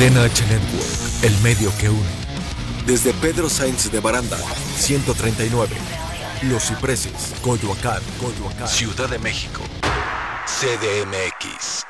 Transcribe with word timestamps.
Cadena 0.00 0.24
H 0.24 0.46
Network, 0.46 1.24
el 1.24 1.36
medio 1.42 1.68
que 1.78 1.90
une. 1.90 2.10
Desde 2.86 3.12
Pedro 3.20 3.50
Sainz 3.50 3.92
de 3.92 4.00
Baranda, 4.00 4.38
139. 4.38 5.76
Los 6.44 6.68
Cipreses, 6.68 7.38
Coyoacán, 7.42 8.00
Coyoacán. 8.18 8.66
Ciudad 8.66 9.10
de 9.10 9.18
México. 9.18 9.60
CDMX. 10.46 11.84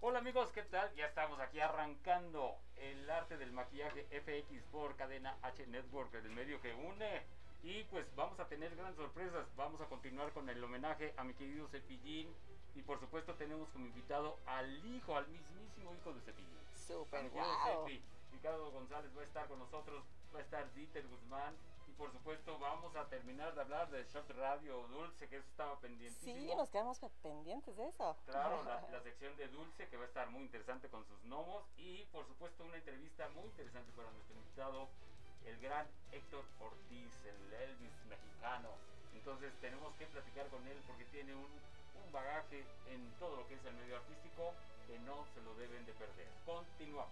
Hola 0.00 0.20
amigos, 0.20 0.48
¿qué 0.54 0.62
tal? 0.62 0.90
Ya 0.94 1.04
estamos 1.04 1.38
aquí 1.38 1.60
arrancando 1.60 2.56
el 2.76 3.10
arte 3.10 3.36
del 3.36 3.52
maquillaje 3.52 4.06
FX 4.08 4.64
por 4.72 4.96
cadena 4.96 5.36
H 5.42 5.66
Network, 5.66 6.14
el 6.14 6.30
medio 6.30 6.62
que 6.62 6.72
une. 6.72 7.20
Y 7.62 7.84
pues 7.90 8.06
vamos 8.16 8.40
a 8.40 8.48
tener 8.48 8.74
grandes 8.74 8.96
sorpresas. 8.96 9.44
Vamos 9.54 9.82
a 9.82 9.84
continuar 9.84 10.32
con 10.32 10.48
el 10.48 10.64
homenaje 10.64 11.12
a 11.18 11.24
mi 11.24 11.34
querido 11.34 11.68
Cepillín. 11.68 12.34
Y 12.74 12.82
por 12.82 12.98
supuesto 13.00 13.34
tenemos 13.34 13.68
como 13.70 13.86
invitado 13.86 14.38
al 14.46 14.84
hijo, 14.86 15.16
al 15.16 15.26
mismísimo 15.28 15.94
hijo 15.94 16.12
de 16.12 16.20
Cepillín. 16.22 16.58
Querido 17.28 17.34
guau. 17.34 17.86
Cepi. 17.86 18.02
Ricardo 18.32 18.70
González 18.70 19.10
va 19.16 19.20
a 19.20 19.24
estar 19.24 19.46
con 19.48 19.58
nosotros, 19.58 20.02
va 20.34 20.38
a 20.38 20.42
estar 20.42 20.72
Dieter 20.74 21.06
Guzmán. 21.06 21.54
Y 21.86 21.92
por 21.94 22.10
supuesto 22.10 22.58
vamos 22.58 22.96
a 22.96 23.06
terminar 23.08 23.54
de 23.54 23.60
hablar 23.60 23.90
de 23.90 24.02
Shop 24.04 24.24
Radio 24.30 24.86
Dulce, 24.88 25.28
que 25.28 25.36
eso 25.36 25.46
estaba 25.48 25.78
pendientísimo. 25.80 26.34
Sí, 26.50 26.54
nos 26.56 26.70
quedamos 26.70 26.98
pe- 26.98 27.10
pendientes 27.22 27.76
de 27.76 27.88
eso. 27.88 28.16
Claro, 28.24 28.62
la, 28.64 28.80
la 28.90 29.00
sección 29.02 29.36
de 29.36 29.48
Dulce 29.48 29.88
que 29.88 29.96
va 29.98 30.04
a 30.04 30.06
estar 30.06 30.30
muy 30.30 30.42
interesante 30.44 30.88
con 30.88 31.04
sus 31.06 31.22
gnomos 31.24 31.64
y 31.76 32.04
por 32.06 32.26
supuesto 32.26 32.64
una 32.64 32.76
entrevista 32.76 33.28
muy 33.30 33.44
interesante 33.44 33.92
para 33.92 34.10
nuestro 34.10 34.34
invitado, 34.36 34.88
el 35.44 35.60
gran 35.60 35.86
Héctor 36.12 36.44
Ortiz, 36.60 37.10
el 37.26 37.52
Elvis 37.52 37.92
mexicano. 38.08 38.70
Entonces 39.14 39.52
tenemos 39.60 39.94
que 39.96 40.06
platicar 40.06 40.46
con 40.48 40.66
él 40.66 40.80
porque 40.86 41.04
tiene 41.06 41.34
un, 41.34 41.50
un 41.94 42.12
bagaje 42.12 42.64
en 42.90 43.12
todo 43.18 43.36
lo 43.36 43.48
que 43.48 43.54
es 43.54 43.64
el 43.64 43.74
medio 43.74 43.96
artístico 43.96 44.54
que 44.86 44.98
no 45.00 45.24
se 45.34 45.42
lo 45.42 45.54
deben 45.54 45.84
de 45.86 45.92
perder. 45.92 46.28
Continuamos. 46.44 47.10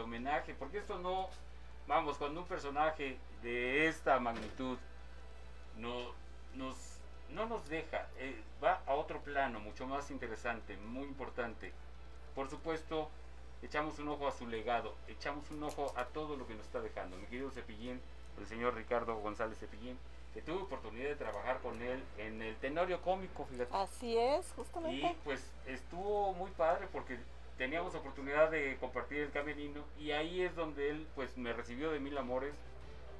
El 0.00 0.04
homenaje, 0.06 0.54
porque 0.54 0.78
esto 0.78 0.98
no, 0.98 1.28
vamos, 1.86 2.16
cuando 2.16 2.40
un 2.40 2.46
personaje 2.46 3.18
de 3.42 3.86
esta 3.86 4.18
magnitud 4.18 4.78
no 5.76 6.12
nos, 6.54 6.76
no 7.30 7.46
nos 7.46 7.68
deja, 7.68 8.08
eh, 8.18 8.42
va 8.62 8.82
a 8.86 8.94
otro 8.94 9.20
plano, 9.20 9.60
mucho 9.60 9.86
más 9.86 10.10
interesante, 10.10 10.76
muy 10.78 11.04
importante. 11.04 11.72
Por 12.34 12.48
supuesto, 12.48 13.08
echamos 13.62 13.98
un 13.98 14.08
ojo 14.08 14.26
a 14.26 14.32
su 14.32 14.46
legado, 14.46 14.94
echamos 15.08 15.50
un 15.50 15.62
ojo 15.62 15.92
a 15.96 16.06
todo 16.06 16.36
lo 16.36 16.46
que 16.46 16.54
nos 16.54 16.64
está 16.66 16.80
dejando. 16.80 17.16
Mi 17.16 17.26
querido 17.26 17.50
Cepillín, 17.50 18.00
el 18.38 18.46
señor 18.46 18.74
Ricardo 18.74 19.16
González 19.16 19.58
Cepillín, 19.58 19.98
que 20.32 20.42
tuve 20.42 20.62
oportunidad 20.62 21.08
de 21.08 21.16
trabajar 21.16 21.58
con 21.60 21.80
él 21.82 22.02
en 22.16 22.40
el 22.40 22.56
Tenorio 22.56 23.00
Cómico, 23.02 23.44
fíjate. 23.46 23.74
Así 23.76 24.16
es, 24.16 24.46
Y 24.48 24.52
justamente. 24.56 25.16
pues 25.24 25.42
estuvo 25.66 26.32
muy 26.34 26.50
padre 26.52 26.86
porque 26.92 27.18
teníamos 27.60 27.94
oportunidad 27.94 28.50
de 28.50 28.78
compartir 28.80 29.18
el 29.18 29.30
camerino 29.32 29.84
y 29.98 30.12
ahí 30.12 30.40
es 30.40 30.56
donde 30.56 30.88
él 30.88 31.06
pues 31.14 31.36
me 31.36 31.52
recibió 31.52 31.90
de 31.90 32.00
mil 32.00 32.16
amores. 32.16 32.54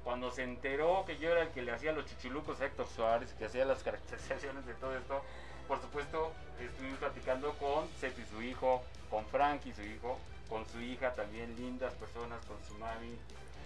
Cuando 0.03 0.31
se 0.31 0.41
enteró 0.41 1.05
que 1.05 1.19
yo 1.19 1.29
era 1.29 1.43
el 1.43 1.49
que 1.49 1.61
le 1.61 1.71
hacía 1.71 1.91
los 1.91 2.07
chichulucos 2.07 2.59
a 2.59 2.65
Héctor 2.65 2.87
Suárez, 2.87 3.35
que 3.37 3.45
hacía 3.45 3.65
las 3.65 3.83
caracterizaciones 3.83 4.65
de 4.65 4.73
todo 4.73 4.97
esto, 4.97 5.21
por 5.67 5.79
supuesto 5.79 6.31
estuvimos 6.59 6.97
platicando 6.97 7.53
con 7.59 7.87
Cepi, 7.99 8.23
su 8.25 8.41
hijo, 8.41 8.81
con 9.11 9.27
Frankie, 9.27 9.73
su 9.73 9.83
hijo, 9.83 10.17
con 10.49 10.67
su 10.67 10.81
hija 10.81 11.13
también, 11.13 11.55
lindas 11.55 11.93
personas, 11.93 12.43
con 12.47 12.57
su 12.63 12.73
mami, 12.79 13.15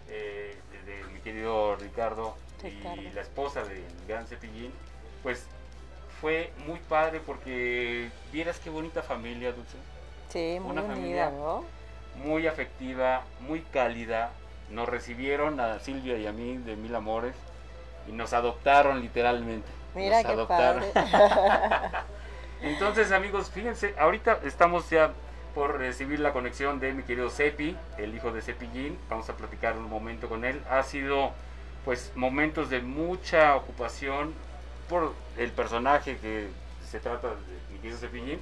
eh, 0.10 0.58
de, 0.74 0.92
de 0.92 1.04
mi 1.06 1.22
querido 1.22 1.78
Ricardo, 1.78 2.36
Ricardo. 2.62 3.02
y 3.02 3.12
la 3.12 3.22
esposa 3.22 3.64
del 3.64 3.82
gran 4.10 4.28
Cepillín, 4.28 4.74
pues 5.24 5.48
fue 6.20 6.52
muy 6.68 6.80
padre 6.80 7.22
porque 7.26 8.10
vieras 8.34 8.60
qué 8.60 8.70
bonita 8.70 9.02
familia, 9.02 9.54
Dulce. 9.54 9.78
Sí, 10.36 10.60
muy 10.60 10.72
una 10.72 10.82
unida, 10.82 10.96
familia. 10.96 11.30
¿no? 11.30 11.64
Muy 12.26 12.46
afectiva, 12.46 13.22
muy 13.40 13.62
cálida. 13.62 14.32
Nos 14.70 14.90
recibieron 14.90 15.62
a 15.62 15.80
Silvia 15.80 16.18
y 16.18 16.28
a 16.28 16.34
mí 16.34 16.58
de 16.58 16.76
mil 16.76 16.94
amores 16.94 17.34
y 18.06 18.12
nos 18.12 18.34
adoptaron 18.34 19.00
literalmente. 19.00 19.68
Mira 19.96 20.18
Nos 20.18 20.26
qué 20.26 20.32
adoptaron. 20.34 20.84
padre. 20.94 22.00
Entonces, 22.64 23.14
amigos, 23.14 23.50
fíjense, 23.50 23.96
ahorita 23.98 24.40
estamos 24.44 24.90
ya 24.90 25.14
por 25.54 25.78
recibir 25.78 26.20
la 26.20 26.34
conexión 26.34 26.82
de 26.82 26.94
mi 26.94 27.04
querido 27.04 27.30
Cepi, 27.30 27.78
el 27.98 28.14
hijo 28.14 28.34
de 28.34 28.42
Cepillín. 28.42 29.00
Vamos 29.10 29.30
a 29.30 29.38
platicar 29.38 29.78
un 29.78 29.90
momento 29.90 30.28
con 30.28 30.44
él. 30.44 30.62
Ha 30.70 30.84
sido, 30.84 31.32
pues, 31.86 32.12
momentos 32.16 32.70
de 32.70 32.82
mucha 32.82 33.56
ocupación 33.56 34.34
por 34.90 35.14
el 35.38 35.52
personaje 35.52 36.18
que 36.18 36.50
se 36.86 37.00
trata 37.00 37.30
de 37.30 37.36
mi 37.72 37.80
querido 37.80 37.98
Cepillín. 38.00 38.42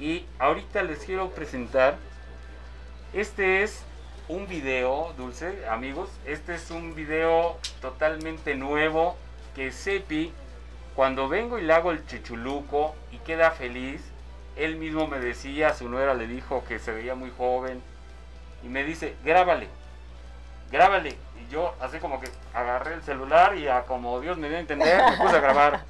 Y 0.00 0.24
ahorita 0.38 0.82
les 0.82 1.00
quiero 1.00 1.30
presentar. 1.30 1.96
Este 3.12 3.62
es 3.62 3.84
un 4.28 4.46
video, 4.48 5.12
Dulce, 5.16 5.66
amigos. 5.68 6.08
Este 6.24 6.54
es 6.54 6.70
un 6.70 6.94
video 6.94 7.58
totalmente 7.80 8.54
nuevo 8.54 9.16
que 9.54 9.70
Cepi 9.70 10.32
cuando 10.94 11.28
vengo 11.28 11.58
y 11.58 11.62
le 11.62 11.72
hago 11.72 11.92
el 11.92 12.04
chichuluco 12.06 12.94
y 13.12 13.18
queda 13.18 13.52
feliz, 13.52 14.02
él 14.56 14.76
mismo 14.76 15.06
me 15.06 15.18
decía, 15.18 15.72
su 15.72 15.88
nuera 15.88 16.14
le 16.14 16.26
dijo 16.26 16.64
que 16.66 16.78
se 16.78 16.92
veía 16.92 17.14
muy 17.14 17.30
joven 17.30 17.80
y 18.62 18.68
me 18.68 18.84
dice, 18.84 19.14
grábale, 19.24 19.68
grábale. 20.70 21.16
Y 21.38 21.48
yo 21.50 21.74
así 21.80 21.98
como 21.98 22.20
que 22.20 22.28
agarré 22.54 22.94
el 22.94 23.02
celular 23.02 23.56
y 23.56 23.68
a 23.68 23.84
como 23.84 24.20
Dios 24.20 24.38
me 24.38 24.48
dio 24.48 24.56
a 24.56 24.60
entender, 24.60 25.02
me 25.10 25.16
puse 25.16 25.36
a 25.36 25.40
grabar. 25.40 25.84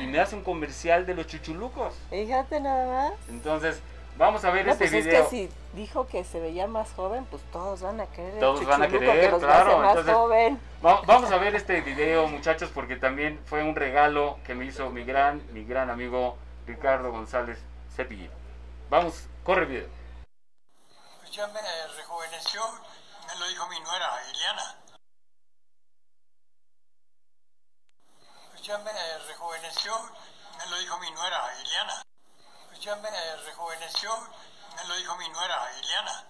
Y 0.00 0.06
me 0.06 0.20
hace 0.20 0.36
un 0.36 0.42
comercial 0.44 1.06
de 1.06 1.14
los 1.14 1.26
chichulucos. 1.26 1.94
Fíjate 2.10 2.60
nada 2.60 2.86
más. 3.10 3.28
Entonces, 3.28 3.80
vamos 4.16 4.44
a 4.44 4.50
ver 4.50 4.66
No, 4.66 4.72
este 4.72 4.88
pues 4.88 5.04
video. 5.04 5.22
es 5.22 5.28
que 5.28 5.30
si 5.30 5.50
dijo 5.74 6.06
que 6.06 6.24
se 6.24 6.40
veía 6.40 6.66
más 6.66 6.92
joven, 6.92 7.24
pues 7.30 7.42
todos 7.52 7.80
van 7.82 8.00
a 8.00 8.06
querer 8.06 8.34
el 8.34 8.40
Todos 8.40 8.64
van 8.66 8.82
a 8.82 8.88
querer, 8.88 9.20
que 9.20 9.30
los 9.30 9.42
claro, 9.42 9.70
hace 9.72 9.78
más 9.80 9.88
entonces- 9.90 10.14
joven. 10.14 10.60
Va- 10.84 11.00
Vamos 11.06 11.30
a 11.32 11.36
ver 11.38 11.54
este 11.54 11.80
video, 11.80 12.26
muchachos, 12.28 12.70
porque 12.74 12.96
también 12.96 13.40
fue 13.46 13.62
un 13.62 13.74
regalo 13.76 14.38
que 14.44 14.54
me 14.54 14.64
hizo 14.66 14.90
mi 14.90 15.04
gran, 15.04 15.42
mi 15.52 15.64
gran 15.64 15.90
amigo 15.90 16.36
Ricardo 16.66 17.10
González 17.12 17.58
Cepillín. 17.94 18.30
Vamos, 18.88 19.26
corre 19.44 19.62
el 19.62 19.68
video. 19.68 19.86
Pues 21.20 21.30
ya 21.32 21.46
me 21.48 21.60
rejuveneció, 21.96 22.60
me 23.30 23.38
lo 23.38 23.46
dijo 23.46 23.66
mi 23.68 23.78
nuera, 23.80 24.22
Iliana. 24.28 24.76
Pues 28.50 28.62
ya 28.62 28.78
me 28.78 29.18
rejuveneció, 29.18 30.10
me 30.58 30.66
lo 30.66 30.78
dijo 30.78 30.98
mi 30.98 31.10
nuera, 31.12 31.60
Iliana. 31.60 32.02
Pues 32.68 32.80
ya 32.80 32.96
me 32.96 33.36
rejuveneció, 33.36 34.10
me 34.76 34.84
lo 34.84 34.96
dijo 34.96 35.16
mi 35.16 35.28
nuera, 35.28 35.72
Iliana. 35.78 36.26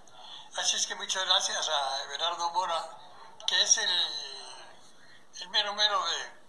Así 0.57 0.75
es 0.75 0.85
que 0.85 0.95
muchas 0.95 1.25
gracias 1.25 1.69
a 1.69 2.03
Everardo 2.03 2.51
Mora, 2.51 2.89
que 3.47 3.61
es 3.61 3.77
el, 3.77 3.89
el 5.41 5.49
mero 5.49 5.73
mero 5.73 6.05
de... 6.05 6.41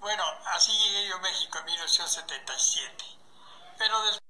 Bueno, 0.00 0.24
así 0.46 0.72
llegué 0.72 1.08
yo 1.08 1.16
a 1.16 1.20
México 1.20 1.58
en 1.58 1.64
1977. 1.64 3.04
Pero 3.78 4.02
después... 4.02 4.20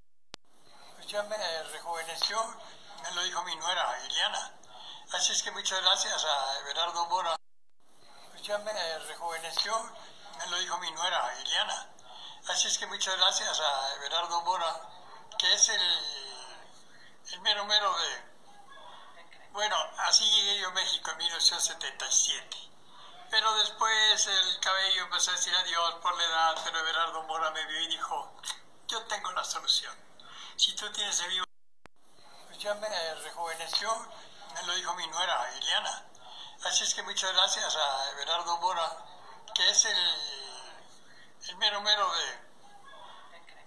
Pues 0.95 1.07
ya 1.09 1.23
me 1.25 1.63
rejuveneció, 1.65 2.57
me 3.03 3.11
lo 3.13 3.23
dijo 3.25 3.43
mi 3.43 3.57
nuera, 3.57 3.99
Iliana. 4.07 4.60
Así 5.13 5.33
es 5.33 5.43
que 5.43 5.51
muchas 5.51 5.83
gracias 5.83 6.25
a 6.25 6.59
Everardo 6.61 7.05
Mora. 7.07 7.35
Pues 8.31 8.43
ya 8.43 8.59
me 8.59 8.99
rejuveneció, 9.01 9.93
me 10.39 10.47
lo 10.47 10.59
dijo 10.59 10.79
mi 10.79 10.89
nuera, 10.93 11.35
Iliana. 11.41 11.89
Así 12.49 12.69
es 12.69 12.79
que 12.79 12.87
muchas 12.87 13.17
gracias 13.17 13.59
a 13.59 13.95
Everardo 13.97 14.41
Mora, 14.43 14.81
que 15.37 15.53
es 15.53 15.69
el, 15.69 15.83
el 17.33 17.41
mero 17.41 17.65
mero 17.65 17.93
de... 17.99 18.31
Bueno, 19.51 19.77
así 19.99 20.25
llegué 20.31 20.61
yo 20.61 20.69
a 20.69 20.73
México 20.73 21.11
en 21.11 21.17
1977. 21.17 22.57
Pero 23.31 23.53
después 23.57 24.27
el 24.29 24.61
cabello 24.61 25.03
empezó 25.03 25.33
a 25.33 25.35
decir 25.35 25.55
adiós 25.57 25.95
por 25.97 26.17
la 26.17 26.25
edad, 26.25 26.61
pero 26.63 26.79
Everardo 26.79 27.23
Mora 27.25 27.51
me 27.51 27.67
vio 27.67 27.81
y 27.81 27.89
dijo, 27.89 28.33
yo 28.87 29.03
tengo 29.07 29.33
la 29.33 29.43
solución. 29.43 29.97
Si 30.55 30.73
tú 30.77 30.89
tienes 30.93 31.19
el 31.19 31.31
vivo... 31.31 31.45
Pues 32.47 32.59
ya 32.59 32.75
me 32.75 33.15
rejuveneció, 33.15 33.91
me 34.55 34.63
lo 34.63 34.75
dijo 34.75 34.95
mi 34.95 35.07
nuera, 35.07 35.51
Iliana. 35.57 36.05
Así 36.65 36.85
es 36.85 36.95
que 36.95 37.03
muchas 37.03 37.33
gracias 37.33 37.75
a 37.77 38.11
Everardo 38.11 38.59
Mora, 38.59 38.97
que 39.55 39.69
es 39.71 39.85
el, 39.87 39.97
el 41.49 41.57
mero 41.57 41.81
mero 41.81 42.13
de... 42.13 42.51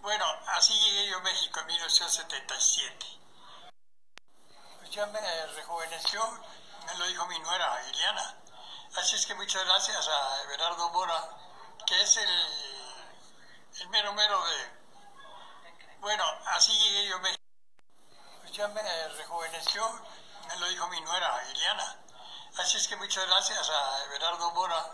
Bueno, 0.02 0.26
así 0.48 0.74
llegué 0.74 1.08
yo 1.10 1.18
a 1.18 1.22
México 1.22 1.60
en 1.60 1.66
1977. 1.68 3.06
Pues 4.80 4.90
ya 4.92 5.06
me 5.08 5.46
rejuveneció, 5.48 6.40
me 6.86 6.96
lo 6.96 7.08
dijo 7.08 7.26
mi 7.28 7.40
nuera, 7.40 7.82
Iliana. 7.90 8.36
Así 8.96 9.16
es 9.16 9.26
que 9.26 9.34
muchas 9.34 9.66
gracias 9.66 10.08
a 10.08 10.42
Everardo 10.44 10.90
Mora, 10.90 11.30
que 11.88 12.00
es 12.02 12.18
el, 12.18 12.30
el 13.82 13.90
mero 13.90 14.14
mero 14.14 14.44
de... 14.46 14.84
Bueno, 16.00 16.24
así 16.48 16.72
llegué 16.74 17.08
yo 17.08 17.16
a 17.16 17.20
México. 17.20 17.44
Pues 18.42 18.52
ya 18.52 18.68
me 18.68 19.08
rejuveneció, 19.08 20.00
me 20.48 20.60
lo 20.60 20.68
dijo 20.68 20.88
mi 20.90 21.02
nuera, 21.02 21.44
Iliana. 21.52 21.98
Así 22.58 22.78
es 22.78 22.88
que 22.88 22.96
muchas 22.96 23.26
gracias 23.28 23.70
a 23.70 24.04
Everardo 24.06 24.52
Mora, 24.52 24.86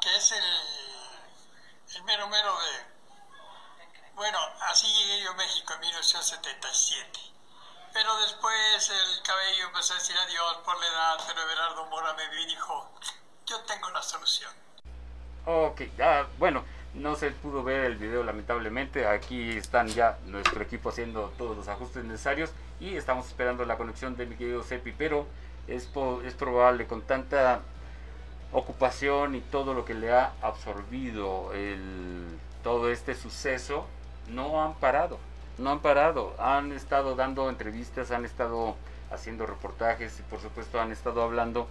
que 0.00 0.16
es 0.16 0.32
el, 0.32 0.44
el 1.96 2.02
mero 2.04 2.28
mero 2.28 2.56
de... 2.58 2.96
Bueno, 4.14 4.38
así 4.62 4.86
llegué 4.86 5.22
yo 5.22 5.30
a 5.30 5.34
México 5.34 5.74
en 5.74 5.80
1977. 5.80 7.20
Pero 7.92 8.16
después 8.18 8.90
el 8.90 9.22
cabello 9.22 9.66
empezó 9.66 9.94
a 9.94 9.96
decir 9.96 10.16
adiós 10.18 10.56
por 10.64 10.78
la 10.78 10.86
edad, 10.86 11.24
pero 11.26 11.42
Everardo 11.42 11.86
Mora 11.86 12.12
me 12.14 12.28
vio 12.28 12.46
dijo, 12.46 12.90
yo 13.46 13.60
tengo 13.60 13.90
la 13.90 14.02
solución. 14.02 14.52
Ok, 15.44 15.82
ya, 15.96 16.26
bueno, 16.38 16.64
no 16.94 17.14
se 17.14 17.30
pudo 17.30 17.62
ver 17.62 17.84
el 17.84 17.96
video 17.96 18.24
lamentablemente. 18.24 19.06
Aquí 19.06 19.56
están 19.56 19.86
ya 19.88 20.18
nuestro 20.24 20.60
equipo 20.62 20.88
haciendo 20.88 21.32
todos 21.38 21.56
los 21.56 21.68
ajustes 21.68 22.04
necesarios 22.04 22.50
y 22.80 22.96
estamos 22.96 23.26
esperando 23.26 23.64
la 23.64 23.76
conexión 23.76 24.16
de 24.16 24.26
mi 24.26 24.36
querido 24.36 24.62
Sepi, 24.62 24.92
pero 24.92 25.26
es, 25.66 25.90
es 26.24 26.34
probable 26.34 26.86
con 26.86 27.02
tanta 27.02 27.60
ocupación 28.52 29.34
y 29.34 29.40
todo 29.40 29.74
lo 29.74 29.84
que 29.84 29.94
le 29.94 30.12
ha 30.12 30.32
absorbido 30.42 31.52
el, 31.52 32.26
todo 32.62 32.90
este 32.90 33.14
suceso, 33.14 33.86
no 34.28 34.62
han 34.62 34.74
parado, 34.74 35.18
no 35.58 35.70
han 35.70 35.80
parado, 35.80 36.34
han 36.38 36.72
estado 36.72 37.14
dando 37.16 37.48
entrevistas, 37.48 38.10
han 38.10 38.24
estado 38.24 38.76
haciendo 39.10 39.46
reportajes 39.46 40.18
y 40.18 40.22
por 40.22 40.40
supuesto 40.40 40.80
han 40.80 40.92
estado 40.92 41.22
hablando 41.22 41.68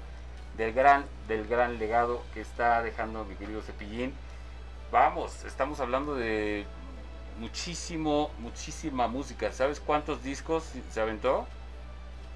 del 0.58 0.74
gran, 0.74 1.06
del 1.28 1.48
gran 1.48 1.80
legado 1.80 2.22
que 2.34 2.42
está 2.42 2.82
dejando 2.82 3.26
mi 3.26 3.36
querido 3.36 3.62
Cepillín. 3.62 4.14
Vamos, 4.92 5.44
estamos 5.44 5.80
hablando 5.80 6.16
de 6.16 6.66
muchísimo, 7.40 8.30
muchísima 8.40 9.08
música. 9.08 9.52
¿Sabes 9.52 9.80
cuántos 9.80 10.24
discos 10.24 10.64
se 10.92 11.02
aventó? 11.02 11.46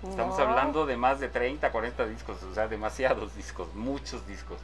Estamos 0.07 0.37
No. 0.37 0.43
hablando 0.43 0.85
de 0.85 0.95
más 0.97 1.19
de 1.19 1.27
30, 1.27 1.71
40 1.71 2.05
discos, 2.05 2.41
o 2.43 2.53
sea, 2.53 2.67
demasiados 2.67 3.35
discos, 3.35 3.73
muchos 3.75 4.25
discos. 4.27 4.57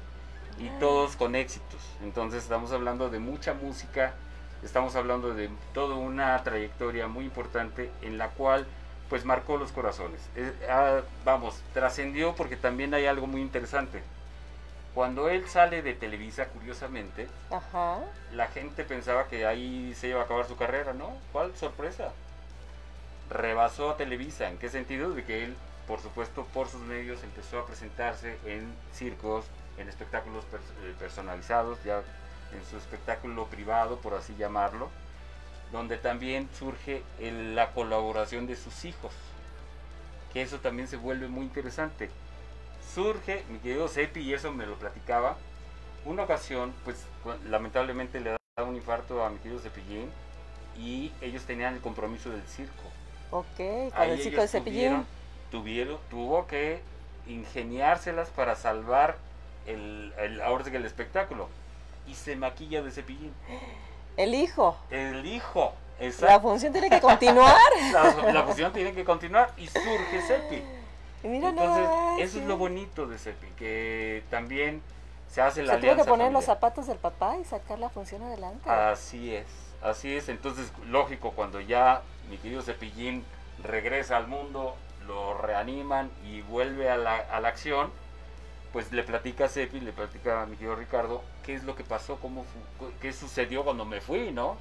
Y 0.58 0.70
todos 0.80 1.18
con 1.18 1.36
éxitos. 1.36 1.82
Entonces 2.02 2.44
estamos 2.44 2.72
hablando 2.72 3.10
de 3.10 3.20
mucha 3.20 3.54
música, 3.54 4.14
estamos 4.64 4.96
hablando 4.96 5.34
de 5.34 5.50
toda 5.74 5.96
una 5.96 6.42
trayectoria 6.44 7.08
muy 7.08 7.26
importante 7.26 7.92
en 8.02 8.18
la 8.18 8.30
cual 8.30 8.66
pues 9.10 9.26
marcó 9.26 9.58
los 9.58 9.72
corazones. 9.72 10.22
Eh, 10.36 10.52
ah, 10.70 11.02
vamos, 11.26 11.62
trascendió 11.74 12.34
porque 12.36 12.56
también 12.56 12.94
hay 12.94 13.06
algo 13.06 13.28
muy 13.28 13.42
interesante. 13.42 14.02
Cuando 14.96 15.28
él 15.30 15.46
sale 15.50 15.82
de 15.82 15.94
Televisa, 15.94 16.46
curiosamente, 16.48 17.28
Ajá. 17.52 18.00
la 18.32 18.48
gente 18.48 18.86
pensaba 18.86 19.28
que 19.28 19.46
ahí 19.46 19.94
se 19.94 20.08
iba 20.08 20.22
a 20.22 20.24
acabar 20.24 20.46
su 20.48 20.56
carrera, 20.56 20.94
¿no? 20.94 21.12
¿Cuál 21.34 21.54
sorpresa? 21.58 22.14
Rebasó 23.30 23.90
a 23.90 23.98
Televisa. 23.98 24.48
¿En 24.48 24.58
qué 24.58 24.70
sentido? 24.70 25.12
De 25.14 25.26
que 25.26 25.44
él, 25.44 25.58
por 25.86 26.00
supuesto, 26.00 26.46
por 26.54 26.70
sus 26.70 26.80
medios 26.82 27.24
empezó 27.24 27.60
a 27.60 27.66
presentarse 27.66 28.40
en 28.46 28.74
circos, 28.94 29.46
en 29.78 29.90
espectáculos 29.90 30.46
eh, 30.54 30.96
personalizados, 30.98 31.84
ya 31.84 32.02
en 32.54 32.64
su 32.66 32.78
espectáculo 32.78 33.48
privado, 33.48 33.98
por 34.00 34.14
así 34.14 34.34
llamarlo, 34.38 34.90
donde 35.74 35.98
también 35.98 36.48
surge 36.58 37.04
el- 37.20 37.54
la 37.54 37.72
colaboración 37.72 38.48
de 38.48 38.56
sus 38.56 38.86
hijos, 38.86 39.12
que 40.32 40.42
eso 40.42 40.60
también 40.62 40.88
se 40.88 40.96
vuelve 40.96 41.28
muy 41.28 41.44
interesante. 41.44 42.10
Surge, 42.94 43.44
mi 43.50 43.60
querido 43.60 43.88
Sepi, 43.88 44.22
y 44.22 44.34
eso 44.34 44.52
me 44.52 44.66
lo 44.66 44.76
platicaba, 44.76 45.38
una 46.06 46.24
ocasión, 46.24 46.74
pues 46.84 46.98
lamentablemente 47.50 48.20
le 48.20 48.32
da 48.32 48.64
un 48.64 48.76
infarto 48.76 49.24
a 49.24 49.30
mi 49.30 49.38
querido 49.40 49.60
Cepillín 49.60 50.10
y 50.78 51.12
ellos 51.22 51.44
tenían 51.44 51.74
el 51.76 51.82
compromiso 51.82 52.30
del 52.30 52.44
circo. 52.44 52.84
Ok, 53.32 53.46
con 53.58 53.92
Ahí 54.02 54.12
el 54.12 54.20
ellos 54.22 54.36
de 54.42 54.48
cepillín. 54.48 54.76
tuvieron, 54.76 55.06
tuvieron, 55.52 55.98
tuvo 56.10 56.48
que 56.48 56.82
ingeniárselas 57.28 58.30
para 58.30 58.56
salvar 58.56 59.18
el, 59.66 60.14
el, 60.18 60.42
ahora 60.42 60.64
el 60.68 60.86
espectáculo. 60.86 61.50
Y 62.08 62.14
se 62.14 62.36
maquilla 62.36 62.84
de 62.84 62.92
cepillín. 62.92 63.34
El 64.16 64.36
hijo. 64.36 64.78
El 64.92 65.26
hijo. 65.26 65.74
La 66.00 66.06
Exacto. 66.06 66.42
función 66.42 66.72
tiene 66.72 66.90
que 66.90 67.02
continuar. 67.02 67.56
La, 67.92 68.32
la 68.34 68.44
fusión 68.44 68.72
tiene 68.74 68.94
que 68.94 69.04
continuar 69.06 69.52
y 69.58 69.68
surge 69.68 70.22
Cepi. 70.28 70.62
Mira 71.26 71.50
Entonces, 71.50 71.84
nada 71.84 72.20
eso 72.20 72.40
es 72.40 72.46
lo 72.46 72.58
bonito 72.58 73.08
de 73.08 73.18
Cepi, 73.18 73.48
que 73.58 74.24
también 74.30 74.82
se 75.30 75.42
hace 75.42 75.64
la 75.64 75.74
Se 75.74 75.80
tuvo 75.80 75.92
alianza 75.92 76.04
que 76.04 76.10
poner 76.10 76.32
los 76.32 76.46
zapatos 76.46 76.88
del 76.88 76.98
papá 76.98 77.38
y 77.38 77.46
sacar 77.46 77.80
la 77.80 77.90
función 77.90 78.24
adelante. 78.24 78.70
Así 78.70 79.34
es, 79.36 79.48
así 79.82 80.16
es. 80.16 80.30
Entonces, 80.30 80.72
lógico, 80.88 81.32
cuando 81.32 81.60
ya 81.60 82.02
mi 82.30 82.38
querido 82.38 82.62
Cepillín 82.62 83.26
regresa 83.64 84.18
al 84.18 84.28
mundo, 84.28 84.76
lo 85.08 85.38
reaniman 85.38 86.12
y 86.26 86.42
vuelve 86.42 86.90
a 86.90 86.98
la, 86.98 87.16
a 87.16 87.40
la 87.40 87.50
acción, 87.50 87.92
pues 88.72 88.92
le 88.92 89.04
platica 89.04 89.46
a 89.46 89.50
Cepi, 89.50 89.80
le 89.80 89.94
platica 89.94 90.42
a 90.42 90.46
mi 90.46 90.58
querido 90.58 90.76
Ricardo, 90.76 91.22
qué 91.44 91.54
es 91.54 91.64
lo 91.64 91.76
que 91.76 91.84
pasó, 91.84 92.18
cómo 92.18 92.46
qué 93.02 93.14
sucedió 93.14 93.64
cuando 93.64 93.86
me 93.86 94.02
fui, 94.02 94.32
¿no? 94.32 94.58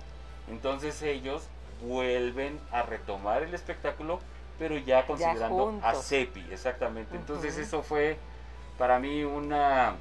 Entonces 0.49 1.03
ellos 1.03 1.49
vuelven 1.83 2.61
a 2.71 2.83
retomar 2.83 3.43
el 3.43 3.55
espectáculo, 3.55 4.21
pero 4.59 4.77
ya 4.79 5.07
considerando 5.07 5.79
a. 5.83 5.95
Cepi, 5.95 6.47
exactamente. 6.51 7.17
Entonces 7.17 7.57
eso 7.59 7.83
fue 7.83 8.19
para 8.79 8.99
mí 8.99 9.25
una... 9.25 9.95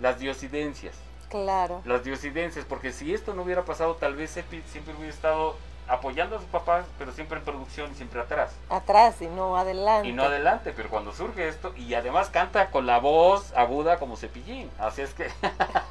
las 0.00 0.18
diosidencias 0.18 0.94
Claro. 1.28 1.82
las 1.84 2.04
diosidencias, 2.04 2.64
porque 2.64 2.90
si 2.92 3.12
esto 3.12 3.34
no 3.34 3.42
hubiera 3.42 3.62
pasado, 3.64 3.96
tal 3.96 4.16
vez 4.16 4.34
Epi 4.38 4.62
siempre 4.70 4.94
hubiera 4.94 5.12
estado 5.12 5.56
apoyando 5.86 6.36
a 6.36 6.38
sus 6.38 6.48
papás, 6.48 6.86
pero 6.98 7.12
siempre 7.12 7.38
en 7.38 7.44
producción 7.44 7.90
y 7.92 7.94
siempre 7.94 8.20
atrás. 8.20 8.50
Atrás 8.70 9.20
y 9.20 9.26
no 9.26 9.56
adelante. 9.56 10.08
Y 10.08 10.12
no 10.12 10.22
adelante, 10.24 10.72
pero 10.74 10.88
cuando 10.88 11.12
surge 11.12 11.48
esto, 11.48 11.74
y 11.76 11.92
además 11.94 12.30
canta 12.30 12.70
con 12.70 12.86
la 12.86 12.98
voz 12.98 13.52
aguda 13.56 13.98
como 13.98 14.16
cepillín, 14.16 14.70
así 14.78 15.02
es 15.02 15.12
que 15.14 15.28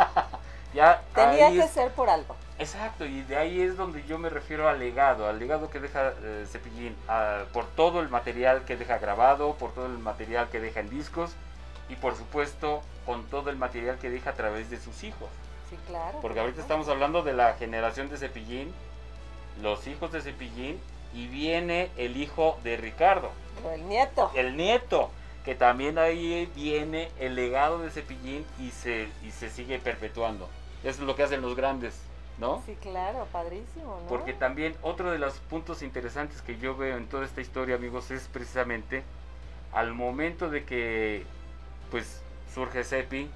ya 0.74 1.02
Tenía 1.14 1.50
que 1.52 1.60
es- 1.60 1.72
ser 1.72 1.92
por 1.92 2.10
algo. 2.10 2.36
Exacto, 2.60 3.06
y 3.06 3.22
de 3.22 3.38
ahí 3.38 3.62
es 3.62 3.78
donde 3.78 4.04
yo 4.08 4.18
me 4.18 4.30
refiero 4.30 4.68
al 4.68 4.80
legado, 4.80 5.28
al 5.28 5.38
legado 5.38 5.70
que 5.70 5.80
deja 5.80 6.14
eh, 6.24 6.46
Cepillín, 6.50 6.96
a- 7.08 7.44
por 7.54 7.66
todo 7.68 8.02
el 8.02 8.10
material 8.10 8.66
que 8.66 8.76
deja 8.78 8.98
grabado, 8.98 9.54
por 9.56 9.74
todo 9.74 9.86
el 9.86 10.00
material 10.00 10.50
que 10.50 10.60
deja 10.60 10.80
en 10.80 10.90
discos 10.90 11.32
y 11.88 11.96
por 11.96 12.16
supuesto 12.16 12.82
con 13.06 13.26
todo 13.26 13.52
el 13.52 13.58
material 13.58 14.00
que 14.00 14.10
deja 14.10 14.32
a 14.32 14.34
través 14.34 14.70
de 14.72 14.80
sus 14.80 15.04
hijos. 15.04 15.30
Sí, 15.70 15.78
claro. 15.88 16.18
Porque 16.22 16.40
ahorita 16.40 16.60
estamos 16.62 16.88
hablando 16.90 17.22
de 17.22 17.34
la 17.34 17.54
generación 17.54 18.10
de 18.10 18.18
Cepillín, 18.18 18.74
los 19.62 19.86
hijos 19.86 20.12
de 20.12 20.22
Cepillín, 20.22 20.80
y 21.14 21.28
viene 21.28 21.90
el 21.96 22.18
hijo 22.18 22.58
de 22.64 22.76
Ricardo, 22.78 23.32
el 23.72 23.88
nieto. 23.88 24.32
el 24.36 24.58
nieto, 24.58 25.10
que 25.46 25.56
también 25.56 25.98
ahí 25.98 26.50
viene 26.56 27.10
el 27.20 27.36
legado 27.36 27.80
de 27.80 27.90
Cepillín 27.92 28.46
y 28.60 28.72
se, 28.72 29.08
y 29.24 29.32
se 29.32 29.50
sigue 29.50 29.80
perpetuando. 29.80 30.50
Eso 30.84 31.02
es 31.02 31.08
lo 31.08 31.16
que 31.16 31.24
hacen 31.24 31.42
los 31.42 31.56
grandes, 31.56 31.98
¿no? 32.38 32.62
Sí, 32.66 32.76
claro, 32.82 33.28
padrísimo, 33.32 34.00
¿no? 34.02 34.08
Porque 34.08 34.34
también 34.34 34.76
otro 34.82 35.12
de 35.12 35.20
los 35.20 35.40
puntos 35.40 35.82
interesantes 35.82 36.42
que 36.42 36.58
yo 36.58 36.76
veo 36.76 36.98
en 36.98 37.08
toda 37.08 37.26
esta 37.26 37.42
historia, 37.42 37.76
amigos, 37.76 38.12
es 38.12 38.28
precisamente 38.28 39.04
al 39.74 39.94
momento 39.94 40.50
de 40.50 40.64
que 40.64 41.26
pues 41.92 42.22
surge 42.54 42.84
Seppi 42.84 43.30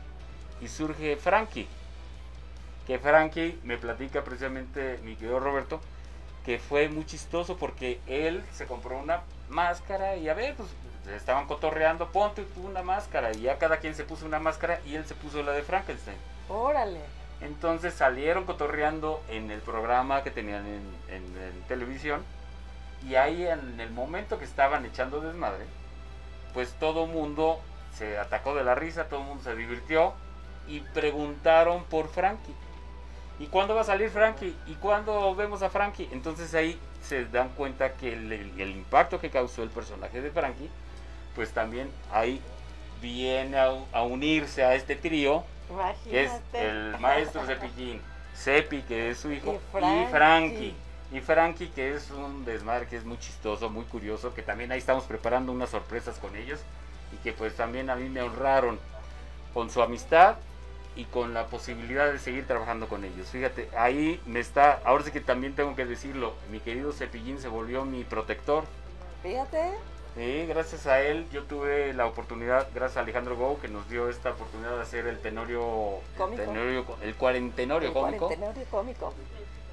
y 0.61 0.67
surge 0.67 1.15
Frankie. 1.17 1.67
Que 2.87 2.99
Frankie 2.99 3.59
me 3.63 3.77
platica 3.77 4.23
precisamente 4.23 4.99
mi 5.03 5.15
querido 5.15 5.39
Roberto 5.39 5.79
que 6.45 6.57
fue 6.59 6.89
muy 6.89 7.05
chistoso 7.05 7.57
porque 7.57 7.99
él 8.07 8.43
se 8.51 8.65
compró 8.65 8.97
una 8.97 9.21
máscara 9.49 10.15
y 10.15 10.29
a 10.29 10.33
ver, 10.33 10.55
pues 10.55 10.69
estaban 11.15 11.47
cotorreando, 11.47 12.11
ponte 12.11 12.45
una 12.63 12.83
máscara 12.83 13.31
y 13.31 13.41
ya 13.41 13.57
cada 13.57 13.77
quien 13.77 13.95
se 13.95 14.03
puso 14.03 14.25
una 14.25 14.39
máscara 14.39 14.79
y 14.85 14.95
él 14.95 15.05
se 15.05 15.15
puso 15.15 15.43
la 15.43 15.51
de 15.51 15.61
Frankenstein. 15.61 16.17
Órale. 16.49 17.01
Entonces 17.41 17.93
salieron 17.93 18.45
cotorreando 18.45 19.21
en 19.29 19.49
el 19.51 19.59
programa 19.61 20.23
que 20.23 20.31
tenían 20.31 20.65
en, 20.65 20.81
en- 21.15 21.41
en 21.41 21.61
televisión. 21.67 22.23
Y 23.07 23.15
ahí 23.15 23.45
en 23.47 23.79
el 23.79 23.89
momento 23.91 24.37
que 24.37 24.45
estaban 24.45 24.85
echando 24.85 25.21
desmadre, 25.21 25.65
pues 26.53 26.73
todo 26.79 27.07
mundo 27.07 27.59
se 27.97 28.17
atacó 28.17 28.53
de 28.55 28.63
la 28.63 28.75
risa, 28.75 29.05
todo 29.05 29.21
mundo 29.21 29.43
se 29.43 29.55
divirtió 29.55 30.13
y 30.67 30.81
preguntaron 30.81 31.83
por 31.85 32.07
Frankie. 32.09 32.53
¿Y 33.39 33.47
cuándo 33.47 33.73
va 33.73 33.81
a 33.81 33.85
salir 33.85 34.11
Frankie? 34.11 34.55
¿Y 34.67 34.75
cuándo 34.75 35.33
vemos 35.33 35.63
a 35.63 35.69
Frankie? 35.71 36.07
Entonces 36.11 36.53
ahí 36.53 36.79
se 37.01 37.25
dan 37.25 37.49
cuenta 37.49 37.93
que 37.93 38.13
el, 38.13 38.31
el- 38.31 38.61
el 38.61 38.69
impacto 38.69 39.19
que 39.19 39.31
causó 39.31 39.63
el 39.63 39.69
personaje 39.69 40.21
de 40.21 40.29
Frankie, 40.29 40.69
pues 41.35 41.51
también 41.51 41.89
hay 42.11 42.39
viene 43.01 43.57
a, 43.57 43.71
a 43.93 44.03
unirse 44.03 44.63
a 44.63 44.75
este 44.75 44.95
trío, 44.95 45.43
que 46.03 46.23
es 46.23 46.31
Imagínate. 46.31 46.69
el 46.69 46.99
maestro 46.99 47.45
Cepillín, 47.45 48.01
Cepi, 48.35 48.81
que 48.83 49.09
es 49.11 49.19
su 49.19 49.31
hijo, 49.31 49.53
Y 49.53 49.55
y 49.55 49.59
Frankie. 49.71 50.11
Frankie. 50.11 50.75
Y 51.11 51.19
Frankie, 51.19 51.67
que 51.69 51.93
es 51.93 52.09
un 52.11 52.45
desmadre, 52.45 52.87
que 52.87 52.95
es 52.95 53.03
muy 53.03 53.17
chistoso, 53.19 53.69
muy 53.69 53.83
curioso, 53.85 54.33
que 54.33 54.41
también 54.43 54.71
ahí 54.71 54.79
estamos 54.79 55.03
preparando 55.03 55.51
unas 55.51 55.69
sorpresas 55.69 56.17
con 56.19 56.35
ellos 56.35 56.61
y 57.11 57.17
que 57.17 57.33
pues 57.33 57.55
también 57.55 57.89
a 57.89 57.95
mí 57.95 58.07
me 58.07 58.21
honraron 58.21 58.79
con 59.53 59.69
su 59.69 59.81
amistad 59.81 60.37
y 60.95 61.05
con 61.05 61.33
la 61.33 61.47
posibilidad 61.47 62.11
de 62.11 62.19
seguir 62.19 62.47
trabajando 62.47 62.87
con 62.87 63.03
ellos. 63.03 63.27
Fíjate, 63.29 63.69
ahí 63.77 64.21
me 64.25 64.39
está, 64.39 64.79
ahora 64.85 65.03
sí 65.03 65.11
que 65.11 65.21
también 65.21 65.55
tengo 65.55 65.75
que 65.75 65.85
decirlo, 65.85 66.33
mi 66.49 66.59
querido 66.61 66.93
Cepillín 66.93 67.39
se 67.39 67.49
volvió 67.49 67.83
mi 67.85 68.03
protector. 68.05 68.63
Fíjate. 69.21 69.73
Sí, 70.15 70.45
gracias 70.45 70.87
a 70.87 71.01
él 71.01 71.25
yo 71.31 71.43
tuve 71.43 71.93
la 71.93 72.05
oportunidad, 72.05 72.67
gracias 72.75 72.97
a 72.97 72.99
Alejandro 73.01 73.37
Go, 73.37 73.59
que 73.61 73.69
nos 73.69 73.89
dio 73.89 74.09
esta 74.09 74.31
oportunidad 74.31 74.75
de 74.75 74.81
hacer 74.81 75.07
el 75.07 75.17
tenorio, 75.19 75.99
Cómico. 76.17 76.41
el, 76.41 76.47
tenorio- 76.49 76.85
el 77.01 77.15
cuarentenorio 77.15 77.87
el 77.89 77.93
cómico. 77.93 78.25
cuarentenorio 78.27 78.65
cómico. 78.69 79.13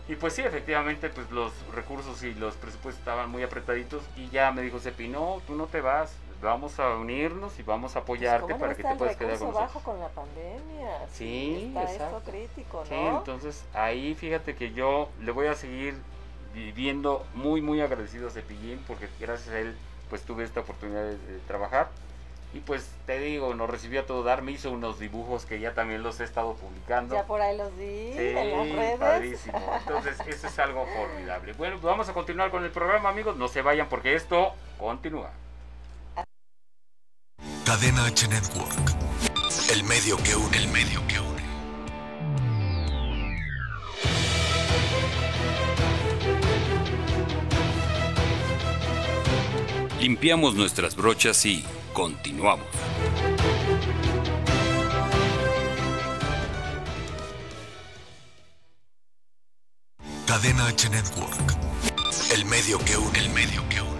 Y 0.08 0.14
pues 0.14 0.34
sí, 0.34 0.42
efectivamente, 0.42 1.10
pues 1.10 1.30
los 1.32 1.52
recursos 1.74 2.22
y 2.22 2.34
los 2.34 2.54
presupuestos 2.54 3.00
estaban 3.00 3.28
muy 3.30 3.42
apretaditos 3.42 4.02
y 4.16 4.28
ya 4.30 4.52
me 4.52 4.62
dijo 4.62 4.78
Cepi, 4.78 5.08
no, 5.08 5.42
tú 5.46 5.54
no 5.56 5.66
te 5.66 5.80
vas, 5.80 6.12
vamos 6.40 6.78
a 6.78 6.94
unirnos 6.94 7.58
y 7.58 7.62
vamos 7.64 7.96
a 7.96 7.98
apoyarte 7.98 8.46
Pues, 8.46 8.52
¿Cómo 8.54 8.60
para 8.60 8.70
no 8.72 8.76
que 8.76 8.82
te 8.84 8.94
puedas 8.94 9.16
quedar 9.16 9.38
con 9.40 9.48
bajo 9.52 9.60
nosotros. 9.60 9.82
con 9.82 10.00
la 10.00 10.08
pandemia? 10.08 11.08
Sí, 11.12 11.64
Está 11.76 11.82
exacto. 11.92 12.18
esto 12.18 12.30
crítico, 12.30 12.84
Sí, 12.88 12.94
¿no? 12.94 13.18
entonces 13.18 13.64
ahí 13.74 14.14
fíjate 14.14 14.54
que 14.54 14.72
yo 14.72 15.10
le 15.20 15.32
voy 15.32 15.48
a 15.48 15.54
seguir 15.56 15.94
viviendo 16.54 17.26
muy 17.34 17.60
muy 17.60 17.80
agradecido 17.82 18.28
a 18.28 18.30
Cepillín 18.30 18.82
porque 18.86 19.08
gracias 19.20 19.48
a 19.54 19.58
él 19.58 19.76
pues 20.08 20.22
tuve 20.22 20.44
esta 20.44 20.60
oportunidad 20.60 21.02
de, 21.02 21.16
de 21.18 21.38
trabajar 21.46 21.88
y 22.54 22.60
pues 22.60 22.88
te 23.04 23.18
digo, 23.18 23.54
nos 23.54 23.68
recibió 23.68 24.00
a 24.00 24.06
todo 24.06 24.22
dar, 24.22 24.40
me 24.40 24.52
hizo 24.52 24.70
unos 24.70 24.98
dibujos 24.98 25.44
que 25.44 25.60
ya 25.60 25.74
también 25.74 26.02
los 26.02 26.18
he 26.20 26.24
estado 26.24 26.54
publicando. 26.54 27.14
Ya 27.14 27.24
por 27.26 27.42
ahí 27.42 27.56
los 27.58 27.70
vi 27.76 28.12
Sí, 28.14 28.18
en 28.18 28.34
las 28.50 28.76
redes. 28.76 28.98
padrísimo. 28.98 29.72
Entonces, 29.80 30.18
eso 30.26 30.46
es 30.46 30.58
algo 30.58 30.86
formidable. 30.86 31.52
Bueno, 31.52 31.74
pues 31.76 31.84
vamos 31.84 32.08
a 32.08 32.14
continuar 32.14 32.50
con 32.50 32.64
el 32.64 32.70
programa, 32.70 33.10
amigos. 33.10 33.36
No 33.36 33.48
se 33.48 33.60
vayan 33.60 33.88
porque 33.90 34.14
esto 34.14 34.54
continúa. 34.78 35.30
Cadena 37.66 38.06
H 38.06 38.28
Network. 38.28 38.72
El 39.70 39.84
medio 39.84 40.16
que 40.16 40.34
une, 40.34 40.56
el 40.56 40.68
medio 40.68 41.06
que 41.06 41.20
une. 41.20 41.27
Limpiamos 50.00 50.54
nuestras 50.54 50.94
brochas 50.94 51.44
y 51.44 51.64
continuamos. 51.92 52.66
Cadena 60.24 60.68
H 60.68 60.88
Network. 60.90 61.56
El 62.32 62.44
medio 62.44 62.78
que 62.84 62.96
une, 62.96 63.18
el 63.18 63.30
medio 63.30 63.68
que 63.68 63.82
une. 63.82 63.98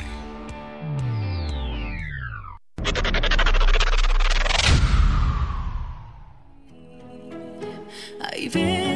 Veces 8.48 8.87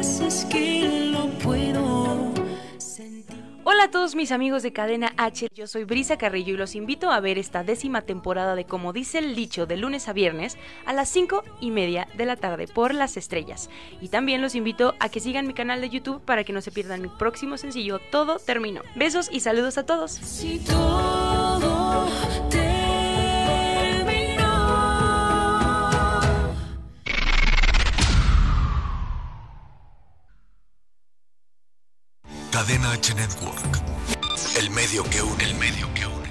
Hola 3.83 3.89
a 3.89 3.91
todos 3.91 4.15
mis 4.15 4.31
amigos 4.31 4.63
de 4.63 4.71
Cadena 4.71 5.11
H, 5.17 5.49
yo 5.53 5.67
soy 5.67 5.83
Brisa 5.83 6.17
Carrillo 6.17 6.53
y 6.53 6.57
los 6.57 6.73
invito 6.73 7.11
a 7.11 7.19
ver 7.19 7.37
esta 7.37 7.65
décima 7.65 8.01
temporada 8.03 8.55
de 8.55 8.63
Como 8.63 8.93
dice 8.93 9.19
el 9.19 9.35
dicho 9.35 9.65
de 9.65 9.75
lunes 9.75 10.07
a 10.07 10.13
viernes 10.13 10.57
a 10.85 10.93
las 10.93 11.09
5 11.09 11.43
y 11.59 11.71
media 11.71 12.07
de 12.15 12.25
la 12.25 12.37
tarde 12.37 12.69
por 12.69 12.93
las 12.93 13.17
estrellas. 13.17 13.69
Y 13.99 14.07
también 14.07 14.41
los 14.41 14.55
invito 14.55 14.95
a 15.01 15.09
que 15.09 15.19
sigan 15.19 15.47
mi 15.47 15.53
canal 15.53 15.81
de 15.81 15.89
YouTube 15.89 16.21
para 16.21 16.45
que 16.45 16.53
no 16.53 16.61
se 16.61 16.71
pierdan 16.71 17.01
mi 17.01 17.09
próximo 17.09 17.57
sencillo 17.57 17.99
Todo 18.09 18.39
Terminó. 18.39 18.83
Besos 18.95 19.27
y 19.29 19.41
saludos 19.41 19.77
a 19.77 19.85
todos. 19.85 20.13
Cadena 32.53 32.91
H 32.91 33.15
Network. 33.15 33.81
El 34.59 34.69
medio 34.69 35.03
que 35.05 35.23
une, 35.23 35.43
el 35.43 35.55
medio 35.55 35.91
que 35.95 36.05
une. 36.05 36.29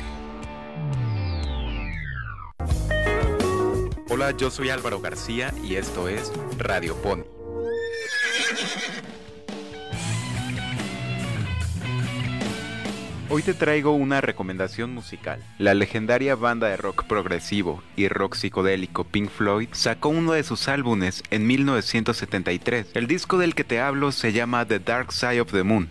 Hola, 4.09 4.31
yo 4.37 4.49
soy 4.49 4.71
Álvaro 4.71 5.01
García 5.01 5.53
y 5.65 5.75
esto 5.75 6.07
es 6.07 6.33
Radio 6.59 6.95
Pony. 7.03 7.25
Hoy 13.29 13.43
te 13.43 13.55
traigo 13.55 13.91
una 13.91 14.21
recomendación 14.21 14.95
musical. 14.95 15.43
La 15.59 15.75
legendaria 15.75 16.37
banda 16.37 16.69
de 16.69 16.77
rock 16.77 17.03
progresivo 17.03 17.83
y 17.97 18.07
rock 18.07 18.37
psicodélico 18.37 19.03
Pink 19.03 19.29
Floyd 19.29 19.71
sacó 19.73 20.11
uno 20.11 20.35
de 20.35 20.45
sus 20.45 20.69
álbumes 20.69 21.25
en 21.33 21.49
1973. 21.49 22.91
El 22.95 23.09
disco 23.09 23.39
del 23.39 23.57
que 23.57 23.65
te 23.65 23.81
hablo 23.81 24.13
se 24.13 24.33
llama 24.33 24.65
The 24.69 24.79
Dark 24.79 25.13
Side 25.13 25.41
of 25.41 25.51
the 25.51 25.65
Moon, 25.65 25.89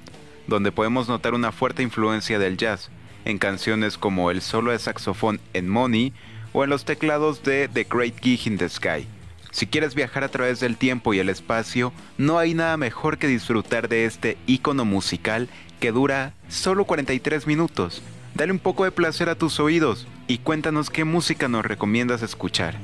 donde 0.48 0.71
podemos 0.71 1.07
notar 1.07 1.33
una 1.33 1.51
fuerte 1.51 1.83
influencia 1.83 2.39
del 2.39 2.57
jazz, 2.57 2.89
en 3.25 3.38
canciones 3.38 3.98
como 3.98 4.31
el 4.31 4.41
solo 4.41 4.71
de 4.71 4.79
saxofón 4.79 5.39
en 5.53 5.69
Money 5.69 6.13
o 6.53 6.63
en 6.63 6.69
los 6.69 6.86
teclados 6.86 7.43
de 7.43 7.67
The 7.67 7.86
Great 7.89 8.19
Gig 8.21 8.48
in 8.48 8.57
the 8.57 8.69
Sky. 8.69 9.07
Si 9.51 9.67
quieres 9.67 9.95
viajar 9.95 10.24
a 10.24 10.29
través 10.29 10.60
del 10.60 10.77
tiempo 10.77 11.13
y 11.13 11.19
el 11.19 11.29
espacio, 11.29 11.91
no 12.17 12.39
hay 12.39 12.53
nada 12.53 12.77
mejor 12.77 13.17
que 13.17 13.27
disfrutar 13.27 13.89
de 13.89 14.05
este 14.05 14.38
icono 14.48 14.86
musical 14.86 15.50
que 15.79 15.91
dura 15.91 16.33
solo 16.48 16.86
43 16.86 17.48
minutos. 17.48 18.01
Dale 18.33 18.53
un 18.53 18.60
poco 18.60 18.86
de 18.86 18.91
placer 18.91 19.27
a 19.27 19.36
tus 19.36 19.60
oídos 19.60 20.07
y 20.27 20.38
cuéntanos 20.38 20.89
qué 20.89 21.03
música 21.03 21.50
nos 21.50 21.65
recomiendas 21.65 22.21
escuchar. 22.21 22.77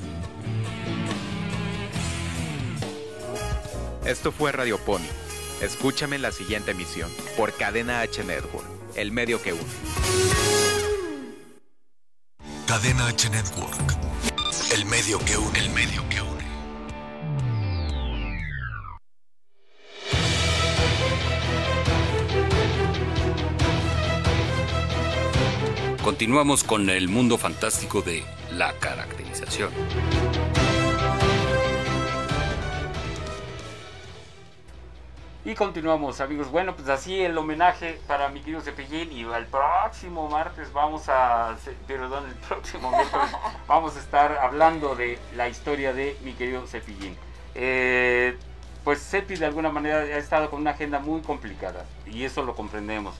Esto 4.04 4.30
fue 4.30 4.52
Radio 4.52 4.78
Pony. 4.78 5.27
Escúchame 5.60 6.16
en 6.16 6.22
la 6.22 6.30
siguiente 6.30 6.70
emisión 6.70 7.10
por 7.36 7.52
Cadena 7.52 8.00
H 8.00 8.22
Network, 8.22 8.64
el 8.94 9.10
medio 9.10 9.42
que 9.42 9.52
une. 9.52 9.64
Cadena 12.66 13.08
H 13.08 13.28
Network. 13.28 13.98
El 14.72 14.84
medio 14.84 15.18
que 15.24 15.36
une, 15.36 15.58
el 15.58 15.70
medio 15.70 16.08
que 16.08 16.22
une. 16.22 16.38
Continuamos 26.04 26.62
con 26.62 26.88
el 26.88 27.08
mundo 27.08 27.36
fantástico 27.36 28.00
de 28.02 28.22
la 28.52 28.72
caracterización. 28.74 29.70
Y 35.48 35.54
continuamos, 35.54 36.20
amigos. 36.20 36.50
Bueno, 36.50 36.76
pues 36.76 36.90
así 36.90 37.22
el 37.22 37.38
homenaje 37.38 37.98
para 38.06 38.28
mi 38.28 38.40
querido 38.40 38.60
Cepillín. 38.60 39.10
Y 39.10 39.22
el 39.22 39.46
próximo 39.46 40.28
martes 40.28 40.70
vamos 40.74 41.08
a. 41.08 41.56
Perdón, 41.86 42.26
el 42.26 42.34
próximo 42.34 42.90
miércoles 42.94 43.30
vamos 43.66 43.96
a 43.96 43.98
estar 43.98 44.36
hablando 44.36 44.94
de 44.94 45.18
la 45.34 45.48
historia 45.48 45.94
de 45.94 46.18
mi 46.22 46.34
querido 46.34 46.66
Cepillín. 46.66 47.16
Eh, 47.54 48.36
pues 48.84 49.00
Cepi 49.00 49.36
de 49.36 49.46
alguna 49.46 49.70
manera 49.70 50.00
ha 50.00 50.18
estado 50.18 50.50
con 50.50 50.60
una 50.60 50.72
agenda 50.72 50.98
muy 50.98 51.22
complicada. 51.22 51.86
Y 52.04 52.24
eso 52.24 52.42
lo 52.42 52.54
comprendemos. 52.54 53.14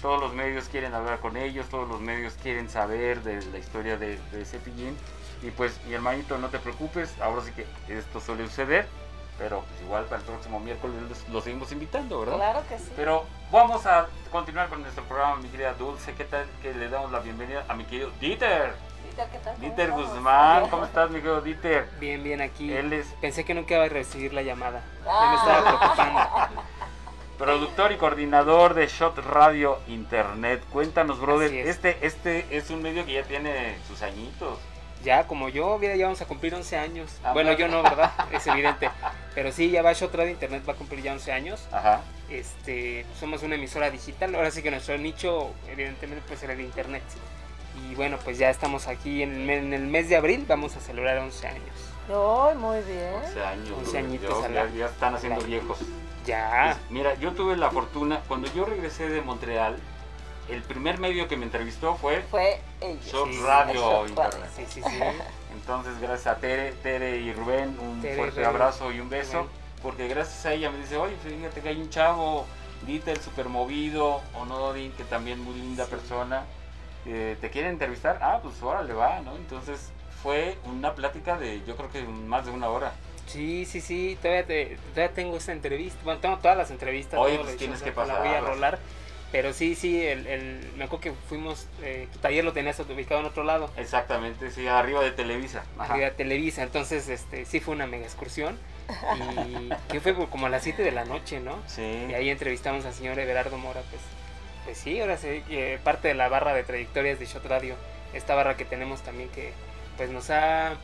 Todos 0.00 0.20
los 0.20 0.34
medios 0.34 0.68
quieren 0.68 0.94
hablar 0.94 1.18
con 1.18 1.36
ellos, 1.36 1.66
todos 1.68 1.88
los 1.88 2.00
medios 2.00 2.34
quieren 2.40 2.68
saber 2.68 3.24
de 3.24 3.44
la 3.46 3.58
historia 3.58 3.96
de, 3.96 4.20
de 4.30 4.44
Cepillín. 4.44 4.96
Y 5.42 5.50
pues, 5.50 5.80
mi 5.88 5.94
hermanito, 5.94 6.38
no 6.38 6.48
te 6.48 6.60
preocupes, 6.60 7.20
ahora 7.20 7.42
sí 7.42 7.50
que 7.50 7.66
esto 7.98 8.20
suele 8.20 8.46
suceder, 8.46 8.86
pero 9.42 9.62
pues 9.62 9.82
igual 9.82 10.04
para 10.04 10.18
el 10.18 10.22
próximo 10.22 10.60
miércoles 10.60 10.96
los, 11.08 11.28
los 11.28 11.42
seguimos 11.42 11.72
invitando, 11.72 12.20
¿verdad? 12.20 12.36
Claro 12.36 12.62
que 12.68 12.78
sí. 12.78 12.92
Pero 12.94 13.24
vamos 13.50 13.84
a 13.86 14.06
continuar 14.30 14.68
con 14.68 14.82
nuestro 14.82 15.02
programa, 15.04 15.34
mi 15.36 15.48
querida 15.48 15.74
Dulce. 15.74 16.14
¿Qué 16.14 16.22
tal 16.22 16.46
que 16.62 16.72
le 16.72 16.88
damos 16.88 17.10
la 17.10 17.18
bienvenida 17.18 17.64
a 17.66 17.74
mi 17.74 17.84
querido 17.84 18.10
Dieter? 18.20 18.72
Dieter, 19.02 19.28
¿qué 19.32 19.38
tal? 19.38 19.54
¿Cómo 19.54 19.66
Dieter? 19.66 19.90
Guzmán, 19.90 20.68
¿cómo 20.70 20.84
estás, 20.86 21.10
mi 21.10 21.16
querido 21.16 21.40
Dieter? 21.40 21.88
Bien, 21.98 22.22
bien 22.22 22.40
aquí. 22.40 22.72
Él 22.72 22.92
es 22.92 23.08
Pensé 23.20 23.44
que 23.44 23.52
nunca 23.52 23.74
iba 23.74 23.84
a 23.84 23.88
recibir 23.88 24.32
la 24.32 24.42
llamada. 24.42 24.84
Ah. 25.08 25.30
me 25.30 25.36
estaba 25.36 25.78
preocupando. 25.78 26.62
productor 27.38 27.90
y 27.90 27.96
coordinador 27.96 28.74
de 28.74 28.86
Shot 28.86 29.18
Radio 29.18 29.80
Internet. 29.88 30.62
Cuéntanos, 30.70 31.18
brother. 31.18 31.52
Es. 31.52 31.66
Este, 31.66 32.06
este 32.06 32.56
es 32.56 32.70
un 32.70 32.80
medio 32.80 33.04
que 33.04 33.14
ya 33.14 33.24
tiene 33.24 33.76
sus 33.88 34.02
añitos. 34.02 34.60
Ya, 35.02 35.26
como 35.26 35.48
yo, 35.48 35.78
mira, 35.78 35.96
ya 35.96 36.04
vamos 36.06 36.20
a 36.20 36.26
cumplir 36.26 36.54
11 36.54 36.76
años. 36.76 37.10
Ah, 37.24 37.32
bueno, 37.32 37.52
yo 37.54 37.66
no, 37.68 37.82
¿verdad? 37.82 38.12
Es 38.32 38.46
evidente. 38.46 38.88
Pero 39.34 39.50
sí, 39.50 39.70
ya 39.70 39.82
va 39.82 39.92
Shot 39.92 40.14
Radio 40.14 40.30
Internet, 40.30 40.62
va 40.68 40.74
a 40.74 40.76
cumplir 40.76 41.02
ya 41.02 41.12
11 41.12 41.32
años. 41.32 41.66
Ajá. 41.72 42.02
Este, 42.30 43.04
somos 43.18 43.42
una 43.42 43.56
emisora 43.56 43.90
digital. 43.90 44.34
Ahora 44.34 44.50
sí 44.50 44.62
que 44.62 44.70
nuestro 44.70 44.96
nicho, 44.98 45.50
evidentemente, 45.68 46.22
puede 46.26 46.38
ser 46.40 46.50
el 46.50 46.60
Internet. 46.60 47.02
Y 47.90 47.94
bueno, 47.94 48.18
pues 48.22 48.38
ya 48.38 48.50
estamos 48.50 48.86
aquí 48.86 49.22
en 49.22 49.32
el, 49.32 49.38
me- 49.40 49.56
en 49.58 49.72
el 49.72 49.86
mes 49.86 50.08
de 50.08 50.16
abril, 50.16 50.44
vamos 50.46 50.76
a 50.76 50.80
celebrar 50.80 51.18
11 51.18 51.48
años. 51.48 51.62
Ay, 52.08 52.56
muy 52.56 52.80
bien. 52.82 53.14
11 53.24 53.42
años. 53.44 53.70
11 53.78 53.90
güey. 53.90 54.04
añitos 54.04 54.40
Ya- 54.40 54.46
a 54.46 54.48
la- 54.50 54.66
ya, 54.66 54.74
ya 54.76 54.86
están 54.86 55.14
haciendo 55.14 55.40
la- 55.40 55.46
viejos. 55.46 55.78
Ya. 56.26 56.76
Pues, 56.78 56.90
mira, 56.90 57.14
yo 57.14 57.32
tuve 57.32 57.56
la 57.56 57.70
fortuna, 57.70 58.20
cuando 58.28 58.52
yo 58.54 58.64
regresé 58.64 59.08
de 59.08 59.20
Montreal, 59.22 59.76
el 60.54 60.62
primer 60.62 60.98
medio 60.98 61.28
que 61.28 61.36
me 61.36 61.44
entrevistó 61.44 61.96
fue 61.96 62.22
Fue 62.30 62.60
ella. 62.80 62.98
Shock 63.04 63.30
Sí, 63.30 63.40
Radio 63.42 63.80
Shock 63.80 64.08
Internet. 64.08 64.50
Sí, 64.56 64.64
sí, 64.68 64.82
sí. 64.82 64.98
Entonces, 65.54 66.00
gracias 66.00 66.26
a 66.36 66.38
Tere, 66.40 66.72
Tere 66.82 67.18
y 67.18 67.32
Rubén, 67.32 67.76
un 67.80 68.00
Tere 68.00 68.16
fuerte 68.16 68.36
Rubén. 68.40 68.48
abrazo 68.50 68.92
y 68.92 69.00
un 69.00 69.08
beso, 69.08 69.38
Rubén. 69.42 69.50
porque 69.82 70.08
gracias 70.08 70.44
a 70.46 70.52
ella 70.54 70.70
me 70.70 70.78
dice, 70.78 70.96
oye, 70.96 71.14
fíjate 71.22 71.60
que 71.60 71.68
hay 71.68 71.80
un 71.80 71.90
chavo, 71.90 72.46
Dieter, 72.86 73.18
super 73.20 73.48
movido, 73.48 74.20
Onodin, 74.34 74.90
que 74.92 75.04
también 75.04 75.38
muy 75.40 75.54
linda 75.54 75.86
persona, 75.86 76.44
eh, 77.06 77.36
¿te 77.40 77.50
quiere 77.50 77.68
entrevistar? 77.68 78.18
Ah, 78.22 78.40
pues 78.42 78.60
órale, 78.62 78.92
va, 78.92 79.20
¿no? 79.20 79.36
Entonces, 79.36 79.90
fue 80.22 80.56
una 80.64 80.94
plática 80.94 81.36
de, 81.36 81.62
yo 81.66 81.76
creo 81.76 81.90
que 81.90 82.02
más 82.02 82.46
de 82.46 82.50
una 82.52 82.68
hora. 82.68 82.92
Sí, 83.26 83.64
sí, 83.66 83.80
sí, 83.80 84.18
todavía, 84.20 84.44
te- 84.46 84.76
todavía 84.94 85.14
tengo 85.14 85.36
esa 85.36 85.52
entrevista. 85.52 85.98
Bueno, 86.04 86.20
tengo 86.20 86.38
todas 86.38 86.56
las 86.56 86.70
entrevistas. 86.72 87.18
Oye, 87.20 87.38
pues 87.38 87.56
tienes 87.56 87.80
hecho, 87.82 87.94
que 87.94 88.06
La 88.06 88.18
voy 88.18 88.28
a 88.28 88.40
rolar. 88.40 88.78
Pero 89.32 89.54
sí, 89.54 89.74
sí, 89.74 90.04
el, 90.06 90.26
el- 90.26 90.72
me 90.76 90.84
acuerdo 90.84 91.00
que 91.00 91.12
fuimos, 91.28 91.66
eh, 91.82 92.06
tu 92.12 92.18
taller 92.18 92.44
lo 92.44 92.52
tenías 92.52 92.78
ubicado 92.80 93.20
en 93.20 93.26
otro 93.26 93.44
lado, 93.44 93.70
Exactamente, 93.78 94.50
sí, 94.50 94.68
arriba 94.68 95.02
de 95.02 95.10
Televisa. 95.10 95.64
Ajá. 95.78 95.94
arriba 95.94 96.10
de 96.10 96.16
Televisa. 96.16 96.62
Entonces, 96.62 97.08
este, 97.08 97.46
sí 97.46 97.58
fue 97.58 97.74
una 97.74 97.86
mega 97.86 98.04
excursión. 98.04 98.58
Y 99.48 99.70
que 99.90 100.00
fue 100.00 100.14
como 100.28 100.46
a 100.46 100.50
las 100.50 100.62
7 100.62 100.82
de 100.82 100.90
la 100.92 101.04
noche, 101.06 101.40
¿no? 101.40 101.56
Sí. 101.66 101.82
Y 102.10 102.14
ahí 102.14 102.28
entrevistamos 102.28 102.84
al 102.84 102.92
señor 102.92 103.18
Everardo 103.18 103.56
Mora, 103.56 103.80
pues, 103.90 104.02
pues 104.64 104.76
sí, 104.78 105.00
ahora 105.00 105.16
sí, 105.16 105.42
que 105.48 105.78
parte 105.82 106.08
de 106.08 106.14
la 106.14 106.28
barra 106.28 106.52
de 106.52 106.62
trayectorias 106.62 107.18
de 107.18 107.26
Shot 107.26 107.46
Radio, 107.46 107.76
esta 108.12 108.34
barra 108.34 108.56
que 108.56 108.64
tenemos 108.66 109.00
también 109.02 109.30
que 109.30 109.52
pues 109.96 110.10
nos 110.10 110.30
ha, 110.30 110.74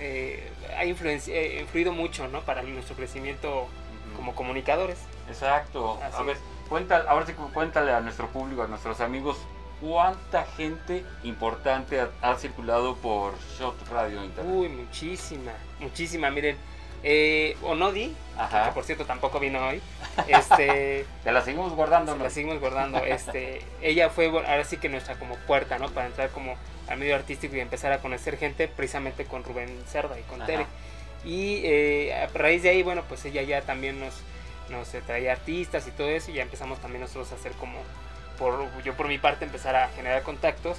eh, 0.00 0.48
ha 0.76 0.84
eh, 0.84 1.58
influido 1.60 1.92
mucho, 1.92 2.26
¿no? 2.28 2.40
Para 2.40 2.62
nuestro 2.62 2.96
crecimiento 2.96 3.68
como 4.16 4.34
comunicadores. 4.34 4.98
Exacto. 5.28 6.00
Así 6.02 6.16
a 6.18 6.22
ver, 6.22 6.36
cuenta, 6.74 7.04
ahora 7.06 7.24
sí 7.24 7.34
cuéntale 7.34 7.92
a 7.92 8.00
nuestro 8.00 8.26
público, 8.30 8.64
a 8.64 8.66
nuestros 8.66 9.00
amigos, 9.00 9.36
cuánta 9.80 10.44
gente 10.56 11.04
importante 11.22 12.00
ha, 12.00 12.08
ha 12.20 12.34
circulado 12.34 12.96
por 12.96 13.34
Shot 13.56 13.76
Radio 13.92 14.24
Internet. 14.24 14.52
Uy, 14.52 14.68
muchísima, 14.70 15.52
muchísima, 15.78 16.30
miren. 16.30 16.56
Eh, 17.04 17.56
Onodi, 17.62 18.12
Ajá. 18.36 18.64
que 18.64 18.72
por 18.72 18.82
cierto 18.82 19.04
tampoco 19.04 19.38
vino 19.38 19.64
hoy, 19.64 19.80
este, 20.26 21.06
Te 21.22 21.30
la 21.30 21.42
seguimos 21.42 21.72
guardando, 21.74 22.16
¿no? 22.16 22.24
la 22.24 22.30
seguimos 22.30 22.58
guardando. 22.58 22.98
Este, 22.98 23.62
ella 23.80 24.10
fue 24.10 24.26
ahora 24.26 24.64
sí 24.64 24.78
que 24.78 24.88
nuestra 24.88 25.16
como 25.16 25.36
puerta, 25.46 25.78
¿no? 25.78 25.90
Para 25.90 26.06
entrar 26.08 26.30
como 26.30 26.56
al 26.88 26.98
medio 26.98 27.14
artístico 27.14 27.54
y 27.54 27.60
empezar 27.60 27.92
a 27.92 27.98
conocer 27.98 28.36
gente, 28.36 28.66
precisamente 28.66 29.26
con 29.26 29.44
Rubén 29.44 29.80
Cerda 29.86 30.18
y 30.18 30.22
con 30.24 30.42
Ajá. 30.42 30.46
Tere. 30.46 30.66
Y 31.24 31.60
eh, 31.64 32.14
a 32.14 32.26
raíz 32.36 32.64
de 32.64 32.70
ahí, 32.70 32.82
bueno, 32.82 33.04
pues 33.08 33.24
ella 33.26 33.42
ya 33.42 33.62
también 33.62 34.00
nos, 34.00 34.14
nos 34.70 34.92
eh, 34.94 35.02
traía 35.06 35.32
artistas 35.32 35.86
y 35.86 35.90
todo 35.90 36.08
eso, 36.08 36.30
y 36.30 36.34
ya 36.34 36.42
empezamos 36.42 36.78
también 36.80 37.00
nosotros 37.02 37.30
a 37.32 37.34
hacer 37.34 37.52
como, 37.52 37.78
por, 38.38 38.66
yo 38.82 38.94
por 38.96 39.08
mi 39.08 39.18
parte, 39.18 39.44
empezar 39.44 39.76
a 39.76 39.88
generar 39.90 40.22
contactos. 40.22 40.78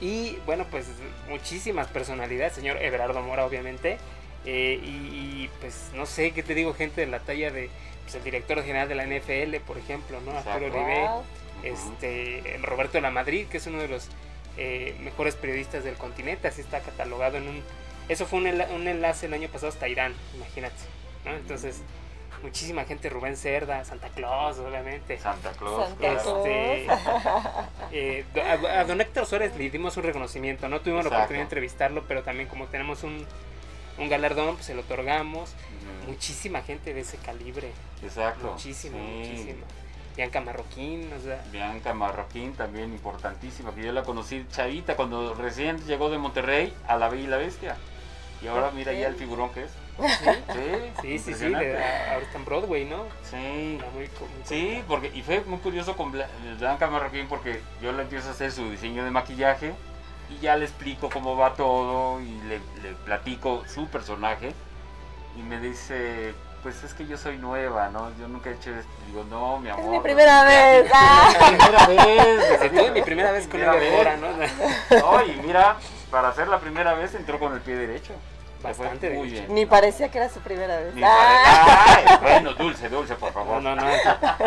Y 0.00 0.36
bueno, 0.46 0.64
pues 0.70 0.86
muchísimas 1.28 1.86
personalidades, 1.88 2.54
señor 2.54 2.78
Everardo 2.82 3.20
Mora, 3.22 3.44
obviamente. 3.44 3.98
eh, 4.46 4.80
y, 4.82 4.88
y, 4.88 5.50
pues 5.60 5.90
no 5.94 6.06
sé 6.06 6.30
qué 6.32 6.42
te 6.42 6.54
digo, 6.54 6.72
gente 6.72 7.02
de 7.02 7.06
la 7.06 7.20
talla 7.20 7.50
de 7.50 7.68
pues, 8.04 8.14
el 8.14 8.24
director 8.24 8.62
general 8.64 8.88
de 8.88 8.94
la 8.94 9.04
NFL, 9.04 9.56
por 9.66 9.76
ejemplo, 9.78 10.18
¿no? 10.22 10.32
Arturo. 10.38 11.24
Ujú. 11.62 11.92
este, 11.92 12.54
el 12.54 12.62
Roberto 12.62 12.92
de 12.94 13.02
la 13.02 13.10
Madrid, 13.10 13.46
que 13.48 13.58
es 13.58 13.66
uno 13.66 13.78
de 13.78 13.88
los 13.88 14.08
eh, 14.56 14.96
mejores 15.00 15.34
periodistas 15.34 15.84
del 15.84 15.94
continente, 15.96 16.48
así 16.48 16.62
está 16.62 16.80
catalogado 16.80 17.36
en 17.36 17.46
un... 17.48 17.62
Eso 18.08 18.24
fue 18.26 18.38
un, 18.38 18.46
enla- 18.46 18.70
un 18.74 18.88
enlace 18.88 19.26
el 19.26 19.34
año 19.34 19.48
pasado 19.48 19.68
hasta 19.68 19.86
Irán, 19.88 20.14
imagínate. 20.34 20.74
¿no? 21.26 21.32
Entonces, 21.32 21.82
muchísima 22.42 22.84
gente, 22.84 23.08
Rubén 23.08 23.36
Cerda, 23.36 23.84
Santa 23.84 24.08
Claus, 24.08 24.58
obviamente. 24.58 25.18
Santa 25.18 25.50
Claus. 25.52 25.88
Santa 25.88 25.98
claro. 26.00 26.22
Claus. 26.22 26.46
Este, 26.46 26.86
eh, 27.92 28.24
a, 28.44 28.80
a 28.80 28.84
don 28.84 29.00
Héctor 29.00 29.26
Suárez 29.26 29.56
le 29.56 29.70
dimos 29.70 29.96
un 29.96 30.04
reconocimiento, 30.04 30.68
no 30.68 30.80
tuvimos 30.80 31.04
la 31.04 31.10
oportunidad 31.10 31.40
de 31.40 31.44
entrevistarlo, 31.44 32.04
pero 32.06 32.22
también 32.22 32.48
como 32.48 32.66
tenemos 32.66 33.02
un, 33.02 33.26
un 33.98 34.08
galardón, 34.08 34.54
pues 34.54 34.66
se 34.66 34.74
lo 34.74 34.80
otorgamos. 34.82 35.54
Muchísima 36.06 36.62
gente 36.62 36.94
de 36.94 37.00
ese 37.00 37.16
calibre, 37.18 37.70
Exacto. 38.02 38.52
muchísima, 38.52 38.96
Sí. 38.96 39.02
muchísima. 39.02 39.66
Bianca 40.16 40.40
Marroquín, 40.40 41.12
o 41.12 41.20
sea, 41.20 41.42
Bianca 41.52 41.94
Marroquín, 41.94 42.52
también 42.54 42.92
importantísima, 42.92 43.74
que 43.74 43.82
yo 43.84 43.92
la 43.92 44.02
conocí 44.02 44.44
chavita 44.50 44.96
cuando 44.96 45.34
recién 45.34 45.78
llegó 45.86 46.10
de 46.10 46.18
Monterrey 46.18 46.74
a 46.88 46.96
La 46.96 47.08
Bella 47.08 47.22
y 47.24 47.26
la 47.28 47.36
Bestia. 47.36 47.76
Y 48.42 48.48
ahora 48.48 48.70
mira 48.72 48.92
ya 48.92 49.06
el 49.06 49.14
figurón 49.14 49.50
que 49.50 49.64
es. 49.64 49.70
Sí, 50.00 50.92
sí, 51.02 51.18
sí, 51.18 51.34
sí, 51.34 51.44
ahorita 51.54 52.36
en 52.36 52.44
Broadway, 52.44 52.84
¿no? 52.84 53.04
Sí, 53.28 53.76
Está 53.78 53.90
muy 53.90 54.06
co- 54.08 54.20
muy 54.26 54.44
sí, 54.44 54.82
porque 54.88 55.10
y 55.14 55.22
fue 55.22 55.40
muy 55.42 55.58
curioso 55.58 55.96
con 55.96 56.12
Bla- 56.12 56.28
Blanca 56.58 56.86
Marroquín 56.88 57.26
porque 57.28 57.60
yo 57.82 57.92
le 57.92 58.02
empiezo 58.02 58.28
a 58.28 58.32
hacer 58.32 58.52
su 58.52 58.70
diseño 58.70 59.04
de 59.04 59.10
maquillaje 59.10 59.72
y 60.30 60.38
ya 60.40 60.56
le 60.56 60.64
explico 60.64 61.10
cómo 61.10 61.36
va 61.36 61.54
todo 61.54 62.20
y 62.20 62.30
le, 62.48 62.58
le 62.82 62.94
platico 63.04 63.64
su 63.66 63.86
personaje 63.88 64.52
y 65.36 65.42
me 65.42 65.58
dice, 65.60 66.34
pues 66.62 66.82
es 66.84 66.92
que 66.94 67.06
yo 67.06 67.16
soy 67.18 67.36
nueva, 67.38 67.88
¿no? 67.88 68.10
Yo 68.18 68.28
nunca 68.28 68.50
he 68.50 68.54
hecho 68.54 68.70
esto. 68.74 68.90
Digo, 69.06 69.24
no, 69.30 69.58
mi 69.58 69.70
amor. 69.70 69.84
Es 69.86 69.90
mi 69.90 70.00
primera 70.00 70.44
vez. 70.44 70.90
Ah. 70.94 71.30
Es 71.32 71.50
mi 71.52 71.56
primera 71.56 71.86
vez. 71.86 72.60
Sí, 72.62 72.68
tuve 72.68 72.90
mi 72.90 73.02
primera 73.02 73.32
vez 73.32 73.42
con 73.44 73.50
Primera 73.60 73.72
una 73.72 73.80
vez. 73.80 73.90
Débora, 73.90 74.16
¿no? 74.16 74.28
No, 75.00 75.24
y 75.24 75.32
mira, 75.46 75.76
para 76.10 76.28
hacer 76.28 76.48
la 76.48 76.58
primera 76.58 76.94
vez 76.94 77.14
entró 77.14 77.38
con 77.38 77.52
el 77.54 77.60
pie 77.60 77.76
derecho. 77.76 78.12
Bastante 78.62 79.10
muy 79.10 79.30
bien. 79.30 79.46
Ni 79.54 79.64
parecía 79.66 80.10
que 80.10 80.18
era 80.18 80.28
su 80.28 80.40
primera 80.40 80.78
vez. 80.80 80.94
Ni 80.94 81.02
Ah. 81.04 81.96
Ay, 81.96 82.18
bueno, 82.20 82.52
dulce, 82.54 82.88
dulce, 82.88 83.14
por 83.14 83.30
No, 83.30 83.34
favor. 83.34 83.62
no, 83.62 83.74
no, 83.74 83.84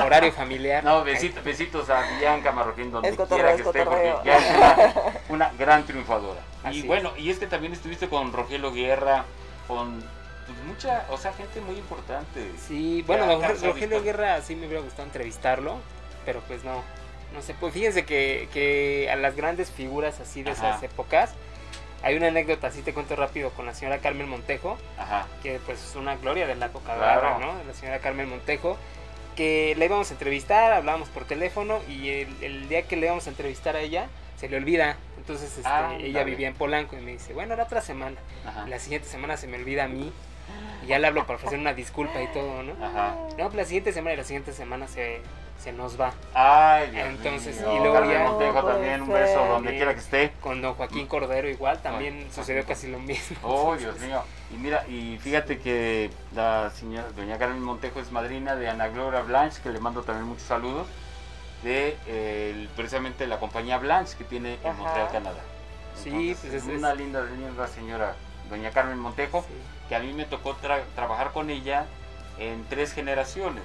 horario 0.06 0.32
familiar. 0.32 0.84
No, 0.84 1.04
besitos, 1.04 1.44
besitos 1.44 1.90
a 1.90 2.02
Bianca 2.20 2.52
Marroquín 2.52 2.92
donde 2.92 3.10
Es 3.10 3.16
quiera 3.16 3.56
que 3.56 3.62
es 3.62 3.66
esté, 3.68 3.84
porque 3.84 4.14
ya 4.24 4.38
es 4.38 4.56
una, 4.56 4.94
una 5.30 5.52
gran 5.58 5.84
triunfadora. 5.86 6.42
Así 6.64 6.78
y 6.78 6.80
es. 6.82 6.88
bueno, 6.88 7.12
y 7.18 7.30
es 7.32 7.40
que 7.40 7.48
también 7.48 7.74
estuviste 7.74 8.08
con 8.08 8.32
Rogelio 8.34 8.72
Guerra, 8.72 9.26
con 9.68 10.00
pues, 10.46 10.58
mucha, 10.68 11.06
o 11.10 11.18
sea, 11.18 11.34
gente 11.34 11.60
muy 11.62 11.76
importante. 11.78 12.52
Sí, 12.68 13.04
bueno, 13.08 13.26
Rogelio. 13.64 14.04
Guerra 14.04 14.42
sí 14.42 14.56
me 14.56 14.68
hubiera 14.68 14.84
gustado 14.84 15.04
entrevistarlo, 15.06 15.78
pero 16.26 16.42
pues 16.42 16.64
no, 16.64 16.84
no 17.34 17.42
sé, 17.42 17.56
pues 17.60 17.74
fíjense 17.74 18.06
que, 18.06 18.48
que 18.54 19.10
a 19.12 19.16
las 19.16 19.36
grandes 19.36 19.72
figuras 19.72 20.20
así 20.20 20.44
de 20.44 20.52
esas 20.52 20.84
épocas, 20.84 21.32
hay 22.04 22.16
una 22.16 22.28
anécdota, 22.28 22.68
así 22.68 22.82
te 22.82 22.94
cuento 22.94 23.16
rápido, 23.16 23.50
con 23.52 23.66
la 23.66 23.74
señora 23.74 24.00
Carmen 24.00 24.30
Montejo, 24.30 24.78
Ajá. 24.98 25.26
que 25.42 25.60
pues 25.66 25.82
es 25.84 25.96
una 25.96 26.16
gloria 26.18 26.46
de 26.46 26.56
la 26.56 26.66
época 26.68 26.96
Claro. 26.96 27.40
¿no? 27.40 27.58
De 27.58 27.64
la 27.66 27.74
señora 27.74 28.00
Carmen 28.00 28.30
Montejo, 28.30 28.78
que 29.36 29.74
la 29.78 29.86
íbamos 29.86 30.10
a 30.12 30.14
entrevistar, 30.14 30.74
hablábamos 30.74 31.10
por 31.10 31.26
teléfono 31.26 31.80
y 31.90 32.10
el, 32.10 32.44
el 32.44 32.70
día 32.70 32.84
que 32.84 32.96
le 32.98 33.08
íbamos 33.08 33.26
a 33.28 33.30
entrevistar 33.32 33.76
a 33.76 33.80
ella, 33.80 34.08
se 34.38 34.48
le 34.50 34.58
olvida. 34.58 34.98
Entonces 35.18 35.50
este, 35.58 35.64
Ah, 35.68 35.96
ella 35.98 36.20
dale. 36.20 36.32
vivía 36.32 36.50
en 36.50 36.54
Polanco 36.56 36.98
y 36.98 37.02
me 37.02 37.12
dice, 37.14 37.34
bueno, 37.34 37.56
la 37.56 37.64
otra 37.64 37.82
semana. 37.82 38.18
Ajá. 38.46 38.68
La 38.68 38.78
siguiente 38.80 39.08
semana 39.08 39.38
se 39.38 39.48
me 39.48 39.58
olvida 39.58 39.86
a 39.86 39.88
mí 39.88 40.12
y 40.84 40.88
ya 40.88 41.00
le 41.00 41.08
hablo 41.08 41.26
para 41.26 41.38
ofrecer 41.38 41.58
una 41.58 41.74
disculpa 41.74 42.22
y 42.22 42.28
todo, 42.28 42.62
¿no? 42.62 42.74
Ajá. 42.86 43.16
No, 43.38 43.46
pues 43.46 43.56
la 43.56 43.64
siguiente 43.66 43.94
semana 43.94 44.14
y 44.14 44.18
la 44.18 44.24
siguiente 44.26 44.52
semana 44.52 44.88
se, 44.90 45.22
se 45.64 45.72
nos 45.72 46.00
va. 46.00 46.12
Ay, 46.34 46.92
Dios 46.92 47.08
Entonces, 47.08 47.62
mío. 47.62 47.76
y 47.76 47.80
luego 47.80 47.94
Carmen 47.94 48.12
ya- 48.18 48.24
Montejo 48.30 48.64
también, 48.66 49.02
un 49.04 49.10
beso 49.14 49.40
ser. 49.40 49.48
donde 49.48 49.72
quiera 49.76 49.94
que 49.94 50.00
esté. 50.02 50.34
Con 50.42 50.62
don 50.62 50.74
Joaquín 50.74 51.08
Cordero 51.08 51.48
igual 51.50 51.82
también 51.82 52.16
Ay, 52.26 52.32
sucedió 52.34 52.66
casi 52.66 52.88
lo 52.92 53.00
mismo. 53.00 53.38
Oh, 53.44 53.76
Dios 53.78 53.98
mío. 54.02 54.22
Y 54.54 54.58
mira, 54.58 54.86
y 54.90 55.18
fíjate 55.20 55.60
que 55.60 56.10
la 56.36 56.70
señora 56.76 57.08
doña 57.16 57.38
Carmen 57.38 57.62
Montejo 57.64 58.00
es 58.02 58.12
madrina 58.12 58.56
de 58.58 58.68
Ana 58.70 58.90
Gloria 58.90 59.22
Blanche, 59.22 59.62
que 59.64 59.70
le 59.70 59.80
mando 59.80 60.02
también 60.04 60.28
muchos 60.28 60.44
saludos, 60.44 60.86
de 61.64 61.98
eh, 62.08 62.68
precisamente 62.76 63.26
la 63.26 63.40
compañía 63.40 63.78
Blanche 63.78 64.18
que 64.18 64.26
tiene 64.26 64.56
en 64.64 64.68
Ajá. 64.72 64.82
Montreal, 64.82 65.10
Canadá. 65.14 65.40
Sí, 65.96 66.36
pues 66.42 66.54
es- 66.54 66.64
una 66.66 66.92
es- 66.92 66.98
linda, 66.98 67.22
linda 67.24 67.68
señora, 67.68 68.16
doña 68.50 68.72
Carmen 68.72 69.00
Montejo, 69.00 69.44
Sí. 69.48 69.54
que 69.88 69.96
a 69.96 70.00
mí 70.00 70.12
me 70.12 70.26
tocó 70.26 70.56
tra- 70.58 70.84
trabajar 70.96 71.32
con 71.32 71.50
ella 71.50 71.86
en 72.38 72.66
tres 72.66 72.92
generaciones. 72.94 73.64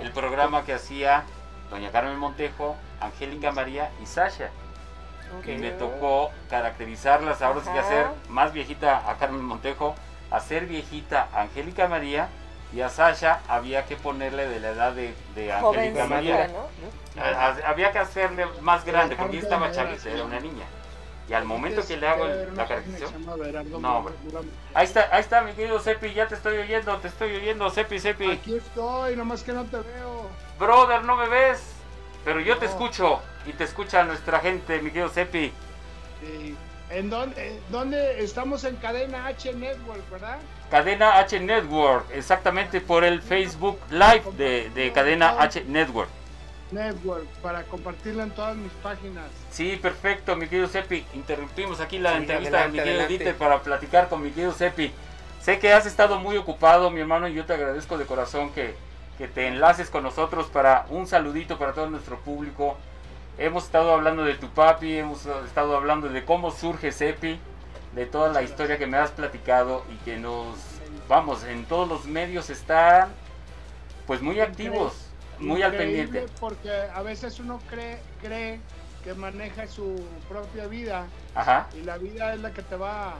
El 0.00 0.10
programa 0.12 0.64
que 0.64 0.74
hacía 0.74 1.24
doña 1.70 1.90
Carmen 1.90 2.18
Montejo, 2.18 2.76
Angélica 3.00 3.52
María 3.52 3.90
y 4.02 4.06
Sasha. 4.06 4.50
Y 5.46 5.56
me 5.56 5.70
tocó 5.70 6.30
caracterizarlas, 6.50 7.40
ahora 7.42 7.60
sí 7.60 7.70
que 7.72 7.78
hacer 7.78 8.06
más 8.28 8.52
viejita 8.52 9.08
a 9.10 9.16
Carmen 9.16 9.42
Montejo, 9.44 9.94
hacer 10.30 10.66
viejita 10.66 11.28
a 11.32 11.42
Angélica 11.42 11.88
María 11.88 12.28
y 12.74 12.80
a 12.82 12.88
Sasha 12.88 13.40
había 13.48 13.84
que 13.86 13.96
ponerle 13.96 14.46
de 14.48 14.60
la 14.60 14.70
edad 14.70 14.92
de, 14.92 15.14
de 15.34 15.52
Angélica 15.52 16.06
María. 16.06 16.48
¿no? 16.48 17.22
A- 17.22 17.46
a- 17.46 17.70
Había 17.70 17.92
que 17.92 17.98
hacerle 17.98 18.46
más 18.60 18.84
grande 18.84 19.14
porque 19.16 19.36
ella 19.38 19.44
estaba 19.44 19.70
chavita, 19.72 20.10
era 20.10 20.24
una 20.24 20.40
niña. 20.40 20.64
Y 21.28 21.34
al 21.34 21.44
momento 21.44 21.86
que 21.86 21.96
le 21.96 22.06
hago 22.08 22.26
el- 22.26 22.54
la 22.56 22.66
caracterización, 22.66 23.24
no, 23.80 23.96
hombre. 23.98 24.14
Ahí 24.74 24.84
está, 24.84 25.08
ahí 25.12 25.20
está 25.20 25.40
mi 25.42 25.52
querido 25.52 25.78
Sepi, 25.78 26.12
ya 26.12 26.26
te 26.26 26.34
estoy 26.34 26.58
oyendo, 26.58 26.96
te 26.98 27.08
estoy 27.08 27.36
oyendo, 27.36 27.70
Sepi, 27.70 27.98
Sepi. 27.98 28.30
Aquí 28.30 28.56
estoy, 28.56 29.16
nomás 29.16 29.42
que 29.42 29.52
no 29.52 29.64
te 29.64 29.76
veo. 29.78 30.28
Brother, 30.58 31.04
no 31.04 31.16
me 31.16 31.28
ves, 31.28 31.62
pero 32.24 32.40
yo 32.40 32.58
te 32.58 32.66
escucho 32.66 33.20
y 33.46 33.52
te 33.52 33.64
escucha 33.64 34.02
nuestra 34.02 34.40
gente, 34.40 34.80
mi 34.82 34.90
querido 34.90 35.08
Sepi. 35.08 35.52
Sí. 36.20 36.56
¿En 36.90 37.08
dónde, 37.08 37.58
dónde 37.70 38.22
estamos 38.22 38.64
en 38.64 38.76
Cadena 38.76 39.26
H 39.26 39.54
Network, 39.54 40.10
verdad? 40.10 40.38
Cadena 40.70 41.18
H 41.20 41.40
Network, 41.40 42.04
exactamente 42.12 42.80
por 42.82 43.04
el 43.04 43.22
Facebook 43.22 43.78
Live 43.90 44.24
de, 44.36 44.68
de 44.74 44.92
Cadena 44.92 45.36
H 45.40 45.64
Network. 45.66 46.10
Network, 46.72 47.26
para 47.42 47.62
compartirlo 47.64 48.22
en 48.22 48.30
todas 48.30 48.56
mis 48.56 48.72
páginas. 48.82 49.26
Sí, 49.50 49.78
perfecto, 49.80 50.36
mi 50.36 50.48
querido 50.48 50.68
Sepi. 50.68 51.04
Interrumpimos 51.14 51.80
aquí 51.80 51.98
la 51.98 52.12
Sí, 52.12 52.16
entrevista 52.18 52.58
adelante, 52.58 52.78
de 52.78 52.84
mi 52.84 52.90
querido. 52.90 53.08
Dieter 53.08 53.36
para 53.36 53.60
platicar 53.60 54.08
con 54.08 54.22
mi 54.22 54.30
querido 54.30 54.52
Sepi. 54.52 54.92
Sé 55.40 55.58
que 55.58 55.72
has 55.72 55.86
estado 55.86 56.18
muy 56.18 56.36
ocupado, 56.36 56.90
mi 56.90 57.00
hermano, 57.00 57.28
y 57.28 57.34
yo 57.34 57.44
te 57.44 57.52
agradezco 57.54 57.98
de 57.98 58.06
corazón 58.06 58.50
que, 58.52 58.74
que 59.18 59.28
te 59.28 59.48
enlaces 59.48 59.90
con 59.90 60.02
nosotros 60.04 60.46
para 60.46 60.86
un 60.88 61.06
saludito 61.06 61.58
para 61.58 61.72
todo 61.72 61.90
nuestro 61.90 62.18
público. 62.18 62.76
Hemos 63.38 63.64
estado 63.64 63.92
hablando 63.92 64.24
de 64.24 64.34
tu 64.34 64.48
papi, 64.50 64.98
hemos 64.98 65.26
estado 65.46 65.76
hablando 65.76 66.08
de 66.08 66.24
cómo 66.24 66.50
surge 66.50 66.92
Sepi, 66.92 67.38
de 67.94 68.06
toda 68.06 68.28
la 68.28 68.42
historia 68.42 68.78
que 68.78 68.86
me 68.86 68.96
has 68.98 69.10
platicado 69.10 69.84
y 69.92 69.96
que 70.04 70.16
nos, 70.16 70.56
vamos, 71.08 71.44
en 71.44 71.64
todos 71.64 71.88
los 71.88 72.06
medios 72.06 72.48
están 72.50 73.10
pues 74.06 74.22
muy 74.22 74.40
activos, 74.40 74.94
muy 75.38 75.62
al 75.62 75.74
pendiente. 75.76 76.26
Porque 76.40 76.70
a 76.70 77.02
veces 77.02 77.38
uno 77.40 77.60
cree, 77.68 77.98
cree 78.20 78.60
que 79.04 79.14
maneja 79.14 79.66
su 79.66 80.04
propia 80.28 80.66
vida 80.66 81.06
Ajá, 81.34 81.68
y 81.72 81.82
la 81.82 81.98
vida 81.98 82.34
es 82.34 82.40
la 82.40 82.52
que 82.52 82.62
te 82.62 82.76
va, 82.76 83.14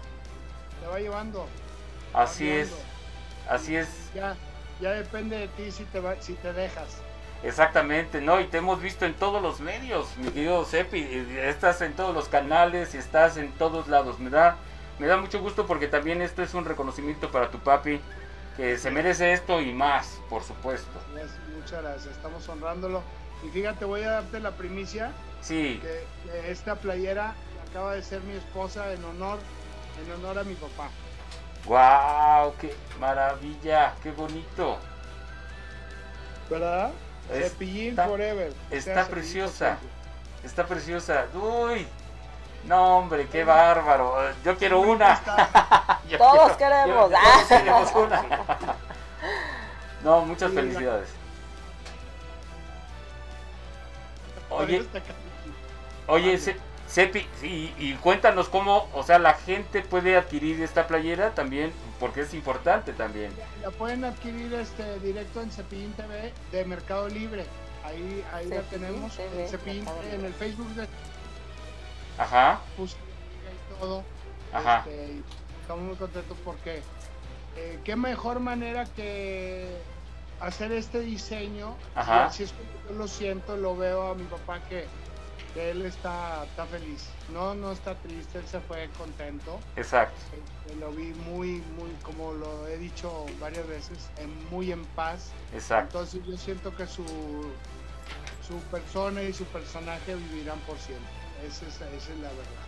te 0.80 0.86
va 0.86 0.98
llevando. 1.00 1.48
así 2.12 2.48
va 2.48 2.54
es, 2.54 2.72
así 3.48 3.76
es. 3.76 3.88
Ya, 4.14 4.36
ya 4.80 4.90
depende 4.92 5.36
de 5.38 5.48
ti 5.48 5.70
si 5.72 5.84
te, 5.84 6.00
va, 6.00 6.14
si 6.20 6.34
te 6.34 6.52
dejas. 6.52 7.02
Exactamente, 7.42 8.20
¿no? 8.20 8.40
Y 8.40 8.46
te 8.46 8.58
hemos 8.58 8.80
visto 8.80 9.04
en 9.04 9.14
todos 9.14 9.42
los 9.42 9.58
medios, 9.60 10.16
mi 10.18 10.30
querido 10.30 10.64
Sepi. 10.64 11.02
Estás 11.40 11.80
en 11.82 11.94
todos 11.94 12.14
los 12.14 12.28
canales 12.28 12.94
y 12.94 12.98
estás 12.98 13.36
en 13.36 13.50
todos 13.52 13.88
lados. 13.88 14.20
Me 14.20 14.30
da, 14.30 14.56
me 15.00 15.08
da 15.08 15.16
mucho 15.16 15.40
gusto 15.40 15.66
porque 15.66 15.88
también 15.88 16.22
esto 16.22 16.42
es 16.44 16.54
un 16.54 16.64
reconocimiento 16.64 17.32
para 17.32 17.50
tu 17.50 17.58
papi, 17.58 18.00
que 18.56 18.78
se 18.78 18.92
merece 18.92 19.32
esto 19.32 19.60
y 19.60 19.72
más, 19.72 20.20
por 20.30 20.44
supuesto. 20.44 21.00
Yes, 21.14 21.32
Muchas 21.72 21.84
gracias, 21.90 22.16
estamos 22.16 22.46
honrándolo. 22.50 23.02
Y 23.42 23.48
fíjate, 23.48 23.86
voy 23.86 24.02
a 24.02 24.10
darte 24.10 24.40
la 24.40 24.50
primicia 24.50 25.10
Sí, 25.40 25.80
que, 25.80 26.06
que 26.30 26.50
esta 26.50 26.74
playera 26.74 27.32
acaba 27.66 27.94
de 27.94 28.02
ser 28.02 28.20
mi 28.24 28.36
esposa 28.36 28.92
en 28.92 29.02
honor, 29.06 29.38
en 30.04 30.12
honor 30.12 30.40
a 30.40 30.44
mi 30.44 30.54
papá. 30.54 30.90
wow, 31.64 32.52
qué 32.60 32.76
maravilla, 33.00 33.94
qué 34.02 34.10
bonito. 34.10 34.76
¿Verdad? 36.50 36.90
Es- 37.32 37.52
Cepillín 37.52 37.90
está- 37.90 38.06
Forever. 38.06 38.52
está 38.70 38.90
O 38.90 38.94
sea, 38.94 39.08
preciosa. 39.08 39.68
Cepillín 39.76 39.92
Está 40.44 40.66
preciosa. 40.66 41.24
Uy, 41.34 41.86
no 42.66 42.98
hombre, 42.98 43.28
qué 43.28 43.44
bárbaro. 43.44 44.14
Yo 44.44 44.58
quiero 44.58 44.80
una. 44.80 45.18
Yo 46.10 46.18
Todos 46.18 46.52
quiero- 46.58 46.74
queremos. 46.82 47.10
yo- 47.10 47.16
Ah. 47.16 47.32
todos 47.32 47.46
queremos 47.48 47.92
una. 47.94 48.24
No, 50.04 50.20
muchas 50.26 50.50
Sí, 50.50 50.56
felicidades. 50.56 51.08
Oye, 54.64 54.82
oye, 56.06 56.38
Se- 56.38 56.56
Sepi, 56.86 57.26
y, 57.42 57.72
y 57.78 57.96
cuéntanos 58.02 58.50
cómo, 58.50 58.86
o 58.92 59.02
sea, 59.02 59.18
la 59.18 59.32
gente 59.32 59.80
puede 59.80 60.14
adquirir 60.16 60.60
esta 60.62 60.86
playera 60.86 61.30
también, 61.34 61.72
porque 61.98 62.20
es 62.20 62.34
importante 62.34 62.92
también. 62.92 63.32
La 63.62 63.70
pueden 63.70 64.04
adquirir 64.04 64.52
este 64.52 64.98
directo 65.00 65.40
en 65.40 65.50
Cepillín 65.50 65.92
TV 65.94 66.34
de 66.50 66.64
Mercado 66.66 67.08
Libre. 67.08 67.46
Ahí, 67.82 68.22
ahí 68.34 68.46
la 68.48 68.60
tenemos. 68.62 69.16
TV, 69.16 69.42
en 69.44 69.48
Cepillín 69.48 69.84
en 70.12 70.24
el 70.26 70.34
Facebook 70.34 70.68
de 70.74 70.86
Ajá, 72.18 72.60
puse 72.76 72.96
y 72.96 73.80
todo. 73.80 74.02
Ajá. 74.52 74.84
Este, 74.86 75.22
estamos 75.62 75.84
muy 75.84 75.96
contentos 75.96 76.36
porque 76.44 76.82
eh, 77.56 77.78
qué 77.84 77.96
mejor 77.96 78.38
manera 78.40 78.84
que 78.84 79.78
hacer 80.42 80.72
este 80.72 81.00
diseño. 81.00 81.74
Ajá. 81.94 82.16
Y 82.16 82.18
así 82.28 82.42
es 82.44 82.52
como 82.52 82.68
yo 82.88 82.98
lo 82.98 83.08
siento, 83.08 83.56
lo 83.56 83.76
veo 83.76 84.08
a 84.10 84.14
mi 84.14 84.24
papá 84.24 84.60
que, 84.68 84.86
que 85.54 85.70
él 85.70 85.82
está, 85.86 86.44
está 86.44 86.66
feliz. 86.66 87.08
No, 87.32 87.54
no 87.54 87.72
está 87.72 87.94
triste, 87.94 88.38
él 88.38 88.46
se 88.46 88.60
fue 88.60 88.88
contento. 88.98 89.58
exacto. 89.76 90.14
Este, 90.32 90.78
lo 90.80 90.90
vi 90.92 91.12
muy, 91.30 91.62
muy, 91.76 91.90
como 92.02 92.32
lo 92.32 92.66
he 92.68 92.76
dicho 92.78 93.26
varias 93.40 93.66
veces, 93.68 93.98
en- 94.18 94.50
muy 94.50 94.72
en 94.72 94.84
paz. 94.96 95.30
Exacto. 95.54 95.98
Entonces 95.98 96.20
yo 96.26 96.36
siento 96.36 96.74
que 96.74 96.86
su, 96.86 97.04
su 98.46 98.58
persona 98.70 99.22
y 99.22 99.32
su 99.32 99.44
personaje 99.44 100.14
vivirán 100.14 100.58
por 100.60 100.76
siempre. 100.78 101.06
Esa 101.46 101.66
es, 101.66 101.74
esa 101.76 101.86
es 102.12 102.18
la 102.18 102.28
verdad. 102.28 102.62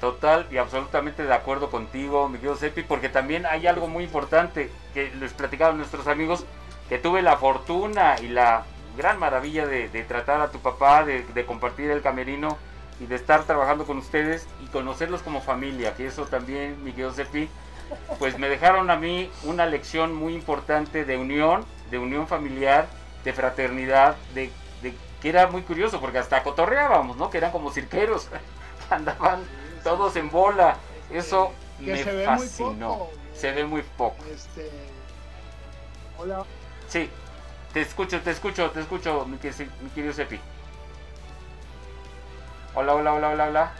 Total 0.00 0.46
y 0.52 0.58
absolutamente 0.58 1.24
de 1.24 1.34
acuerdo 1.34 1.70
contigo, 1.70 2.28
mi 2.28 2.38
querido 2.38 2.54
Sepi, 2.56 2.82
porque 2.82 3.08
también 3.08 3.44
hay 3.46 3.66
algo 3.66 3.88
muy 3.88 4.04
importante 4.04 4.70
que 4.94 5.12
les 5.16 5.32
platicaban 5.32 5.76
nuestros 5.76 6.06
amigos, 6.06 6.44
que 6.88 6.98
tuve 6.98 7.22
la 7.22 7.36
fortuna 7.36 8.16
y 8.20 8.28
la 8.28 8.64
gran 8.96 9.18
maravilla 9.18 9.66
de, 9.66 9.88
de 9.88 10.02
tratar 10.04 10.40
a 10.40 10.50
tu 10.50 10.58
papá, 10.60 11.04
de, 11.04 11.22
de 11.22 11.46
compartir 11.46 11.90
el 11.90 12.02
camerino 12.02 12.56
y 13.00 13.06
de 13.06 13.14
estar 13.14 13.44
trabajando 13.44 13.84
con 13.86 13.98
ustedes 13.98 14.46
y 14.64 14.66
conocerlos 14.66 15.22
como 15.22 15.40
familia, 15.40 15.94
que 15.94 16.06
eso 16.06 16.24
también, 16.26 16.82
mi 16.82 16.90
querido 16.90 17.12
Sepi, 17.12 17.48
pues 18.18 18.38
me 18.38 18.48
dejaron 18.48 18.90
a 18.90 18.96
mí 18.96 19.30
una 19.44 19.66
lección 19.66 20.14
muy 20.14 20.34
importante 20.34 21.04
de 21.04 21.16
unión, 21.16 21.64
de 21.90 21.98
unión 21.98 22.26
familiar, 22.26 22.86
de 23.24 23.32
fraternidad, 23.32 24.16
de, 24.34 24.50
de- 24.82 24.94
que 25.22 25.28
era 25.28 25.46
muy 25.46 25.62
curioso, 25.62 26.00
porque 26.00 26.18
hasta 26.18 26.42
cotorreábamos, 26.42 27.16
¿no? 27.16 27.30
Que 27.30 27.38
eran 27.38 27.50
como 27.52 27.70
cirqueros, 27.70 28.28
andaban 28.90 29.40
todos 29.84 30.16
en 30.16 30.30
bola. 30.30 30.76
Eso 31.10 31.52
me 31.78 32.02
se 32.02 32.12
ve 32.12 32.26
muy 32.28 32.46
fascinó. 32.46 32.88
poco. 32.98 33.10
Se 33.34 33.52
ve 33.52 33.64
muy 33.64 33.82
poco. 33.82 34.24
Este, 34.32 34.68
hola, 36.18 36.44
Sí, 36.88 37.10
te 37.72 37.82
escucho, 37.82 38.20
te 38.22 38.30
escucho, 38.30 38.70
te 38.70 38.80
escucho, 38.80 39.24
mi, 39.26 39.36
que- 39.38 39.52
mi 39.82 39.90
querido 39.90 40.12
Sepi. 40.12 40.40
Hola, 42.74 42.94
hola, 42.94 43.12
hola, 43.14 43.28
hola, 43.30 43.46
hola. 43.48 43.72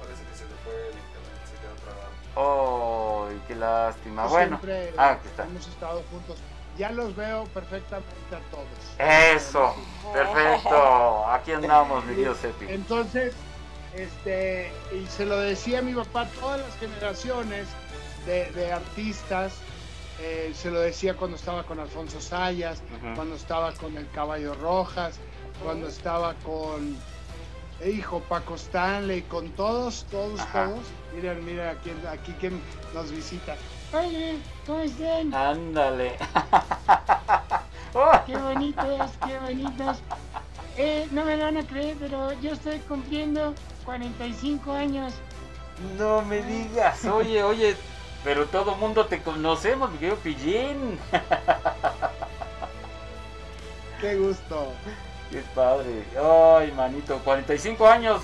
Parece 0.00 0.22
que 0.24 0.36
se 0.36 0.44
le 0.44 0.54
fue 0.62 0.74
el 0.74 0.98
internet, 0.98 1.40
se 1.44 1.56
quedó 1.60 1.74
trabado. 1.84 3.28
¡Ay, 3.30 3.42
qué 3.48 3.54
lástima! 3.56 4.26
Bueno, 4.26 4.58
siempre 4.60 4.94
ah, 4.96 5.10
aquí 5.12 5.28
está. 5.28 5.44
hemos 5.44 5.66
estado 5.66 6.02
juntos. 6.10 6.38
Ya 6.76 6.90
los 6.90 7.14
veo 7.14 7.44
perfectamente 7.46 8.10
a 8.34 8.40
todos. 8.50 8.66
Eso, 8.98 9.74
perfecto. 10.12 11.26
Aquí 11.28 11.52
andamos, 11.52 12.04
mi 12.04 12.14
querido 12.14 12.34
Sepi. 12.34 12.66
Entonces, 12.68 13.32
este, 13.94 14.72
y 14.92 15.06
se 15.06 15.24
lo 15.24 15.38
decía 15.38 15.78
a 15.78 15.82
mi 15.82 15.94
papá, 15.94 16.26
todas 16.40 16.60
las 16.60 16.76
generaciones 16.78 17.68
de, 18.26 18.50
de 18.52 18.72
artistas, 18.72 19.52
eh, 20.20 20.52
se 20.54 20.70
lo 20.70 20.80
decía 20.80 21.14
cuando 21.14 21.36
estaba 21.36 21.64
con 21.64 21.80
Alfonso 21.80 22.20
Sayas, 22.20 22.82
cuando 23.14 23.34
estaba 23.34 23.72
con 23.72 23.96
el 23.96 24.08
Caballo 24.10 24.54
Rojas, 24.54 25.18
cuando 25.62 25.88
estaba 25.88 26.34
con, 26.44 26.96
eh, 27.80 27.90
hijo, 27.90 28.20
Paco 28.20 28.54
Stanley, 28.54 29.22
con 29.22 29.50
todos, 29.50 30.06
todos, 30.10 30.40
Ajá. 30.40 30.66
todos. 30.66 30.84
Miren, 31.14 31.44
miren 31.44 31.68
aquí, 31.68 31.90
aquí 32.10 32.32
quien 32.40 32.60
nos 32.94 33.10
visita. 33.10 33.56
Oye, 33.92 34.38
¿cómo 34.66 34.80
están? 34.80 35.34
Ándale. 35.34 36.16
Qué 38.26 38.36
bonitos, 38.36 39.10
qué 39.24 39.38
bonitos. 39.38 39.98
Eh, 40.76 41.06
no 41.12 41.24
me 41.24 41.36
lo 41.36 41.44
van 41.44 41.58
a 41.58 41.64
creer, 41.64 41.96
pero 42.00 42.32
yo 42.40 42.52
estoy 42.52 42.80
cumpliendo 42.80 43.54
45 43.84 44.72
años. 44.72 45.12
No 45.96 46.22
me 46.22 46.42
digas, 46.42 47.04
oye, 47.04 47.44
oye, 47.44 47.76
pero 48.24 48.46
todo 48.46 48.74
mundo 48.76 49.06
te 49.06 49.22
conocemos, 49.22 49.90
mi 49.92 49.98
querido 49.98 50.16
Pillín. 50.16 50.98
Qué 54.00 54.16
gusto. 54.16 54.72
Qué 55.30 55.42
padre. 55.54 56.04
Ay, 56.58 56.72
manito, 56.72 57.18
45 57.18 57.86
años. 57.86 58.20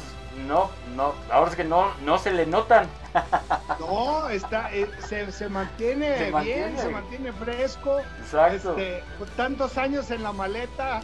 No, 0.47 0.71
no, 0.95 1.13
ahora 1.31 1.51
es 1.51 1.57
que 1.57 1.65
no, 1.65 1.93
no 2.05 2.19
se 2.19 2.33
le 2.33 2.47
notan. 2.47 2.89
No, 3.81 4.29
está, 4.29 4.73
eh, 4.73 4.89
se, 5.09 5.33
se 5.33 5.49
mantiene 5.49 6.17
Se 6.17 6.21
bien, 6.25 6.33
mantiene. 6.33 6.81
se 6.81 6.89
mantiene 6.91 7.33
fresco. 7.33 7.99
Exacto. 8.21 8.77
Este, 8.77 9.03
tantos 9.37 9.77
años 9.79 10.09
en 10.13 10.23
la 10.23 10.33
maleta. 10.33 11.01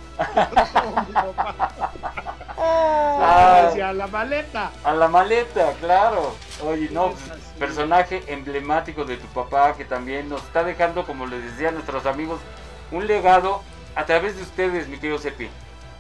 como 0.73 1.03
mi 1.03 1.13
papá. 1.13 1.93
Ah. 2.57 3.63
Decía, 3.67 3.93
la 3.93 4.07
maleta. 4.07 4.71
A 4.85 4.93
la 4.93 5.09
maleta, 5.09 5.73
claro. 5.81 6.37
Oye, 6.65 6.89
no. 6.93 7.13
Personaje 7.57 8.23
emblemático 8.29 9.05
de 9.05 9.17
tu 9.17 9.27
papá 9.29 9.75
que 9.77 9.85
también 9.85 10.29
nos 10.29 10.43
está 10.43 10.65
dejando, 10.65 11.05
como 11.05 11.27
les 11.27 11.43
decía 11.43 11.69
a 11.69 11.73
nuestros 11.73 12.07
amigos, 12.07 12.41
un 12.91 13.07
legado 13.07 13.63
a 13.95 14.05
través 14.05 14.37
de 14.37 14.43
ustedes, 14.43 14.89
mi 14.89 14.99
querido 14.99 15.19
Sepi. 15.19 15.49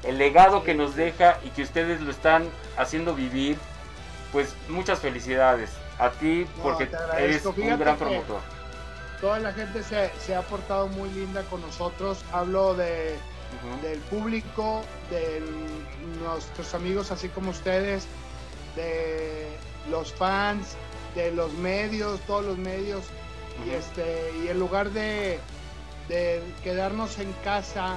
El 0.03 0.19
legado 0.19 0.62
que 0.62 0.75
nos 0.75 0.95
deja 0.95 1.38
y 1.45 1.49
que 1.51 1.62
ustedes 1.62 2.01
lo 2.01 2.11
están 2.11 2.49
haciendo 2.77 3.14
vivir, 3.14 3.59
pues 4.33 4.55
muchas 4.69 5.01
felicidades 5.01 5.71
a 5.99 6.11
ti 6.11 6.47
No, 6.57 6.62
porque 6.62 6.88
eres 7.19 7.45
un 7.47 7.79
gran 7.79 7.97
promotor. 7.97 8.40
Toda 9.21 9.38
la 9.40 9.53
gente 9.53 9.83
se, 9.83 10.11
se 10.19 10.35
ha 10.35 10.42
portado 10.42 10.88
muy 10.88 11.09
linda 11.11 11.42
con 11.45 11.62
nosotros. 11.62 12.23
Hablo 12.33 12.75
de, 12.75 13.16
del 13.83 13.99
público, 14.11 14.83
de 15.11 15.42
nuestros 16.23 16.75
amigos 16.75 17.11
así 17.11 17.29
como 17.29 17.51
ustedes, 17.51 18.07
de 18.77 19.49
los 19.90 20.12
fans, 20.12 20.77
de 21.16 21.33
los 21.33 21.52
medios, 21.55 22.20
todos 22.20 22.44
los 22.44 22.59
medios. 22.59 23.05
Y 23.66 23.70
este, 23.70 24.33
y 24.44 24.48
en 24.48 24.61
lugar 24.61 24.90
de, 24.90 25.40
de 26.09 26.42
quedarnos 26.62 27.18
en 27.18 27.33
casa, 27.42 27.96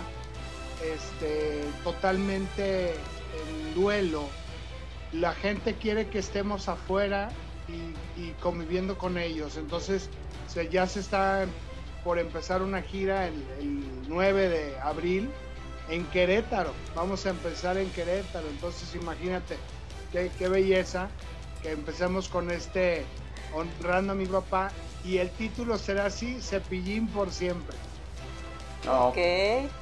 este, 0.83 1.61
totalmente 1.83 2.91
en 2.93 3.75
duelo, 3.75 4.27
la 5.11 5.33
gente 5.33 5.75
quiere 5.75 6.07
que 6.07 6.19
estemos 6.19 6.69
afuera 6.69 7.29
y, 7.67 8.21
y 8.21 8.31
conviviendo 8.41 8.97
con 8.97 9.17
ellos. 9.17 9.57
Entonces 9.57 10.09
se, 10.47 10.69
ya 10.69 10.87
se 10.87 11.01
está 11.01 11.45
por 12.03 12.17
empezar 12.17 12.61
una 12.61 12.81
gira 12.81 13.27
el, 13.27 13.33
el 13.59 13.83
9 14.07 14.49
de 14.49 14.79
abril 14.79 15.29
en 15.89 16.05
Querétaro. 16.05 16.71
Vamos 16.95 17.25
a 17.25 17.31
empezar 17.31 17.77
en 17.77 17.89
Querétaro. 17.89 18.47
Entonces 18.47 18.95
imagínate 18.95 19.57
qué, 20.13 20.31
qué 20.39 20.47
belleza 20.47 21.09
que 21.61 21.71
empecemos 21.71 22.29
con 22.29 22.51
este 22.51 23.05
honrando 23.53 24.13
a 24.13 24.15
mi 24.15 24.25
papá 24.25 24.71
y 25.03 25.17
el 25.17 25.29
título 25.31 25.77
será 25.77 26.05
así, 26.05 26.39
Cepillín 26.41 27.07
por 27.07 27.31
siempre. 27.31 27.75
No, 28.85 29.09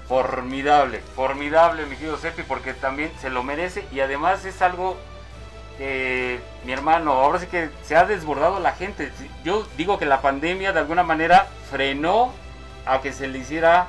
Formidable, 0.08 1.00
formidable, 1.16 1.86
mi 1.86 1.96
querido 1.96 2.18
Sepi, 2.18 2.44
porque 2.44 2.74
también 2.74 3.12
se 3.22 3.30
lo 3.30 3.44
merece 3.44 3.86
y 3.92 4.00
además 4.00 4.44
es 4.46 4.62
algo 4.62 4.98
que 5.78 6.40
mi 6.66 6.72
hermano, 6.72 7.12
ahora 7.12 7.40
sí 7.40 7.46
que 7.46 7.70
se 7.84 7.96
ha 7.96 8.06
desbordado 8.06 8.60
la 8.60 8.72
gente. 8.72 9.12
Yo 9.44 9.68
digo 9.78 10.00
que 10.00 10.06
la 10.06 10.22
pandemia 10.22 10.74
de 10.74 10.80
alguna 10.80 11.04
manera 11.04 11.48
frenó 11.70 12.34
a 12.88 13.02
que 13.02 13.14
se 13.14 13.28
le 13.28 13.38
hiciera 13.40 13.86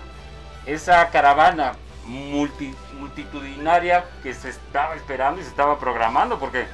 esa 0.66 1.09
caravana 1.09 1.72
multi- 2.07 2.74
multitudinaria 3.01 4.05
que 4.22 4.35
se 4.35 4.51
estaba 4.51 4.94
esperando 4.96 5.40
y 5.40 5.44
se 5.44 5.51
estaba 5.51 5.79
programando, 5.79 6.38
porque 6.38 6.66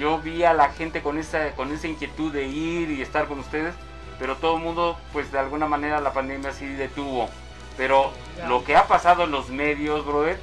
yo 0.00 0.18
vi 0.18 0.44
a 0.44 0.54
la 0.54 0.70
gente 0.70 1.02
con 1.02 1.18
esa, 1.18 1.52
con 1.52 1.72
esa 1.72 1.86
inquietud 1.86 2.32
de 2.32 2.46
ir 2.46 2.90
y 2.90 3.02
estar 3.02 3.26
con 3.26 3.38
ustedes, 3.38 3.74
pero 4.18 4.36
todo 4.36 4.56
el 4.56 4.62
mundo, 4.62 4.98
pues 5.12 5.30
de 5.30 5.38
alguna 5.38 5.66
manera 5.66 6.00
la 6.00 6.12
pandemia 6.12 6.52
sí 6.52 6.66
detuvo. 6.66 7.28
Pero 7.76 8.10
lo 8.48 8.64
que 8.64 8.76
ha 8.76 8.88
pasado 8.88 9.24
en 9.24 9.30
los 9.30 9.50
medios, 9.50 10.04
brother, 10.04 10.40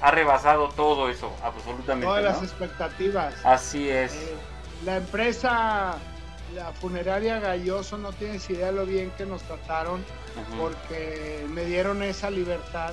ha 0.00 0.10
rebasado 0.12 0.68
todo 0.68 1.10
eso, 1.10 1.30
absolutamente. 1.42 2.06
Todas 2.06 2.22
¿no? 2.22 2.30
las 2.30 2.42
expectativas. 2.42 3.34
Así 3.44 3.90
es. 3.90 4.14
Eh, 4.14 4.34
la 4.84 4.96
empresa, 4.96 5.96
la 6.54 6.72
funeraria 6.80 7.38
Galloso, 7.40 7.98
no 7.98 8.12
tienes 8.12 8.48
idea 8.48 8.72
lo 8.72 8.86
bien 8.86 9.12
que 9.18 9.26
nos 9.26 9.42
trataron 9.42 10.04
porque 10.58 11.44
me 11.50 11.64
dieron 11.64 12.02
esa 12.02 12.30
libertad 12.30 12.92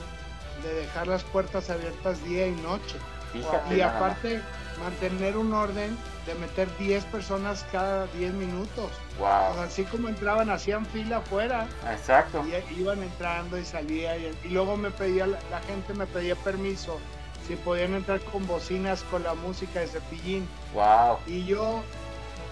de 0.63 0.73
dejar 0.73 1.08
las 1.08 1.23
puertas 1.23 1.69
abiertas 1.69 2.23
día 2.25 2.47
y 2.47 2.51
noche. 2.51 2.97
Fíjate 3.32 3.75
y 3.75 3.80
nada 3.80 3.97
aparte, 3.97 4.41
mantener 4.80 5.38
un 5.38 5.54
orden 5.54 5.98
de 6.26 6.36
meter 6.36 6.68
10 6.78 7.06
personas 7.06 7.66
cada 7.72 8.08
10 8.08 8.34
minutos. 8.34 8.92
Wow. 9.18 9.52
O 9.52 9.54
sea, 9.54 9.63
así 9.63 9.84
como 9.86 10.10
entraban, 10.10 10.50
hacían 10.50 10.86
fila 10.86 11.18
afuera. 11.18 11.68
Exacto. 11.92 12.44
Y 12.46 12.82
iban 12.82 13.02
entrando 13.02 13.58
y 13.58 13.66
salía. 13.66 14.18
Y, 14.18 14.38
y 14.44 14.50
luego 14.50 14.78
me 14.78 14.92
pedía, 14.92 15.28
la, 15.28 15.60
gente 15.68 15.94
me 15.94 16.06
pedía 16.06 16.36
permiso 16.36 17.00
si 17.48 17.56
podían 17.56 17.94
entrar 17.94 18.20
con 18.22 18.46
bocinas 18.46 19.04
con 19.04 19.24
la 19.24 19.34
música 19.34 19.80
de 19.80 19.88
cepillín. 19.88 20.48
Wow. 20.74 21.18
Y 21.26 21.46
yo, 21.46 21.82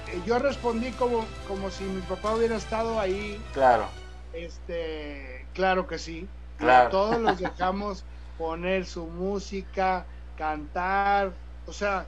eh, 0.08 0.22
yo 0.26 0.40
respondí 0.40 0.92
como, 0.92 1.26
como 1.48 1.70
si 1.70 1.84
mi 1.84 2.02
papá 2.02 2.34
hubiera 2.34 2.56
estado 2.56 3.00
ahí. 3.00 3.42
Claro. 3.54 3.88
Este, 4.34 5.46
claro 5.54 5.86
que 5.86 6.00
sí. 6.00 6.28
Claro. 6.58 6.90
todos 6.90 7.20
los 7.20 7.38
dejamos 7.40 8.06
poner 8.38 8.86
su 8.86 9.06
música, 9.06 10.06
cantar. 10.38 11.34
O 11.68 11.74
sea, 11.74 12.06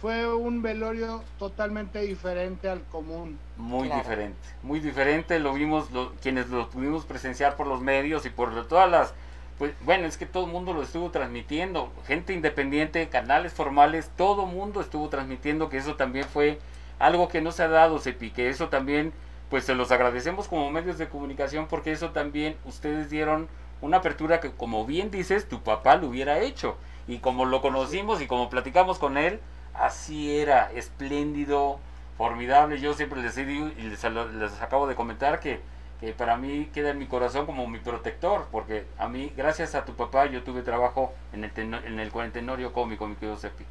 fue 0.00 0.32
un 0.32 0.62
velorio 0.62 1.22
totalmente 1.38 2.00
diferente 2.00 2.68
al 2.68 2.82
común. 2.84 3.38
Muy 3.56 3.88
diferente, 3.88 4.38
muy 4.62 4.80
diferente, 4.80 5.38
lo 5.40 5.52
vimos 5.52 5.90
lo- 5.90 6.12
quienes 6.22 6.48
lo 6.48 6.68
pudimos 6.70 7.04
presenciar 7.04 7.56
por 7.56 7.66
los 7.66 7.80
medios 7.80 8.24
y 8.26 8.30
por 8.30 8.66
todas 8.68 8.88
las, 8.90 9.14
pues 9.58 9.72
bueno, 9.84 10.06
es 10.06 10.16
que 10.16 10.26
todo 10.26 10.46
el 10.46 10.52
mundo 10.52 10.72
lo 10.72 10.82
estuvo 10.82 11.10
transmitiendo, 11.10 11.92
gente 12.06 12.32
independiente, 12.32 13.08
canales 13.08 13.52
formales, 13.52 14.10
todo 14.16 14.44
el 14.46 14.54
mundo 14.54 14.80
estuvo 14.80 15.08
transmitiendo 15.08 15.68
que 15.68 15.78
eso 15.78 15.96
también 15.96 16.26
fue 16.26 16.60
algo 17.00 17.28
que 17.28 17.40
no 17.40 17.50
se 17.50 17.64
ha 17.64 17.68
dado, 17.68 17.98
Sepi, 17.98 18.30
que 18.30 18.48
eso 18.48 18.68
también, 18.68 19.12
pues 19.50 19.64
se 19.64 19.74
los 19.74 19.90
agradecemos 19.90 20.46
como 20.46 20.70
medios 20.70 20.98
de 20.98 21.08
comunicación 21.08 21.66
porque 21.68 21.90
eso 21.90 22.10
también 22.10 22.56
ustedes 22.64 23.10
dieron 23.10 23.48
una 23.80 23.98
apertura 23.98 24.40
que 24.40 24.50
como 24.52 24.84
bien 24.86 25.10
dices, 25.10 25.48
tu 25.48 25.60
papá 25.62 25.96
lo 25.96 26.08
hubiera 26.08 26.38
hecho. 26.40 26.76
Y 27.06 27.18
como 27.18 27.44
lo 27.46 27.60
conocimos 27.62 28.20
y 28.20 28.26
como 28.26 28.50
platicamos 28.50 28.98
con 28.98 29.16
él, 29.16 29.40
así 29.80 30.36
era, 30.38 30.70
espléndido, 30.72 31.78
formidable. 32.16 32.80
Yo 32.80 32.94
siempre 32.94 33.22
les 33.22 33.36
he 33.38 33.44
dicho 33.44 33.68
y 33.78 33.82
les, 33.82 34.02
les 34.04 34.60
acabo 34.62 34.86
de 34.86 34.94
comentar 34.94 35.40
que, 35.40 35.60
que 36.00 36.12
para 36.12 36.36
mí 36.36 36.68
queda 36.72 36.90
en 36.90 36.98
mi 36.98 37.06
corazón 37.06 37.46
como 37.46 37.66
mi 37.66 37.78
protector, 37.78 38.46
porque 38.50 38.86
a 38.98 39.08
mí, 39.08 39.32
gracias 39.36 39.74
a 39.74 39.84
tu 39.84 39.94
papá, 39.94 40.26
yo 40.26 40.42
tuve 40.42 40.62
trabajo 40.62 41.12
en 41.32 41.44
el, 41.44 41.52
teno- 41.52 41.82
en 41.84 41.98
el 42.00 42.10
cuarentenorio 42.10 42.72
cómico, 42.72 43.06
mi 43.06 43.14
querido 43.16 43.36
Sepi. 43.36 43.64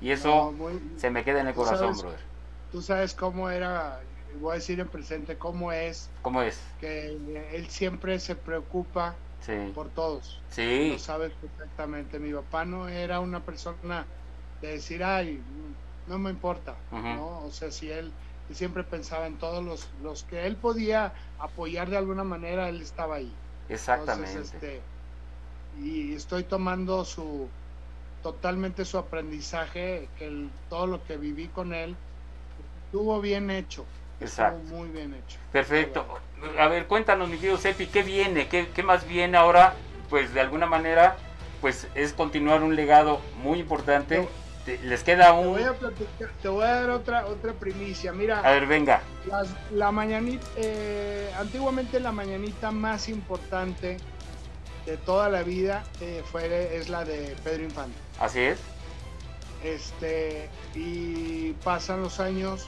Y 0.00 0.10
eso 0.10 0.28
No, 0.28 0.52
muy- 0.52 0.80
se 0.96 1.10
me 1.10 1.24
queda 1.24 1.40
en 1.40 1.48
el 1.48 1.54
corazón, 1.54 1.94
sabes- 1.94 2.02
brother. 2.02 2.20
Tú 2.72 2.82
sabes 2.82 3.14
cómo 3.14 3.48
era, 3.50 4.00
voy 4.40 4.52
a 4.52 4.54
decir 4.56 4.80
en 4.80 4.88
presente 4.88 5.36
cómo 5.36 5.70
es, 5.72 6.10
¿Cómo 6.22 6.42
es? 6.42 6.60
que 6.80 7.06
él 7.52 7.66
siempre 7.68 8.18
se 8.18 8.34
preocupa 8.34 9.14
Sí. 9.40 9.70
por 9.74 9.88
todos. 9.90 10.40
Sí. 10.50 10.90
Lo 10.92 10.98
sabes 10.98 11.32
perfectamente. 11.34 12.18
Mi 12.18 12.32
papá 12.32 12.64
no 12.64 12.88
era 12.88 13.20
una 13.20 13.40
persona 13.40 14.04
de 14.64 14.72
decir, 14.72 15.04
ay, 15.04 15.42
no 16.06 16.18
me 16.18 16.30
importa. 16.30 16.76
¿no? 16.90 17.44
O 17.44 17.50
sea, 17.50 17.70
si 17.70 17.90
él, 17.90 18.12
siempre 18.50 18.84
pensaba 18.84 19.26
en 19.26 19.38
todos 19.38 19.64
los, 19.64 19.92
los 19.94 20.24
que 20.24 20.46
él 20.46 20.56
podía 20.56 21.12
apoyar 21.38 21.90
de 21.90 21.96
alguna 21.96 22.24
manera, 22.24 22.68
él 22.68 22.80
estaba 22.80 23.16
ahí. 23.16 23.36
Exactamente. 23.68 24.30
Entonces, 24.30 24.54
este, 24.54 24.82
y 25.80 26.14
estoy 26.14 26.44
tomando 26.44 27.04
su 27.04 27.50
totalmente 28.22 28.84
su 28.84 28.96
aprendizaje, 28.96 30.08
que 30.16 30.26
el- 30.26 30.50
todo 30.68 30.86
lo 30.86 31.04
que 31.04 31.18
viví 31.18 31.48
con 31.48 31.74
él 31.74 31.94
estuvo 32.86 33.20
bien 33.20 33.50
hecho. 33.50 33.84
Exacto. 34.20 34.62
Estuvo 34.62 34.78
muy 34.78 34.88
bien 34.88 35.12
hecho. 35.14 35.38
Perfecto. 35.52 36.06
A 36.58 36.68
ver, 36.68 36.86
cuéntanos, 36.86 37.28
mi 37.28 37.36
querido 37.36 37.58
Sepi, 37.58 37.86
¿qué 37.86 38.02
viene? 38.02 38.48
¿Qué, 38.48 38.68
qué 38.74 38.82
más 38.82 39.06
viene 39.06 39.36
ahora? 39.36 39.74
Pues 40.08 40.32
de 40.32 40.40
alguna 40.40 40.66
manera, 40.66 41.16
pues 41.60 41.88
es 41.94 42.12
continuar 42.12 42.62
un 42.62 42.76
legado 42.76 43.20
muy 43.36 43.58
importante. 43.58 44.28
Te- 44.64 44.78
les 44.78 45.02
queda 45.04 45.26
Te 45.26 45.38
un... 45.38 45.48
voy 45.52 45.62
a 45.62 45.72
platicar- 45.74 46.30
te 46.40 46.48
voy 46.48 46.64
a 46.64 46.74
dar 46.80 46.90
otra 46.90 47.26
otra 47.26 47.52
primicia. 47.52 48.12
Mira, 48.12 48.40
A 48.40 48.50
ver, 48.52 48.66
venga. 48.66 49.02
las- 49.26 49.48
la 49.70 49.92
mañanita, 49.92 50.46
eh, 50.56 51.30
antiguamente 51.38 52.00
la 52.00 52.12
mañanita 52.12 52.70
más 52.70 53.08
importante 53.08 53.98
de 54.86 54.96
toda 54.98 55.28
la 55.28 55.42
vida 55.42 55.84
eh, 56.00 56.22
fue 56.30 56.76
es 56.78 56.88
la 56.88 57.04
de 57.04 57.36
Pedro 57.44 57.64
Infante. 57.64 57.98
Así 58.18 58.40
es. 58.40 58.58
Este 59.62 60.48
y 60.74 61.52
pasan 61.64 62.02
los 62.02 62.20
años, 62.20 62.66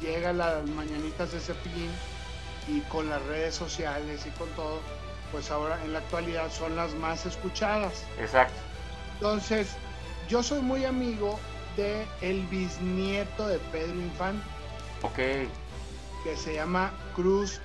llegan 0.00 0.38
las 0.38 0.64
mañanitas 0.68 1.32
de 1.32 1.40
Cepillín 1.40 1.90
y 2.68 2.80
con 2.82 3.08
las 3.08 3.20
redes 3.26 3.54
sociales 3.54 4.26
y 4.26 4.30
con 4.38 4.48
todo, 4.50 4.78
pues 5.32 5.50
ahora 5.50 5.78
en 5.84 5.92
la 5.92 5.98
actualidad 6.00 6.50
son 6.52 6.76
las 6.76 6.94
más 6.94 7.26
escuchadas. 7.26 8.04
Exacto. 8.20 8.54
Entonces, 9.14 9.68
yo 10.30 10.42
soy 10.42 10.60
muy 10.60 10.84
amigo 10.84 11.38
de 11.76 12.06
el 12.22 12.46
bisnieto 12.46 13.46
de 13.48 13.58
Pedro 13.72 13.94
Infante, 13.94 14.44
Ok. 15.02 15.16
que 16.24 16.36
se 16.36 16.54
llama 16.54 16.92
Cruz, 17.14 17.60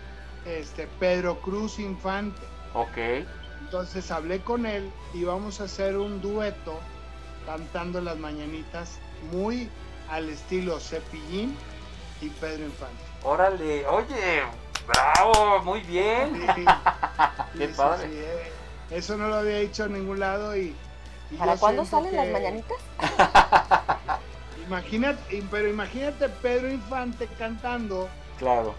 este 0.46 0.88
Pedro 1.00 1.40
Cruz 1.42 1.80
Infante. 1.80 2.42
Ok. 2.74 2.98
Entonces 3.62 4.12
hablé 4.12 4.42
con 4.42 4.66
él 4.66 4.92
y 5.14 5.24
vamos 5.24 5.62
a 5.62 5.66
hacer 5.66 5.98
un 5.98 6.22
dueto 6.22 6.80
cantando 7.46 8.02
las 8.02 8.18
mañanitas 8.18 8.98
muy 9.32 9.70
al 10.10 10.30
estilo 10.30 10.80
Cepillín 10.80 11.56
y 12.22 12.30
Pedro 12.30 12.66
Infante. 12.66 13.04
Órale. 13.24 13.86
Oye, 13.88 14.42
bravo, 14.88 15.62
muy 15.64 15.82
bien. 15.82 16.42
Sí, 16.56 16.66
Qué 17.58 17.68
sí, 17.68 17.74
padre. 17.76 18.08
sí, 18.10 18.18
eh, 18.18 18.52
Eso 18.92 19.18
no 19.18 19.28
lo 19.30 19.36
había 19.36 19.58
dicho 19.60 19.86
en 19.86 19.94
ningún 19.94 20.20
lado 20.20 20.56
y... 20.58 20.76
¿Para 21.38 21.56
cuándo 21.58 21.86
salen 21.86 22.16
las 22.16 22.28
mañanitas? 22.30 22.78
Imagínate, 24.68 25.44
pero 25.52 25.68
imagínate 25.70 26.28
Pedro 26.30 26.72
Infante 26.72 27.28
cantando 27.38 28.10
Claro. 28.40 28.74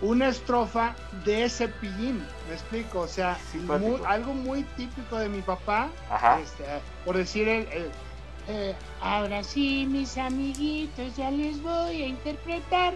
una 0.00 0.28
estrofa 0.28 0.94
de 1.24 1.48
Cepillín, 1.48 2.24
me 2.48 2.54
explico, 2.54 3.00
o 3.00 3.08
sea, 3.08 3.36
muy- 3.54 4.00
algo 4.06 4.32
muy 4.32 4.62
típico 4.76 5.18
de 5.18 5.28
mi 5.28 5.42
papá, 5.42 5.88
Ajá. 6.10 6.38
este, 6.40 6.64
por 7.04 7.16
decir 7.16 7.48
el, 7.48 7.66
el, 7.72 7.90
eh, 8.48 8.74
ahora 9.00 9.42
sí 9.42 9.86
mis 9.90 10.16
amiguitos 10.18 11.16
ya 11.16 11.30
les 11.32 11.60
voy 11.62 12.02
a 12.02 12.06
interpretar, 12.06 12.94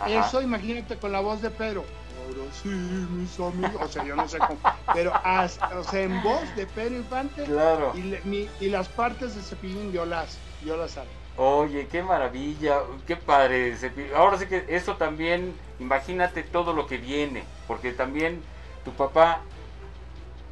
Ajá. 0.00 0.10
eso 0.26 0.42
imagínate 0.42 0.96
con 0.96 1.12
la 1.12 1.20
voz 1.20 1.40
de 1.42 1.50
Pedro, 1.50 1.84
ahora 2.18 2.50
sí, 2.62 2.68
mis 2.68 3.38
amigos. 3.40 3.82
O 3.82 3.88
sea, 3.88 4.04
yo 4.04 4.16
no 4.16 4.28
sé 4.28 4.38
cómo. 4.38 4.58
Pero 4.92 5.12
as- 5.24 5.58
o 5.76 5.84
sea, 5.84 6.02
en 6.02 6.22
voz 6.22 6.42
de 6.56 6.66
Pedro 6.66 6.96
Infante. 6.96 7.44
Claro. 7.44 7.92
Y, 7.94 8.02
le- 8.02 8.20
mi- 8.24 8.48
y 8.60 8.68
las 8.70 8.88
partes 8.88 9.34
de 9.34 9.42
Cepillín 9.42 9.92
yo 9.92 10.04
las, 10.06 10.38
yo 10.64 10.76
las 10.76 10.96
hago. 10.96 11.08
Oye, 11.36 11.88
qué 11.88 12.02
maravilla, 12.02 12.78
qué 13.06 13.16
padre. 13.16 13.76
Ahora 14.16 14.38
sí 14.38 14.46
que 14.46 14.64
eso 14.68 14.96
también, 14.96 15.52
imagínate 15.80 16.42
todo 16.44 16.72
lo 16.72 16.86
que 16.86 16.98
viene, 16.98 17.42
porque 17.66 17.92
también 17.92 18.40
tu 18.84 18.92
papá, 18.92 19.40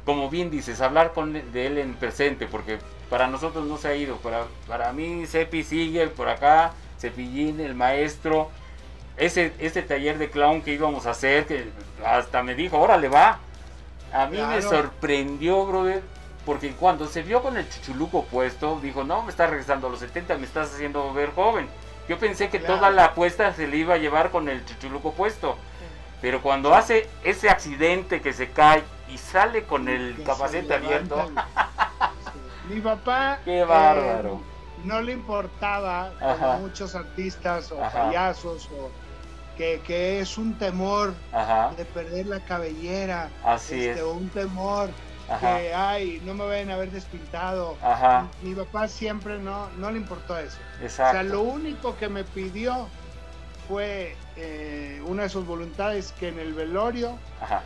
como 0.05 0.29
bien 0.29 0.51
dices, 0.51 0.81
hablar 0.81 1.13
con 1.13 1.35
él- 1.35 1.51
de 1.53 1.67
él 1.67 1.77
en 1.77 1.93
presente, 1.93 2.47
porque 2.47 2.79
para 3.09 3.27
nosotros 3.27 3.65
no 3.65 3.77
se 3.77 3.87
ha 3.87 3.95
ido, 3.95 4.17
para, 4.17 4.45
para 4.67 4.91
mí 4.91 5.25
Cepi 5.25 5.63
sigue 5.63 6.07
por 6.07 6.27
acá, 6.27 6.73
Cepillín, 6.99 7.59
el 7.61 7.75
maestro, 7.75 8.49
ese, 9.17 9.53
ese 9.59 9.81
taller 9.81 10.17
de 10.17 10.29
clown 10.29 10.61
que 10.61 10.73
íbamos 10.73 11.05
a 11.05 11.11
hacer, 11.11 11.45
que 11.45 11.69
hasta 12.05 12.43
me 12.43 12.55
dijo, 12.55 12.79
órale 12.79 13.09
va. 13.09 13.39
A 14.11 14.27
mí 14.27 14.37
me 14.41 14.61
sorprendió, 14.61 15.65
brother, 15.65 16.03
porque 16.45 16.71
cuando 16.71 17.07
se 17.07 17.23
vio 17.23 17.41
con 17.41 17.57
el 17.57 17.67
chuchuluco 17.69 18.25
puesto, 18.25 18.79
dijo, 18.81 19.03
no, 19.03 19.23
me 19.23 19.31
estás 19.31 19.49
regresando 19.49 19.87
a 19.87 19.89
los 19.89 19.99
70, 19.99 20.37
me 20.37 20.45
estás 20.45 20.73
haciendo 20.73 21.11
ver 21.13 21.31
joven. 21.33 21.67
Yo 22.07 22.19
pensé 22.19 22.49
que 22.49 22.59
Claro. 22.59 22.75
toda 22.75 22.89
la 22.91 23.05
apuesta 23.05 23.53
se 23.53 23.65
le 23.67 23.77
iba 23.77 23.95
a 23.95 23.97
llevar 23.97 24.29
con 24.29 24.49
el 24.49 24.65
chuchuluco 24.65 25.13
puesto. 25.13 25.57
Pero 26.21 26.41
cuando 26.41 26.73
hace 26.73 27.09
ese 27.23 27.49
accidente 27.49 28.21
que 28.21 28.33
se 28.33 28.49
cae 28.51 28.83
y 29.09 29.17
sale 29.17 29.63
con 29.63 29.89
el 29.89 30.15
Que 30.15 30.23
capacete 30.23 30.73
abierto, 30.73 31.29
Mi 32.69 32.79
papá. 32.79 33.39
Qué 33.43 33.59
eh, 33.59 33.65
bárbaro. 33.65 34.41
No 34.83 35.01
le 35.01 35.13
importaba, 35.13 36.11
como 36.19 36.59
muchos 36.59 36.95
artistas 36.95 37.71
o 37.71 37.83
Ajá. 37.83 38.05
payasos, 38.07 38.69
o 38.77 38.89
que, 39.57 39.81
que 39.85 40.19
es 40.19 40.37
un 40.37 40.57
temor 40.57 41.13
Ajá. 41.31 41.71
de 41.77 41.85
perder 41.85 42.27
la 42.27 42.39
cabellera. 42.39 43.29
Así 43.43 43.75
este, 43.75 43.99
es. 43.99 44.01
o 44.01 44.13
un 44.13 44.29
temor 44.29 44.89
Ajá. 45.29 45.57
que, 45.57 45.73
ay, 45.73 46.21
no 46.25 46.33
me 46.33 46.45
vayan 46.45 46.71
a 46.71 46.77
ver 46.77 46.91
despintado. 46.91 47.77
Ajá. 47.81 48.27
Mi 48.41 48.53
papá 48.55 48.87
siempre 48.87 49.39
no, 49.39 49.69
no 49.77 49.91
le 49.91 49.97
importó 49.97 50.37
eso. 50.37 50.57
Exacto. 50.81 51.17
O 51.17 51.21
sea, 51.21 51.23
lo 51.23 51.41
único 51.41 51.95
que 51.97 52.09
me 52.09 52.23
pidió 52.23 52.87
fue 53.67 54.15
eh, 54.35 55.01
una 55.05 55.23
de 55.23 55.29
sus 55.29 55.45
voluntades 55.45 56.13
que 56.19 56.29
en 56.29 56.39
el 56.39 56.53
velorio 56.53 57.17
Ajá. 57.41 57.61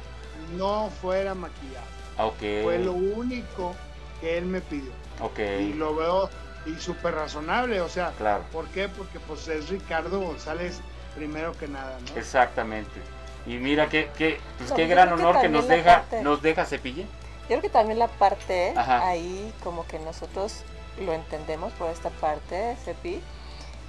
no 0.58 0.90
fuera 1.02 1.34
maquillado. 1.34 1.86
Ok. 2.20 2.64
Fue 2.64 2.80
lo 2.80 2.94
único 2.94 3.76
que 4.22 4.38
él 4.38 4.46
me 4.46 4.62
pidió. 4.62 4.92
Ok. 5.22 5.40
Y 5.40 5.74
lo 5.74 5.96
veo 5.96 6.30
y 6.68 6.80
súper 6.80 7.16
razonable, 7.16 7.82
o 7.82 7.90
sea, 7.90 8.12
Claro. 8.18 8.44
¿por 8.52 8.66
qué? 8.68 8.90
Porque 8.90 9.20
pues 9.20 9.48
es 9.48 9.70
Ricardo 9.70 10.20
González 10.20 10.82
primero 11.16 11.54
que 11.54 11.68
nada, 11.68 11.98
¿no? 12.14 12.20
Exactamente. 12.20 13.00
Y 13.46 13.58
mira 13.58 13.88
qué, 13.90 14.10
qué, 14.18 14.40
pues 14.58 14.72
qué 14.74 14.88
gran 14.88 15.08
que 15.08 15.14
honor 15.16 15.28
que 15.36 15.44
también 15.44 15.52
nos 15.54 15.68
deja, 15.68 15.96
parte- 16.02 16.22
nos 16.22 16.42
deja 16.42 16.66
Cepillín. 16.66 17.08
Yo 17.44 17.48
creo 17.48 17.62
que 17.62 17.70
también 17.70 17.98
la 18.00 18.08
parte 18.10 18.74
Ajá. 18.76 19.08
ahí 19.08 19.54
como 19.64 19.88
que 19.88 20.00
nosotros 20.00 20.64
lo 21.00 21.14
entendemos 21.14 21.72
por 21.74 21.90
esta 21.90 22.10
parte, 22.10 22.76
Cepi, 22.84 23.22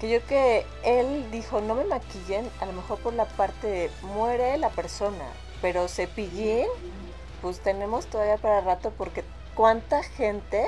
que 0.01 0.09
yo 0.09 0.21
creo 0.21 0.29
que 0.29 0.67
él 1.01 1.29
dijo, 1.33 1.61
no 1.61 1.75
me 1.75 1.85
maquillen, 1.85 2.49
a 2.61 2.67
lo 2.67 2.73
mejor 2.73 2.99
por 3.01 3.15
la 3.15 3.25
parte 3.25 3.67
de 3.67 3.91
muere 4.03 4.57
la 4.59 4.69
persona, 4.71 5.25
pero 5.61 5.89
Cepillín, 5.89 6.67
pues 7.43 7.59
tenemos 7.61 8.07
todavía 8.07 8.37
para 8.37 8.61
rato 8.61 8.93
porque 8.97 9.25
cuánta 9.57 10.03
gente, 10.05 10.65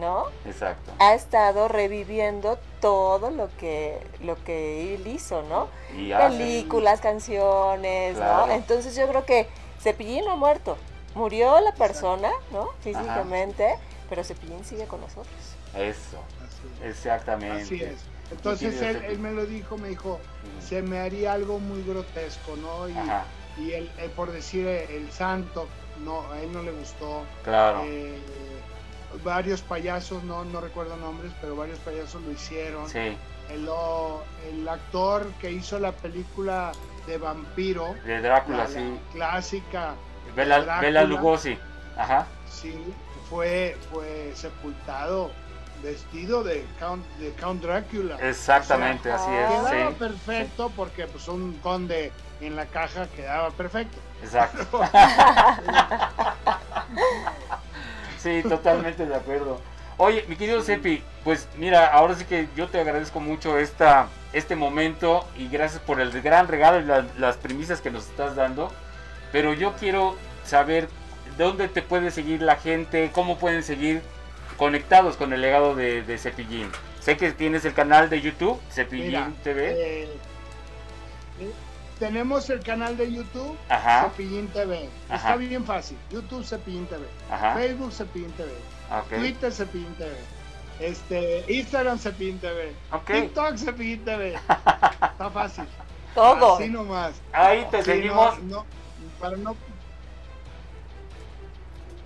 ¿no? 0.00 0.24
Exacto. 0.46 0.90
Ha 0.98 1.14
estado 1.14 1.68
reviviendo 1.68 2.58
todo 2.80 3.30
lo 3.30 3.48
que, 3.58 3.98
lo 4.20 4.42
que 4.42 4.94
él 4.94 5.06
hizo, 5.06 5.42
¿no? 5.42 5.68
Y 5.96 6.12
Películas, 6.12 7.00
canciones, 7.00 8.16
Claro. 8.16 8.46
¿no? 8.46 8.52
Entonces 8.52 8.96
yo 8.96 9.06
creo 9.08 9.24
que 9.24 9.46
Cepillín 9.80 10.24
no 10.24 10.32
ha 10.32 10.36
muerto. 10.36 10.76
Murió 11.14 11.60
la 11.60 11.72
persona, 11.72 12.30
¿no? 12.52 12.68
Físicamente, 12.80 13.76
pero 14.08 14.24
Cepillín 14.24 14.64
sigue 14.64 14.86
con 14.86 15.00
nosotros. 15.00 15.26
Eso. 15.74 16.18
Así, 16.44 16.84
Exactamente. 16.88 17.62
así 17.62 17.82
es. 17.82 17.98
Entonces 18.30 18.80
él, 18.80 19.04
él 19.08 19.18
me 19.18 19.32
lo 19.32 19.44
dijo, 19.44 19.76
me 19.76 19.88
dijo, 19.88 20.20
se 20.64 20.82
me 20.82 21.00
haría 21.00 21.32
algo 21.32 21.58
muy 21.58 21.82
grotesco, 21.82 22.54
¿no? 22.56 22.88
Y, 22.88 22.96
Ajá. 22.96 23.24
y 23.58 23.72
él, 23.72 23.90
él 23.98 24.10
por 24.10 24.30
decir 24.30 24.66
eh, 24.68 24.86
el 24.96 25.10
santo, 25.10 25.66
no, 26.04 26.30
a 26.30 26.40
él 26.40 26.52
no 26.52 26.62
le 26.62 26.70
gustó. 26.70 27.22
Claro. 27.42 27.82
Eh, 27.84 28.18
varios 29.24 29.60
payasos, 29.62 30.22
no, 30.24 30.44
no 30.44 30.60
recuerdo 30.60 30.96
nombres, 30.96 31.32
pero 31.40 31.56
varios 31.56 31.78
payasos 31.80 32.22
lo 32.22 32.30
hicieron. 32.32 32.88
Sí. 32.88 33.16
El, 33.50 33.68
el 34.48 34.68
actor 34.68 35.26
que 35.40 35.50
hizo 35.50 35.78
la 35.80 35.92
película 35.92 36.72
de 37.06 37.18
vampiro, 37.18 37.94
De 38.04 38.20
Drácula, 38.20 38.58
la- 38.58 38.64
la 38.64 38.70
sí. 38.70 39.00
clásica, 39.12 39.94
Bela, 40.36 40.60
Drácula. 40.60 40.80
Bela 40.80 41.04
Lugosi. 41.04 41.58
Ajá. 41.96 42.26
sí, 42.48 42.74
fue, 43.28 43.76
fue 43.92 44.32
sepultado 44.34 45.30
vestido 45.82 46.44
de 46.44 46.64
Count, 46.78 47.04
de 47.18 47.32
Count 47.32 47.62
Drácula. 47.62 48.16
Exactamente, 48.20 49.10
así 49.10 49.30
es. 49.32 49.48
Quedaba 49.70 49.88
Sí. 49.90 49.96
perfecto 49.98 50.70
porque 50.76 51.06
pues 51.06 51.26
un 51.28 51.54
conde 51.62 52.12
en 52.40 52.54
la 52.54 52.66
caja 52.66 53.06
quedaba 53.08 53.50
perfecto. 53.50 53.98
Exacto. 54.22 54.80
Sí, 58.22 58.42
totalmente 58.42 59.06
de 59.06 59.14
acuerdo. 59.14 59.60
Oye, 59.96 60.24
mi 60.28 60.36
querido 60.36 60.62
Sepi, 60.62 61.02
pues 61.24 61.46
mira, 61.58 61.86
ahora 61.88 62.14
sí 62.14 62.24
que 62.24 62.48
yo 62.56 62.68
te 62.68 62.80
agradezco 62.80 63.20
mucho 63.20 63.58
esta, 63.58 64.08
este 64.32 64.56
momento 64.56 65.26
y 65.36 65.48
gracias 65.48 65.80
por 65.82 66.00
el 66.00 66.10
gran 66.22 66.48
regalo 66.48 66.80
y 66.80 66.84
la- 66.84 67.06
las 67.18 67.36
premisas 67.36 67.80
que 67.80 67.90
nos 67.90 68.06
estás 68.08 68.34
dando. 68.34 68.72
Pero 69.32 69.52
yo 69.54 69.74
quiero 69.74 70.16
saber 70.44 70.88
dónde 71.36 71.68
te 71.68 71.82
puede 71.82 72.10
seguir 72.10 72.40
la 72.42 72.56
gente, 72.56 73.10
cómo 73.12 73.38
pueden 73.38 73.62
seguir 73.62 74.02
conectados 74.56 75.16
con 75.16 75.32
el 75.32 75.40
legado 75.42 75.74
de, 75.74 76.02
de 76.02 76.18
Cepillín. 76.18 76.70
Sé 77.00 77.16
que 77.16 77.32
tienes 77.32 77.64
el 77.64 77.72
canal 77.74 78.10
de 78.10 78.20
YouTube, 78.20 78.58
Cepillín 78.70 79.06
Mira, 79.06 79.30
TV. 79.42 79.74
eh, 79.76 80.08
tenemos 82.00 82.50
el 82.50 82.58
canal 82.60 82.96
de 82.96 83.12
YouTube, 83.12 83.56
Ajá. 83.68 84.10
Cepillín 84.10 84.48
TV. 84.48 84.88
Ajá. 85.08 85.16
Está 85.16 85.36
bien 85.36 85.64
fácil. 85.64 85.96
YouTube 86.10 86.44
Cepillín 86.44 86.86
TV. 86.86 87.06
Ajá. 87.30 87.54
Facebook 87.54 87.92
Cepillín 87.92 88.32
TV. 88.32 88.50
Ok. 88.90 89.08
Twitter 89.20 89.52
Cepillín 89.52 89.94
TV. 89.94 90.10
Este, 90.80 91.44
Instagram 91.52 91.98
Cepillín 91.98 92.38
TV. 92.40 92.72
Ok. 92.90 93.06
TikTok 93.12 93.56
Cepillín 93.56 94.04
TV. 94.04 94.34
Está 95.12 95.30
fácil. 95.32 95.64
Todo. 96.14 96.56
Así 96.56 96.68
nomás. 96.68 97.12
Ahí 97.32 97.64
te 97.70 97.82
seguimos. 97.84 98.42
no- 98.42 98.56
no, 98.56 98.66
para 99.20 99.36
no 99.36 99.54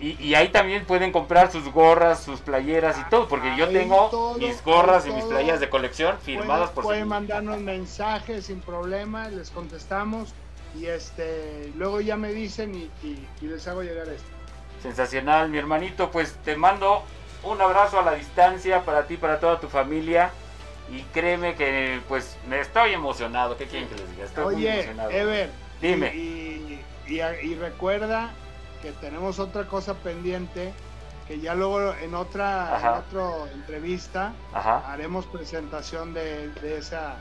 Y, 0.01 0.21
y 0.23 0.35
ahí 0.35 0.49
también 0.49 0.85
pueden 0.85 1.13
comprar 1.13 1.53
sus 1.53 1.69
gorras, 1.71 2.23
sus 2.23 2.41
playeras 2.41 2.99
y 2.99 3.09
todo, 3.11 3.29
porque 3.29 3.55
yo 3.57 3.67
Ahí 3.67 3.73
tengo 3.73 4.09
todo, 4.11 4.39
mis 4.39 4.63
gorras 4.65 5.07
y 5.07 5.11
mis 5.13 5.25
playeras 5.25 5.61
de 5.61 5.71
colección 5.71 6.19
firmadas 6.19 6.71
pueden, 6.71 6.75
por 6.75 6.85
pueden 6.85 7.09
mandarnos 7.09 7.61
mensajes 7.61 8.47
sin 8.47 8.61
problema, 8.61 9.29
les 9.29 9.51
contestamos 9.51 10.35
y 10.77 10.87
este 10.87 11.73
luego 11.77 12.01
ya 12.01 12.17
me 12.17 12.33
dicen 12.33 12.75
y, 12.75 12.91
y- 13.07 13.27
y 13.41 13.47
les 13.47 13.67
hago 13.69 13.83
llegar 13.83 14.09
esto. 14.09 14.27
Sensacional, 14.83 15.49
mi 15.49 15.59
hermanito. 15.59 16.11
Pues 16.11 16.35
te 16.45 16.57
mando 16.57 17.03
un 17.45 17.61
abrazo 17.61 18.01
a 18.01 18.03
la 18.03 18.15
distancia 18.15 18.83
para 18.85 19.07
ti, 19.07 19.17
para 19.17 19.39
toda 19.39 19.61
tu 19.61 19.69
familia. 19.69 20.31
Y 20.91 21.01
créeme 21.15 21.55
que 21.55 22.01
pues 22.09 22.37
me 22.49 22.61
estoy 22.61 22.93
emocionado. 22.93 23.57
¿Qué 23.57 23.67
quieren 23.67 23.89
que 23.89 23.95
les 23.95 24.11
diga? 24.11 24.25
Estoy 24.25 24.57
muy 24.57 24.67
emocionado. 24.67 25.11
Ever, 25.11 25.51
Dime. 25.81 26.15
Y, 26.15 26.81
y- 27.09 27.15
y- 27.15 27.21
y 27.21 27.55
recuerda 27.55 28.33
que 28.85 28.93
tenemos 28.93 29.39
otra 29.39 29.65
cosa 29.67 29.95
pendiente 29.95 30.73
que 31.27 31.41
ya 31.41 31.55
luego 31.55 31.95
en 31.95 32.15
otra, 32.15 32.79
en 32.79 32.87
otra 33.19 33.51
entrevista 33.55 34.33
Ajá. 34.53 34.83
haremos 34.93 35.25
presentación 35.25 36.13
de, 36.13 36.51
de 36.61 36.77
esa 36.79 37.15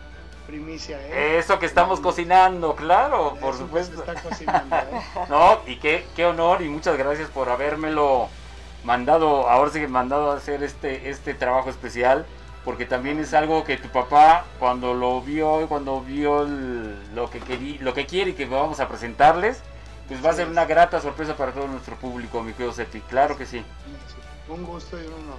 primicia. 0.45 0.99
¿eh? 0.99 1.38
Eso 1.38 1.57
que 1.57 1.66
estamos 1.66 2.01
cocinando, 2.01 2.76
claro, 2.76 3.38
por 3.39 3.51
Eso 3.53 3.59
supuesto. 3.64 4.01
está 4.03 4.22
cocinando, 4.22 4.76
¿eh? 4.76 5.01
No, 5.30 5.59
y 5.66 5.78
qué, 5.78 6.05
qué 6.18 6.26
honor 6.26 6.61
y 6.61 6.68
muchas 6.68 6.97
gracias 6.97 7.30
por 7.30 7.47
habérmelo 7.47 8.28
mandado, 8.84 9.49
ahora 9.49 9.72
sí 9.72 9.80
que 9.80 9.88
mandado 9.88 10.32
a 10.34 10.36
hacer 10.36 10.64
este, 10.64 11.09
este 11.09 11.34
trabajo 11.34 11.70
especial, 11.70 12.26
porque 12.66 12.86
también 12.86 13.20
es 13.20 13.34
algo 13.34 13.64
que 13.64 13.78
tu 13.78 13.88
papá 13.88 14.43
cuando 14.59 14.93
lo 14.93 15.22
vio 15.22 15.66
cuando 15.70 16.01
vio 16.01 16.41
el- 16.43 17.16
lo 17.16 17.30
que 17.30 17.39
querí- 17.39 17.80
lo 17.80 17.93
que 17.93 18.05
quiere 18.05 18.32
y 18.32 18.34
que 18.34 18.45
vamos 18.45 18.82
a 18.82 18.89
presentarles, 18.89 19.61
pues 20.14 20.26
va 20.26 20.30
a 20.32 20.34
ser 20.34 20.47
una 20.47 20.66
grata 20.66 20.99
sorpresa 21.01 21.36
para 21.36 21.51
todo 21.51 21.68
nuestro 21.68 21.95
público, 21.95 22.41
mi 22.43 22.53
querido 22.53 22.74
Sepi, 22.74 23.01
claro 23.01 23.38
que 23.38 23.45
sí. 23.45 23.64
Un 24.47 24.64
gusto 24.66 24.97
y 25.01 25.05
un 25.05 25.14
honor. 25.14 25.38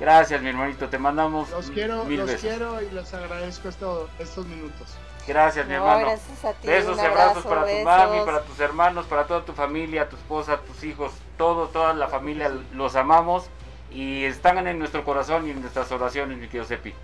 Gracias, 0.00 0.42
mi 0.42 0.48
hermanito, 0.50 0.88
te 0.88 0.98
mandamos 0.98 1.50
Los 1.50 1.70
quiero, 1.70 2.04
mil 2.04 2.18
los 2.18 2.26
besos. 2.26 2.42
quiero 2.42 2.82
y 2.82 2.90
les 2.90 3.12
agradezco 3.14 3.68
esto- 3.68 4.08
estos 4.18 4.46
minutos. 4.46 4.88
Gracias, 5.26 5.66
mi 5.66 5.72
No, 5.72 5.78
hermano. 5.78 6.06
gracias 6.06 6.44
a 6.44 6.52
ti, 6.52 6.68
Besos 6.68 6.96
y 6.96 7.00
abrazos 7.00 7.44
abrazo, 7.44 7.48
para 7.48 7.60
tu 7.62 7.66
besos. 7.66 7.84
mami, 7.84 8.20
para 8.24 8.42
tus 8.42 8.60
hermanos, 8.60 9.06
para 9.06 9.26
toda 9.26 9.44
tu 9.44 9.52
familia, 9.54 10.08
tu 10.08 10.16
esposa, 10.16 10.58
tus 10.58 10.84
hijos, 10.84 11.12
todo, 11.36 11.68
toda 11.68 11.94
la 11.94 12.08
familia, 12.08 12.52
los 12.72 12.94
amamos 12.94 13.46
y 13.90 14.24
están 14.24 14.64
en 14.66 14.78
nuestro 14.78 15.04
corazón 15.04 15.46
y 15.46 15.50
en 15.50 15.60
nuestras 15.62 15.90
oraciones, 15.92 16.36
mi 16.38 16.46
querido 16.46 16.64
Sepi. 16.64 16.94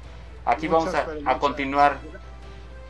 Aquí 0.44 0.68
Muchas, 0.68 1.06
vamos 1.06 1.26
a- 1.26 1.30
a, 1.30 1.38
continuar 1.38 1.96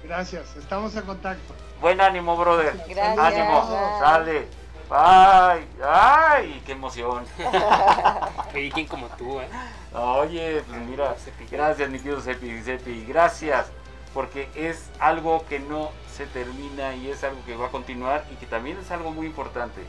Gracias, 0.05 0.57
estamos 0.57 0.95
en 0.97 1.03
contacto. 1.03 1.55
Buen 1.83 2.01
ánimo, 2.01 2.37
brother. 2.37 2.77
Gracias. 2.89 3.19
Ánimo, 3.19 3.67
Bye. 3.67 3.99
sale. 3.99 4.49
Ay, 4.89 5.69
ay, 5.85 6.63
qué 6.65 6.73
emoción. 6.73 7.25
Oye, 8.55 8.71
¿quién 8.73 8.87
como 8.87 9.09
tú, 9.09 9.41
eh? 9.41 9.49
Oye, 9.93 10.63
pues 10.69 10.81
mira, 10.83 11.17
gracias 11.51 11.91
mi 11.91 11.99
querido 11.99 12.21
Sepi, 12.21 12.63
Sepi, 12.63 13.05
gracias, 13.05 13.67
porque 14.15 14.49
es 14.55 14.91
algo 15.01 15.45
que 15.49 15.59
no 15.59 15.91
se 16.17 16.27
termina 16.27 16.95
y 16.95 17.11
es 17.11 17.25
algo 17.25 17.45
que 17.45 17.57
va 17.57 17.67
a 17.67 17.71
continuar 17.71 18.25
y 18.31 18.37
que 18.37 18.47
también 18.47 18.79
es 18.79 18.93
algo 18.93 19.11
muy 19.11 19.27
importante. 19.27 19.83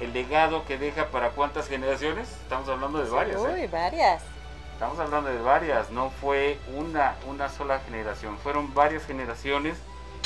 El 0.00 0.12
legado 0.12 0.64
que 0.64 0.76
deja 0.76 1.06
para 1.10 1.30
cuántas 1.30 1.68
generaciones, 1.68 2.28
estamos 2.42 2.68
hablando 2.68 2.98
de 2.98 3.08
varias, 3.08 3.40
¿eh? 3.40 3.60
Uy, 3.60 3.66
varias. 3.68 4.22
Estamos 4.72 4.98
hablando 4.98 5.30
de 5.30 5.40
varias, 5.40 5.88
no 5.90 6.10
fue 6.10 6.58
una, 6.74 7.14
una 7.28 7.48
sola 7.48 7.78
generación, 7.78 8.36
fueron 8.38 8.74
varias 8.74 9.06
generaciones 9.06 9.78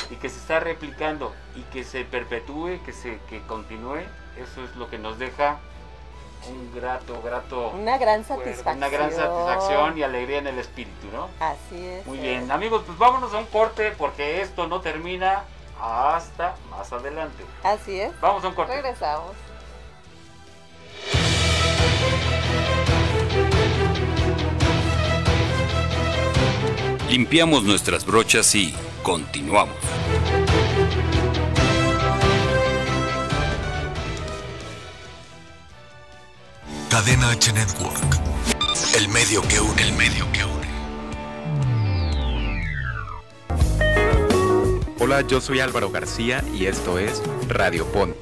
y 0.09 0.15
que 0.15 0.29
se 0.29 0.37
está 0.37 0.59
replicando 0.59 1.33
y 1.55 1.61
que 1.63 1.83
se 1.83 2.03
perpetúe, 2.03 2.79
que 2.85 2.93
se 2.93 3.19
que 3.29 3.41
continúe, 3.41 4.01
eso 4.37 4.63
es 4.63 4.75
lo 4.75 4.89
que 4.89 4.97
nos 4.97 5.19
deja 5.19 5.59
un 6.49 6.73
grato, 6.73 7.21
grato, 7.21 7.69
Una 7.69 7.97
gran 7.99 8.25
satisfacción. 8.25 8.77
una 8.77 8.89
gran 8.89 9.11
satisfacción 9.11 9.97
y 9.97 10.03
alegría 10.03 10.39
en 10.39 10.47
el 10.47 10.57
espíritu, 10.57 11.07
¿no? 11.13 11.29
Así 11.39 11.85
es. 11.85 12.05
Muy 12.07 12.17
bien, 12.17 12.49
amigos, 12.51 12.83
pues 12.85 12.97
vámonos 12.97 13.33
a 13.33 13.37
un 13.37 13.45
corte 13.45 13.93
porque 13.97 14.41
esto 14.41 14.67
no 14.67 14.81
termina 14.81 15.43
hasta 15.79 16.55
más 16.69 16.91
adelante. 16.91 17.43
Así 17.63 17.99
es. 17.99 18.19
Vamos 18.21 18.43
a 18.43 18.47
un 18.47 18.55
corte. 18.55 18.73
Regresamos. 18.73 19.35
Limpiamos 27.09 27.63
nuestras 27.63 28.05
brochas 28.05 28.55
y 28.55 28.73
continuamos. 29.03 29.75
Cadena 36.89 37.31
H 37.31 37.53
Network. 37.53 38.19
El 38.95 39.07
medio 39.09 39.41
que 39.47 39.59
une, 39.59 39.81
el 39.81 39.93
medio 39.93 40.31
que 40.31 40.45
une. 40.45 40.67
Hola, 44.99 45.21
yo 45.21 45.41
soy 45.41 45.59
Álvaro 45.59 45.89
García 45.89 46.43
y 46.53 46.65
esto 46.65 46.99
es 46.99 47.21
Radio 47.47 47.85
Pon. 47.91 48.15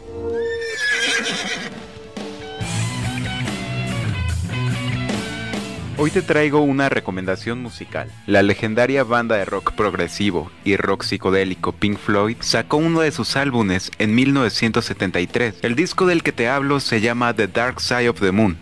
Hoy 6.01 6.11
te 6.11 6.21
traigo 6.21 6.61
una 6.61 6.87
recomendación 6.87 7.61
musical. 7.61 8.09
La 8.25 8.41
legendaria 8.41 9.03
banda 9.03 9.35
de 9.35 9.43
rock 9.43 9.73
progresivo 9.73 10.49
y 10.63 10.77
rock 10.77 11.03
psicodélico 11.03 11.73
Pink 11.73 11.97
Floyd 11.97 12.37
sacó 12.39 12.77
uno 12.77 13.01
de 13.01 13.11
sus 13.11 13.35
álbumes 13.35 13.91
en 13.99 14.15
1973. 14.15 15.55
El 15.61 15.75
disco 15.75 16.05
del 16.05 16.23
que 16.23 16.31
te 16.31 16.47
hablo 16.47 16.79
se 16.79 17.01
llama 17.01 17.33
The 17.33 17.49
Dark 17.49 17.81
Side 17.81 18.07
of 18.07 18.21
the 18.21 18.31
Moon, 18.31 18.55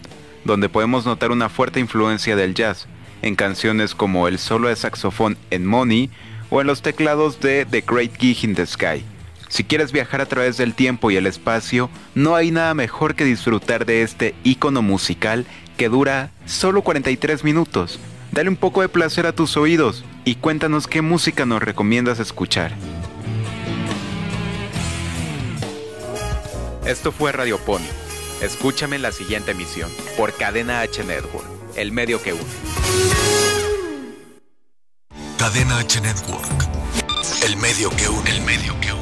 donde 0.45 0.67
podemos 0.67 1.05
notar 1.05 1.29
una 1.29 1.47
fuerte 1.47 1.79
influencia 1.79 2.35
del 2.35 2.55
jazz, 2.55 2.87
en 3.21 3.35
canciones 3.35 3.93
como 3.93 4.27
el 4.27 4.39
solo 4.39 4.69
de 4.69 4.75
saxofón 4.75 5.37
en 5.51 5.63
Money 5.63 6.09
o 6.49 6.59
en 6.61 6.65
los 6.65 6.81
teclados 6.81 7.39
de 7.39 7.67
The 7.69 7.81
Great 7.81 8.17
Gig 8.17 8.45
in 8.45 8.55
the 8.55 8.65
Sky. 8.65 9.05
Si 9.47 9.63
quieres 9.63 9.91
viajar 9.91 10.21
a 10.21 10.25
través 10.25 10.57
del 10.57 10.73
tiempo 10.73 11.11
y 11.11 11.17
el 11.17 11.27
espacio, 11.27 11.91
no 12.15 12.35
hay 12.35 12.49
nada 12.49 12.73
mejor 12.73 13.13
que 13.13 13.25
disfrutar 13.25 13.85
de 13.85 14.01
este 14.01 14.33
icono 14.43 14.81
musical 14.81 15.45
que 15.77 15.89
dura 15.89 16.31
solo 16.45 16.81
43 16.81 17.43
minutos. 17.43 17.99
Dale 18.31 18.49
un 18.49 18.57
poco 18.57 18.81
de 18.81 18.89
placer 18.89 19.25
a 19.25 19.31
tus 19.31 19.55
oídos 19.55 20.03
y 20.25 20.35
cuéntanos 20.35 20.87
qué 20.87 21.01
música 21.01 21.45
nos 21.45 21.61
recomiendas 21.61 22.19
escuchar. 22.19 22.73
Esto 26.85 27.11
fue 27.11 27.31
Radio 27.31 27.57
Pony. 27.59 27.87
Escúchame 28.41 28.97
en 28.97 29.01
la 29.01 29.11
siguiente 29.11 29.51
emisión 29.51 29.89
por 30.17 30.33
Cadena 30.33 30.81
H 30.81 31.03
Network, 31.03 31.45
el 31.75 31.91
medio 31.91 32.21
que 32.21 32.33
une. 32.33 32.43
Cadena 35.37 35.79
H 35.79 36.01
Network. 36.01 36.67
El 37.45 37.57
medio 37.57 37.89
que 37.91 38.07
une, 38.07 38.29
el 38.29 38.41
medio 38.41 38.79
que 38.79 38.93
une. 38.93 38.96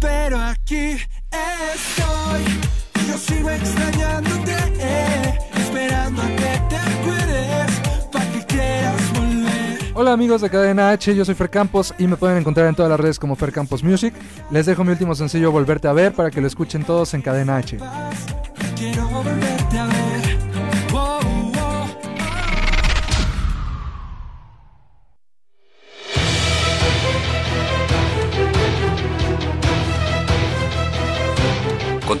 Pero 0.00 0.38
aquí 0.40 0.96
estoy, 1.30 2.42
yo 3.06 3.18
sigo 3.18 3.50
extrañándote, 3.50 4.56
eh, 4.78 5.38
esperando 5.56 6.22
a 6.22 6.26
que 6.26 6.60
te 6.68 6.76
acuerdes, 6.76 7.80
para 8.10 8.32
que 8.32 8.46
quieras 8.46 9.12
volver. 9.12 9.78
Hola 9.94 10.12
amigos 10.12 10.40
de 10.40 10.48
Cadena 10.48 10.90
H, 10.90 11.14
yo 11.14 11.24
soy 11.24 11.34
Fer 11.34 11.50
Campos 11.50 11.94
y 11.98 12.06
me 12.06 12.16
pueden 12.16 12.38
encontrar 12.38 12.66
en 12.66 12.74
todas 12.74 12.88
las 12.88 12.98
redes 12.98 13.18
como 13.18 13.36
Fer 13.36 13.52
Campos 13.52 13.84
Music. 13.84 14.14
Les 14.50 14.64
dejo 14.64 14.84
mi 14.84 14.92
último 14.92 15.14
sencillo 15.14 15.52
Volverte 15.52 15.86
a 15.88 15.92
ver 15.92 16.14
para 16.14 16.30
que 16.30 16.40
lo 16.40 16.46
escuchen 16.46 16.82
todos 16.82 17.12
en 17.12 17.20
Cadena 17.20 17.58
H. 17.58 17.76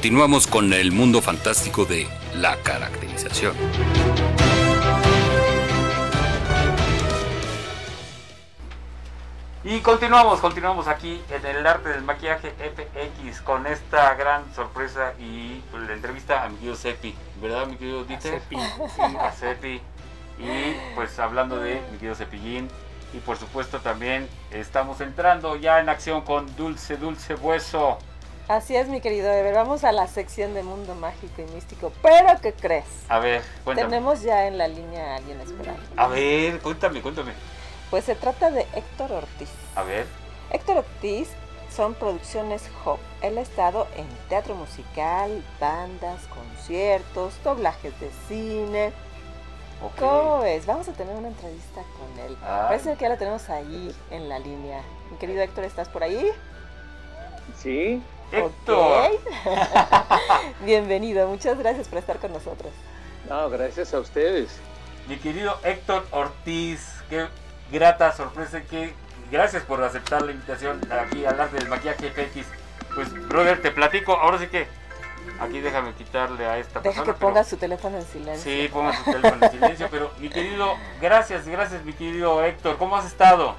Continuamos 0.00 0.46
con 0.46 0.72
el 0.72 0.92
mundo 0.92 1.20
fantástico 1.20 1.84
de 1.84 2.08
la 2.34 2.56
caracterización. 2.62 3.54
Y 9.62 9.80
continuamos, 9.80 10.40
continuamos 10.40 10.88
aquí 10.88 11.20
en 11.28 11.44
el 11.44 11.66
arte 11.66 11.90
del 11.90 12.02
maquillaje 12.02 12.52
FX 12.52 13.42
con 13.42 13.66
esta 13.66 14.14
gran 14.14 14.42
sorpresa 14.54 15.12
y 15.18 15.62
la 15.74 15.92
entrevista 15.92 16.44
a 16.44 16.48
mi 16.48 16.56
querido 16.56 16.76
Sepi, 16.76 17.14
¿verdad 17.42 17.66
mi 17.66 17.76
querido 17.76 18.04
Dieter? 18.04 18.40
Sepi, 18.40 18.56
sí, 18.56 19.16
a 19.20 19.32
Sepi. 19.32 19.82
Y 20.38 20.94
pues 20.94 21.18
hablando 21.18 21.58
de 21.58 21.78
mi 21.92 21.98
querido 21.98 22.14
Cepillín 22.14 22.70
y 23.12 23.18
por 23.18 23.36
supuesto 23.36 23.80
también 23.80 24.30
estamos 24.50 25.02
entrando 25.02 25.56
ya 25.56 25.78
en 25.78 25.90
acción 25.90 26.22
con 26.22 26.56
Dulce 26.56 26.96
Dulce 26.96 27.34
Hueso. 27.34 27.98
Así 28.50 28.74
es, 28.74 28.88
mi 28.88 29.00
querido 29.00 29.30
Ever. 29.30 29.54
Vamos 29.54 29.84
a 29.84 29.92
la 29.92 30.08
sección 30.08 30.54
de 30.54 30.64
mundo 30.64 30.96
mágico 30.96 31.40
y 31.40 31.44
místico. 31.54 31.92
Pero, 32.02 32.40
¿qué 32.42 32.52
crees? 32.52 32.84
A 33.08 33.20
ver, 33.20 33.42
cuéntame. 33.62 33.88
Tenemos 33.88 34.22
ya 34.22 34.48
en 34.48 34.58
la 34.58 34.66
línea 34.66 35.12
a 35.12 35.16
alguien 35.18 35.40
esperando. 35.40 35.80
A 35.96 36.08
ver, 36.08 36.58
cuéntame, 36.58 37.00
cuéntame. 37.00 37.32
Pues 37.90 38.06
se 38.06 38.16
trata 38.16 38.50
de 38.50 38.66
Héctor 38.74 39.12
Ortiz. 39.12 39.50
A 39.76 39.84
ver. 39.84 40.04
Héctor 40.50 40.78
Ortiz 40.78 41.28
son 41.70 41.94
producciones 41.94 42.68
Hop. 42.84 42.98
Él 43.22 43.38
ha 43.38 43.40
estado 43.40 43.86
en 43.96 44.08
teatro 44.28 44.56
musical, 44.56 45.44
bandas, 45.60 46.20
conciertos, 46.26 47.34
doblajes 47.44 48.00
de 48.00 48.10
cine. 48.26 48.92
¿Cómo 49.96 50.40
ves? 50.40 50.66
Vamos 50.66 50.88
a 50.88 50.92
tener 50.92 51.14
una 51.14 51.28
entrevista 51.28 51.82
con 51.96 52.18
él. 52.26 52.36
Ay. 52.42 52.64
Parece 52.66 52.94
que 52.94 53.02
ya 53.02 53.10
la 53.10 53.16
tenemos 53.16 53.48
ahí 53.48 53.94
en 54.10 54.28
la 54.28 54.40
línea. 54.40 54.82
Mi 55.08 55.18
querido 55.18 55.40
Héctor, 55.40 55.62
¿estás 55.62 55.88
por 55.88 56.02
ahí? 56.02 56.32
Sí. 57.56 58.02
Héctor. 58.32 59.10
Bienvenido, 60.64 61.26
muchas 61.28 61.58
gracias 61.58 61.88
por 61.88 61.98
estar 61.98 62.18
con 62.18 62.32
nosotros. 62.32 62.72
No, 63.28 63.48
gracias 63.50 63.92
a 63.94 64.00
ustedes. 64.00 64.58
Mi 65.08 65.16
querido 65.16 65.58
Héctor 65.64 66.06
Ortiz, 66.10 66.94
qué 67.08 67.26
grata 67.72 68.12
sorpresa, 68.12 68.62
que 68.62 68.92
gracias 69.30 69.62
por 69.64 69.82
aceptar 69.82 70.22
la 70.22 70.32
invitación 70.32 70.80
aquí 70.92 71.24
al 71.24 71.40
arte 71.40 71.56
del 71.56 71.68
maquillaje 71.68 72.10
FX. 72.10 72.46
Pues, 72.94 73.28
brother, 73.28 73.60
te 73.62 73.70
platico, 73.70 74.14
ahora 74.14 74.38
sí 74.38 74.46
que 74.48 74.66
aquí 75.40 75.60
déjame 75.60 75.94
quitarle 75.94 76.44
a 76.46 76.58
esta 76.58 76.80
Deja 76.80 76.82
persona. 77.02 77.04
que 77.06 77.12
pero- 77.18 77.28
ponga 77.28 77.44
su 77.44 77.56
teléfono 77.56 77.96
en 77.98 78.04
silencio. 78.06 78.42
Sí, 78.52 78.68
ponga 78.68 78.96
su 78.96 79.10
teléfono 79.10 79.44
en 79.46 79.50
silencio, 79.52 79.88
pero 79.90 80.10
mi 80.18 80.28
querido, 80.28 80.74
gracias, 81.00 81.46
gracias 81.48 81.84
mi 81.84 81.92
querido 81.92 82.44
Héctor, 82.44 82.76
¿cómo 82.78 82.96
has 82.96 83.06
estado? 83.06 83.56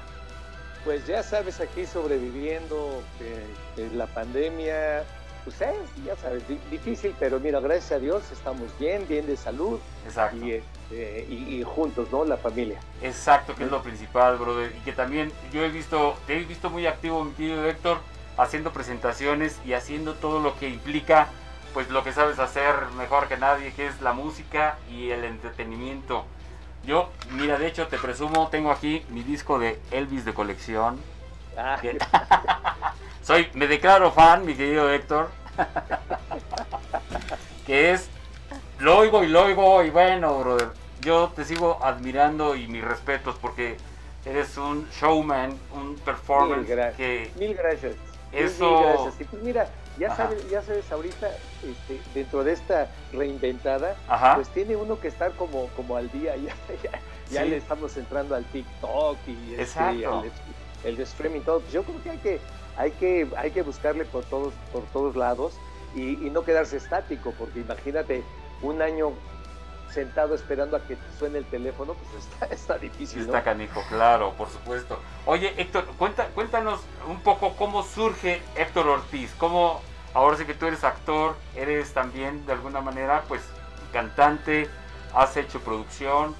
Pues 0.84 1.06
ya 1.06 1.22
sabes, 1.22 1.60
aquí 1.60 1.86
sobreviviendo 1.86 3.02
eh, 3.20 3.88
la 3.94 4.06
pandemia, 4.06 5.04
pues 5.44 5.60
es, 5.60 5.76
ya 6.04 6.16
sabes, 6.16 6.46
di- 6.48 6.58
difícil, 6.70 7.14
pero 7.20 7.38
mira, 7.38 7.60
gracias 7.60 7.92
a 7.92 7.98
Dios 8.00 8.24
estamos 8.32 8.66
bien, 8.80 9.06
bien 9.06 9.26
de 9.26 9.36
salud 9.36 9.78
Exacto. 10.04 10.44
y, 10.44 10.52
este, 10.52 11.26
y, 11.30 11.60
y 11.60 11.62
juntos, 11.62 12.08
¿no? 12.10 12.24
La 12.24 12.36
familia. 12.36 12.80
Exacto, 13.00 13.54
que 13.54 13.64
es 13.64 13.70
lo 13.70 13.80
principal, 13.82 14.38
brother. 14.38 14.72
Y 14.76 14.80
que 14.80 14.92
también 14.92 15.30
yo 15.52 15.62
he 15.64 15.68
visto, 15.68 16.16
te 16.26 16.36
he 16.36 16.44
visto 16.44 16.68
muy 16.68 16.86
activo, 16.88 17.22
mi 17.24 17.32
querido 17.32 17.64
Héctor, 17.68 17.98
haciendo 18.36 18.72
presentaciones 18.72 19.60
y 19.64 19.74
haciendo 19.74 20.14
todo 20.14 20.40
lo 20.40 20.58
que 20.58 20.68
implica, 20.68 21.28
pues 21.74 21.90
lo 21.90 22.02
que 22.02 22.12
sabes 22.12 22.40
hacer 22.40 22.74
mejor 22.96 23.28
que 23.28 23.36
nadie, 23.36 23.72
que 23.72 23.86
es 23.86 24.00
la 24.00 24.12
música 24.14 24.78
y 24.90 25.10
el 25.10 25.22
entretenimiento. 25.24 26.24
Yo, 26.84 27.10
mira, 27.30 27.58
de 27.58 27.68
hecho 27.68 27.86
te 27.86 27.98
presumo, 27.98 28.48
tengo 28.48 28.72
aquí 28.72 29.04
mi 29.10 29.22
disco 29.22 29.58
de 29.58 29.80
Elvis 29.90 30.24
de 30.24 30.34
colección. 30.34 30.98
Ah, 31.56 31.78
Que- 31.80 31.98
Soy, 33.22 33.48
me 33.54 33.68
declaro 33.68 34.10
fan, 34.10 34.44
mi 34.44 34.54
querido 34.54 34.90
Héctor, 34.90 35.30
que 37.66 37.92
es 37.92 38.08
lo 38.80 38.98
oigo 38.98 39.22
y 39.22 39.28
lo 39.28 39.44
oigo 39.44 39.82
y 39.84 39.90
bueno, 39.90 40.38
brother, 40.40 40.70
yo 41.02 41.28
te 41.34 41.44
sigo 41.44 41.78
admirando 41.82 42.56
y 42.56 42.66
mis 42.66 42.82
respetos 42.82 43.36
porque 43.40 43.76
eres 44.24 44.56
un 44.56 44.88
showman, 44.90 45.56
un 45.72 45.94
performance 45.96 46.68
Mil, 46.68 46.78
que 46.96 47.30
mil 47.38 47.54
gracias. 47.54 47.94
Eso- 48.32 48.80
gracias. 48.80 49.20
Y 49.20 49.24
pues 49.24 49.42
mira, 49.42 49.68
ya 49.98 50.08
Ajá. 50.08 50.16
sabes, 50.28 50.48
ya 50.50 50.62
sabes 50.62 50.90
ahorita, 50.90 51.28
este, 51.62 52.00
dentro 52.14 52.42
de 52.44 52.52
esta 52.52 52.88
reinventada, 53.12 53.96
Ajá. 54.08 54.36
pues 54.36 54.48
tiene 54.48 54.76
uno 54.76 54.98
que 55.00 55.08
estar 55.08 55.32
como, 55.32 55.66
como 55.76 55.96
al 55.96 56.10
día, 56.10 56.34
ya, 56.82 57.00
ya, 57.30 57.44
le 57.44 57.56
estamos 57.58 57.96
entrando 57.96 58.34
al 58.34 58.44
TikTok 58.46 59.16
y 59.26 59.54
este, 59.58 59.78
al- 59.80 60.30
el 60.84 61.00
streaming 61.00 61.40
todo. 61.42 61.60
Pues 61.60 61.72
yo 61.72 61.82
creo 61.84 62.02
que 62.02 62.10
hay 62.10 62.18
que, 62.18 62.40
hay 62.76 62.90
que, 62.92 63.28
hay 63.36 63.50
que 63.50 63.62
buscarle 63.62 64.04
por 64.04 64.24
todos, 64.24 64.52
por 64.72 64.82
todos 64.92 65.14
lados 65.16 65.52
y, 65.94 66.26
y 66.26 66.30
no 66.30 66.42
quedarse 66.44 66.76
estático, 66.78 67.32
porque 67.38 67.60
imagínate 67.60 68.22
un 68.62 68.80
año 68.80 69.12
sentado 69.92 70.34
esperando 70.34 70.76
a 70.76 70.80
que 70.80 70.96
suene 71.18 71.38
el 71.38 71.44
teléfono, 71.44 71.94
pues 71.94 72.24
está, 72.24 72.46
está 72.54 72.78
difícil, 72.78 73.20
¿no? 73.20 73.26
Está 73.26 73.42
canijo, 73.42 73.82
claro, 73.88 74.32
por 74.34 74.48
supuesto. 74.48 74.98
Oye, 75.26 75.54
Héctor, 75.56 75.84
cuenta, 75.98 76.26
cuéntanos 76.28 76.80
un 77.08 77.20
poco 77.20 77.54
cómo 77.56 77.82
surge 77.82 78.42
Héctor 78.56 78.88
Ortiz. 78.88 79.32
Cómo, 79.38 79.80
ahora 80.14 80.36
sí 80.36 80.44
que 80.44 80.54
tú 80.54 80.66
eres 80.66 80.84
actor, 80.84 81.36
eres 81.54 81.92
también 81.92 82.44
de 82.46 82.52
alguna 82.52 82.80
manera, 82.80 83.24
pues, 83.28 83.42
cantante, 83.92 84.68
has 85.14 85.36
hecho 85.36 85.60
producción, 85.60 86.34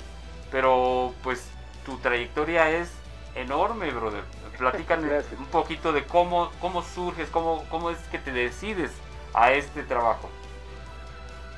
pero 0.51 1.13
pues 1.23 1.47
tu 1.85 1.99
trayectoria 1.99 2.71
es 2.71 2.91
enorme, 3.35 3.91
brother. 3.91 4.25
Platícanos 4.59 5.05
Gracias. 5.11 5.39
un 5.39 5.47
poquito 5.47 5.93
de 5.93 6.05
cómo, 6.05 6.51
cómo 6.61 6.83
surges, 6.83 7.29
cómo, 7.31 7.65
cómo 7.71 7.91
es 7.91 7.99
que 8.11 8.19
te 8.19 8.33
decides 8.33 8.91
a 9.35 9.53
este 9.53 9.83
trabajo. 9.83 10.29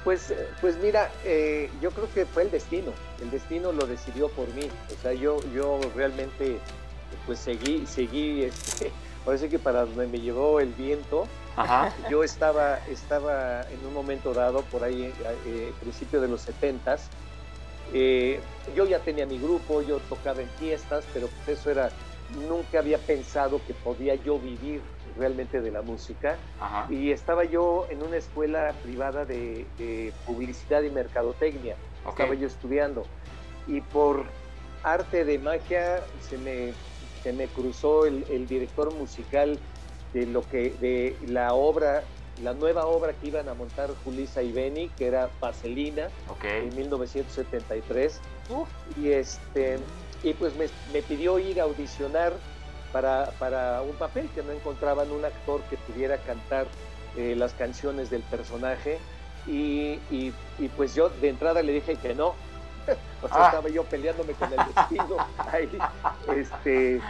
Pues, 0.04 0.30
eh, 0.30 0.48
pues 0.60 0.76
mira, 0.76 1.10
eh, 1.24 1.70
yo 1.80 1.90
creo 1.90 2.08
que 2.12 2.26
fue 2.26 2.42
el 2.44 2.50
destino. 2.50 2.92
El 3.20 3.30
destino 3.30 3.72
lo 3.72 3.86
decidió 3.86 4.28
por 4.28 4.46
mí. 4.54 4.68
O 4.96 5.02
sea, 5.02 5.12
yo, 5.14 5.38
yo 5.54 5.80
realmente, 5.96 6.58
pues 7.26 7.38
seguí, 7.38 7.86
seguí, 7.86 8.44
este, 8.44 8.92
parece 9.24 9.48
que 9.48 9.58
para 9.58 9.86
donde 9.86 10.06
me 10.06 10.20
llevó 10.20 10.60
el 10.60 10.72
viento, 10.74 11.26
Ajá. 11.56 11.94
yo 12.10 12.22
estaba, 12.22 12.78
estaba 12.88 13.62
en 13.62 13.86
un 13.86 13.94
momento 13.94 14.34
dado, 14.34 14.62
por 14.62 14.84
ahí, 14.84 15.12
eh, 15.46 15.72
principio 15.80 16.20
de 16.20 16.28
los 16.28 16.42
setentas, 16.42 17.08
eh, 17.92 18.40
yo 18.74 18.86
ya 18.86 18.98
tenía 18.98 19.26
mi 19.26 19.38
grupo, 19.38 19.82
yo 19.82 19.98
tocaba 20.08 20.42
en 20.42 20.48
fiestas, 20.58 21.04
pero 21.12 21.28
pues 21.28 21.58
eso 21.58 21.70
era, 21.70 21.90
nunca 22.48 22.78
había 22.78 22.98
pensado 22.98 23.60
que 23.66 23.74
podía 23.74 24.14
yo 24.14 24.38
vivir 24.38 24.80
realmente 25.16 25.60
de 25.60 25.70
la 25.70 25.82
música. 25.82 26.36
Ajá. 26.60 26.86
Y 26.92 27.10
estaba 27.12 27.44
yo 27.44 27.86
en 27.90 28.02
una 28.02 28.16
escuela 28.16 28.72
privada 28.82 29.24
de, 29.24 29.66
de 29.78 30.12
publicidad 30.26 30.82
y 30.82 30.90
mercadotecnia. 30.90 31.76
Ok. 32.04 32.12
Estaba 32.20 32.34
yo 32.34 32.46
estudiando. 32.46 33.04
Y 33.66 33.80
por 33.80 34.24
arte 34.82 35.24
de 35.24 35.38
magia 35.38 36.02
se 36.20 36.36
me, 36.38 36.72
se 37.22 37.32
me 37.32 37.46
cruzó 37.46 38.06
el, 38.06 38.24
el 38.30 38.46
director 38.46 38.92
musical 38.94 39.58
de 40.12 40.26
lo 40.26 40.42
que 40.48 40.70
de 40.80 41.16
la 41.26 41.54
obra, 41.54 42.02
la 42.42 42.52
nueva 42.52 42.86
obra 42.86 43.12
que 43.14 43.28
iban 43.28 43.48
a 43.48 43.54
montar 43.54 43.90
Julissa 44.04 44.42
y 44.42 44.52
Beni, 44.52 44.88
que 44.90 45.06
era 45.06 45.30
Vaselina, 45.40 46.08
Ok. 46.28 46.44
en 46.44 46.76
1973. 46.76 48.20
Y 49.00 49.10
este 49.10 49.78
y 50.22 50.32
pues 50.34 50.54
me, 50.56 50.66
me 50.92 51.02
pidió 51.02 51.38
ir 51.38 51.60
a 51.60 51.64
audicionar 51.64 52.32
para, 52.94 53.26
para 53.40 53.82
un 53.82 53.96
papel 53.96 54.28
que 54.32 54.42
no 54.44 54.52
encontraban 54.52 55.10
un 55.10 55.24
actor 55.24 55.60
que 55.68 55.76
pudiera 55.76 56.16
cantar 56.18 56.66
eh, 57.16 57.34
las 57.36 57.52
canciones 57.52 58.08
del 58.08 58.22
personaje 58.22 58.98
y, 59.48 59.98
y- 60.12 60.32
y 60.60 60.68
pues 60.76 60.94
yo 60.94 61.08
de 61.10 61.28
entrada 61.28 61.60
le 61.60 61.72
dije 61.72 61.96
que 61.96 62.14
no. 62.14 62.28
O 63.22 63.28
sea, 63.28 63.36
Ah. 63.38 63.46
estaba 63.46 63.68
yo 63.68 63.82
peleándome 63.84 64.34
con 64.34 64.52
el 64.52 64.60
destino. 64.74 65.16
ahí. 65.52 65.68
Este, 66.36 67.00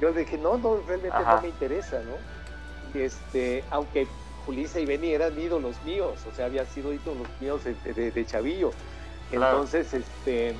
yo 0.00 0.12
dije, 0.12 0.36
no, 0.36 0.58
no, 0.58 0.80
realmente 0.86 1.16
Ajá. 1.16 1.36
no 1.36 1.42
me 1.42 1.48
interesa, 1.48 2.00
¿no? 2.00 3.00
Este, 3.00 3.64
aunque 3.70 4.06
Julissa 4.44 4.78
y 4.80 4.84
Beni 4.86 5.12
eran 5.14 5.38
ídolos 5.40 5.76
míos, 5.84 6.18
o 6.30 6.34
sea, 6.34 6.46
habían 6.46 6.66
sido 6.66 6.92
ídolos 6.92 7.28
míos 7.40 7.62
de, 7.64 7.74
de- 7.94 8.10
de 8.10 8.26
chavillo. 8.26 8.72
Claro. 9.30 9.52
Entonces, 9.62 9.94
este, 9.94 10.54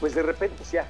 pues 0.00 0.14
de 0.14 0.22
repente 0.22 0.56
pues 0.58 0.72
ya 0.72 0.86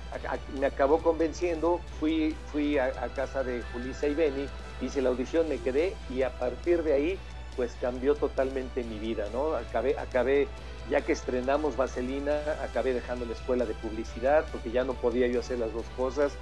me 0.58 0.66
acabó 0.66 0.98
convenciendo, 0.98 1.80
fui, 2.00 2.34
fui 2.52 2.78
a, 2.78 2.86
a 2.86 3.08
casa 3.08 3.44
de 3.44 3.62
Julissa 3.72 4.06
y 4.06 4.14
Beni, 4.14 4.46
hice 4.80 5.02
la 5.02 5.10
audición, 5.10 5.48
me 5.48 5.58
quedé 5.58 5.94
y 6.10 6.22
a 6.22 6.30
partir 6.30 6.82
de 6.82 6.92
ahí 6.92 7.18
pues 7.56 7.74
cambió 7.80 8.14
totalmente 8.14 8.84
mi 8.84 8.98
vida, 8.98 9.26
¿no? 9.32 9.54
Acabé, 9.54 9.98
acabé, 9.98 10.46
ya 10.90 11.00
que 11.00 11.12
estrenamos 11.12 11.76
Vaselina, 11.76 12.38
acabé 12.62 12.92
dejando 12.92 13.24
la 13.24 13.32
escuela 13.32 13.64
de 13.64 13.74
publicidad 13.74 14.44
porque 14.52 14.70
ya 14.70 14.84
no 14.84 14.92
podía 14.92 15.26
yo 15.26 15.40
hacer 15.40 15.58
las 15.58 15.72
dos 15.72 15.86
cosas. 15.96 16.32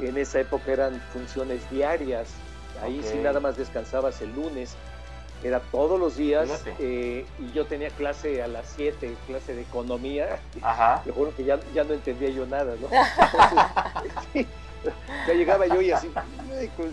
En 0.00 0.16
esa 0.16 0.40
época 0.40 0.72
eran 0.72 1.00
funciones 1.12 1.68
diarias, 1.70 2.28
ahí 2.82 3.02
sí 3.02 3.18
nada 3.18 3.40
más 3.40 3.56
descansabas 3.56 4.20
el 4.20 4.34
lunes, 4.34 4.76
era 5.46 5.60
todos 5.60 5.98
los 5.98 6.16
días 6.16 6.64
eh, 6.80 7.24
y 7.38 7.52
yo 7.52 7.66
tenía 7.66 7.90
clase 7.90 8.42
a 8.42 8.48
las 8.48 8.66
7, 8.74 9.14
clase 9.26 9.54
de 9.54 9.62
economía. 9.62 10.40
Ajá. 10.62 11.02
Te 11.04 11.12
juro 11.12 11.34
que 11.34 11.44
ya, 11.44 11.60
ya 11.72 11.84
no 11.84 11.94
entendía 11.94 12.30
yo 12.30 12.46
nada, 12.46 12.74
¿no? 12.80 12.88
Entonces, 14.04 14.46
ya 15.26 15.34
llegaba 15.34 15.66
yo 15.66 15.80
y 15.80 15.90
así, 15.90 16.10
pues, 16.76 16.90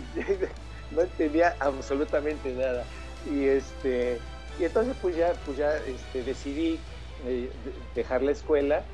no 0.90 1.00
entendía 1.02 1.54
absolutamente 1.60 2.52
nada. 2.52 2.84
Y 3.30 3.46
este, 3.46 4.18
y 4.58 4.64
entonces 4.64 4.94
pues 5.02 5.16
ya, 5.16 5.32
pues 5.44 5.56
ya 5.56 5.74
este, 5.78 6.22
decidí 6.22 6.78
eh, 7.26 7.50
de- 7.64 7.72
dejar 7.94 8.22
la 8.22 8.32
escuela 8.32 8.84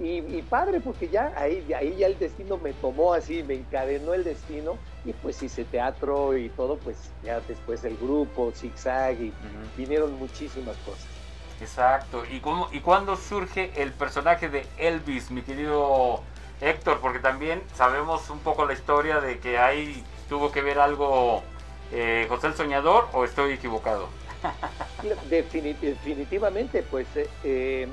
y, 0.00 0.18
y 0.38 0.42
padre, 0.42 0.80
porque 0.80 1.08
ya 1.08 1.32
ahí, 1.36 1.72
ahí 1.72 1.96
ya 1.96 2.06
el 2.06 2.18
destino 2.18 2.58
me 2.58 2.72
tomó 2.72 3.14
así, 3.14 3.42
me 3.42 3.54
encadenó 3.54 4.12
el 4.14 4.24
destino 4.24 4.78
y 5.04 5.12
pues 5.12 5.42
hice 5.42 5.64
teatro 5.64 6.36
y 6.36 6.48
todo, 6.48 6.78
pues 6.78 7.12
ya 7.22 7.40
después 7.40 7.84
el 7.84 7.96
grupo, 7.96 8.52
zigzag 8.52 9.20
y 9.20 9.32
vinieron 9.76 10.12
muchísimas 10.14 10.76
cosas. 10.78 11.06
Exacto. 11.60 12.24
¿Y, 12.30 12.40
cómo, 12.40 12.68
¿Y 12.72 12.80
cuándo 12.80 13.16
surge 13.16 13.70
el 13.76 13.92
personaje 13.92 14.48
de 14.48 14.66
Elvis, 14.78 15.30
mi 15.30 15.42
querido 15.42 16.20
Héctor? 16.60 16.98
Porque 17.00 17.20
también 17.20 17.62
sabemos 17.74 18.28
un 18.30 18.40
poco 18.40 18.66
la 18.66 18.72
historia 18.72 19.20
de 19.20 19.38
que 19.38 19.58
ahí 19.58 20.02
tuvo 20.28 20.50
que 20.50 20.62
ver 20.62 20.78
algo 20.80 21.42
eh, 21.92 22.26
José 22.28 22.48
el 22.48 22.54
Soñador 22.54 23.08
o 23.12 23.24
estoy 23.24 23.52
equivocado. 23.52 24.08
Defini- 25.30 25.78
definitivamente, 25.80 26.82
pues 26.82 27.06
eh, 27.44 27.88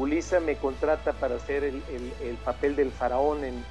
Julissa 0.00 0.40
me 0.40 0.56
contrata 0.56 1.12
para 1.12 1.34
hacer 1.34 1.62
el, 1.62 1.82
el- 1.90 2.14
el 2.22 2.36
papel 2.38 2.74
del 2.74 2.90
faraón 2.90 3.44
en. 3.44 3.62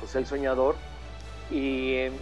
José 0.00 0.18
el 0.20 0.26
Soñador 0.26 0.76
y, 1.50 1.94
eh, 1.94 2.12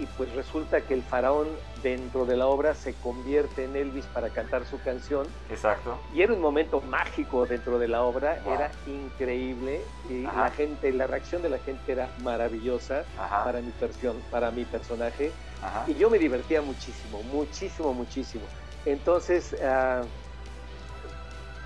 y 0.00 0.06
pues 0.16 0.32
resulta 0.34 0.80
que 0.80 0.94
el 0.94 1.02
faraón 1.04 1.46
dentro 1.80 2.24
de 2.26 2.36
la 2.36 2.48
obra 2.48 2.74
se 2.74 2.94
convierte 2.94 3.64
en 3.64 3.76
Elvis 3.76 4.06
para 4.06 4.30
cantar 4.30 4.64
su 4.66 4.80
canción 4.80 5.28
Exacto. 5.48 5.96
y 6.12 6.22
era 6.22 6.32
un 6.32 6.40
momento 6.40 6.80
mágico 6.80 7.46
dentro 7.46 7.78
de 7.78 7.86
la 7.86 8.02
obra, 8.02 8.40
Wow. 8.44 8.54
era 8.54 8.70
increíble 8.86 9.82
y 10.08 10.24
Ajá. 10.26 10.40
la 10.40 10.50
gente, 10.50 10.92
la 10.92 11.06
reacción 11.06 11.40
de 11.40 11.50
la 11.50 11.58
gente 11.58 11.92
era 11.92 12.10
maravillosa 12.18 13.04
Ajá. 13.16 13.44
para 13.44 13.60
mi 13.60 13.70
persona, 13.70 14.18
para 14.28 14.50
mi 14.50 14.64
personaje 14.64 15.32
Ajá. 15.62 15.84
y 15.86 15.94
yo 15.94 16.10
me 16.10 16.18
divertía 16.18 16.60
muchísimo, 16.62 17.22
muchísimo, 17.22 17.94
muchísimo. 17.94 18.44
Entonces, 18.84 19.54
ah, 19.62 20.02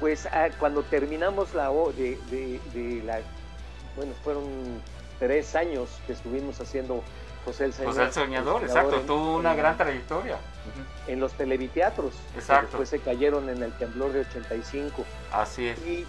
pues 0.01 0.27
ah, 0.27 0.49
cuando 0.59 0.83
terminamos 0.83 1.55
la 1.55 1.71
o- 1.71 1.93
de, 1.93 2.19
de- 2.31 2.61
de 2.75 3.03
la, 3.03 3.21
bueno, 3.97 4.13
fueron 4.23 4.45
tres 5.19 5.55
años 5.55 5.89
que 6.07 6.13
estuvimos 6.13 6.61
haciendo 6.61 7.03
José 7.45 7.67
el 7.67 7.73
Soñador. 7.73 7.95
José 7.95 8.07
el 8.07 8.13
Soñador, 8.13 8.63
exacto. 8.65 8.97
en- 9.01 9.07
Tuvo 9.07 9.37
una 9.37 9.53
en- 9.53 9.57
gran 9.57 9.77
trayectoria. 9.77 10.37
En 11.07 11.21
los 11.21 11.33
televiteatros. 11.35 12.15
que 12.33 12.41
Exacto. 12.41 12.67
Después 12.79 12.89
se 12.89 12.99
cayeron 12.99 13.49
en 13.49 13.63
el 13.63 13.73
temblor 13.79 14.13
de 14.13 14.21
85. 14.21 15.05
Así 15.33 15.69
es. 15.69 15.79
Y, 15.87 16.05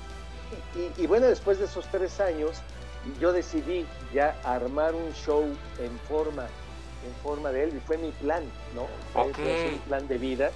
y- 0.76 0.92
y 0.98 1.08
bueno, 1.08 1.28
después 1.28 1.60
de 1.60 1.66
esos 1.66 1.86
tres 1.92 2.20
años, 2.20 2.58
yo 3.22 3.32
decidí 3.32 3.86
ya 4.14 4.36
armar 4.44 4.96
un 4.96 5.14
show 5.14 5.44
en 5.80 5.98
forma, 6.10 6.44
en 7.06 7.14
forma 7.24 7.52
de 7.52 7.66
él, 7.66 7.74
y 7.78 7.80
fue 7.80 7.98
mi 7.98 8.12
plan, 8.12 8.44
¿no? 8.76 8.88
Fue- 9.14 9.30
Ok. 9.30 9.36
fue 9.36 9.70
un 9.74 9.80
plan 9.82 10.08
de 10.08 10.18
vida, 10.18 10.52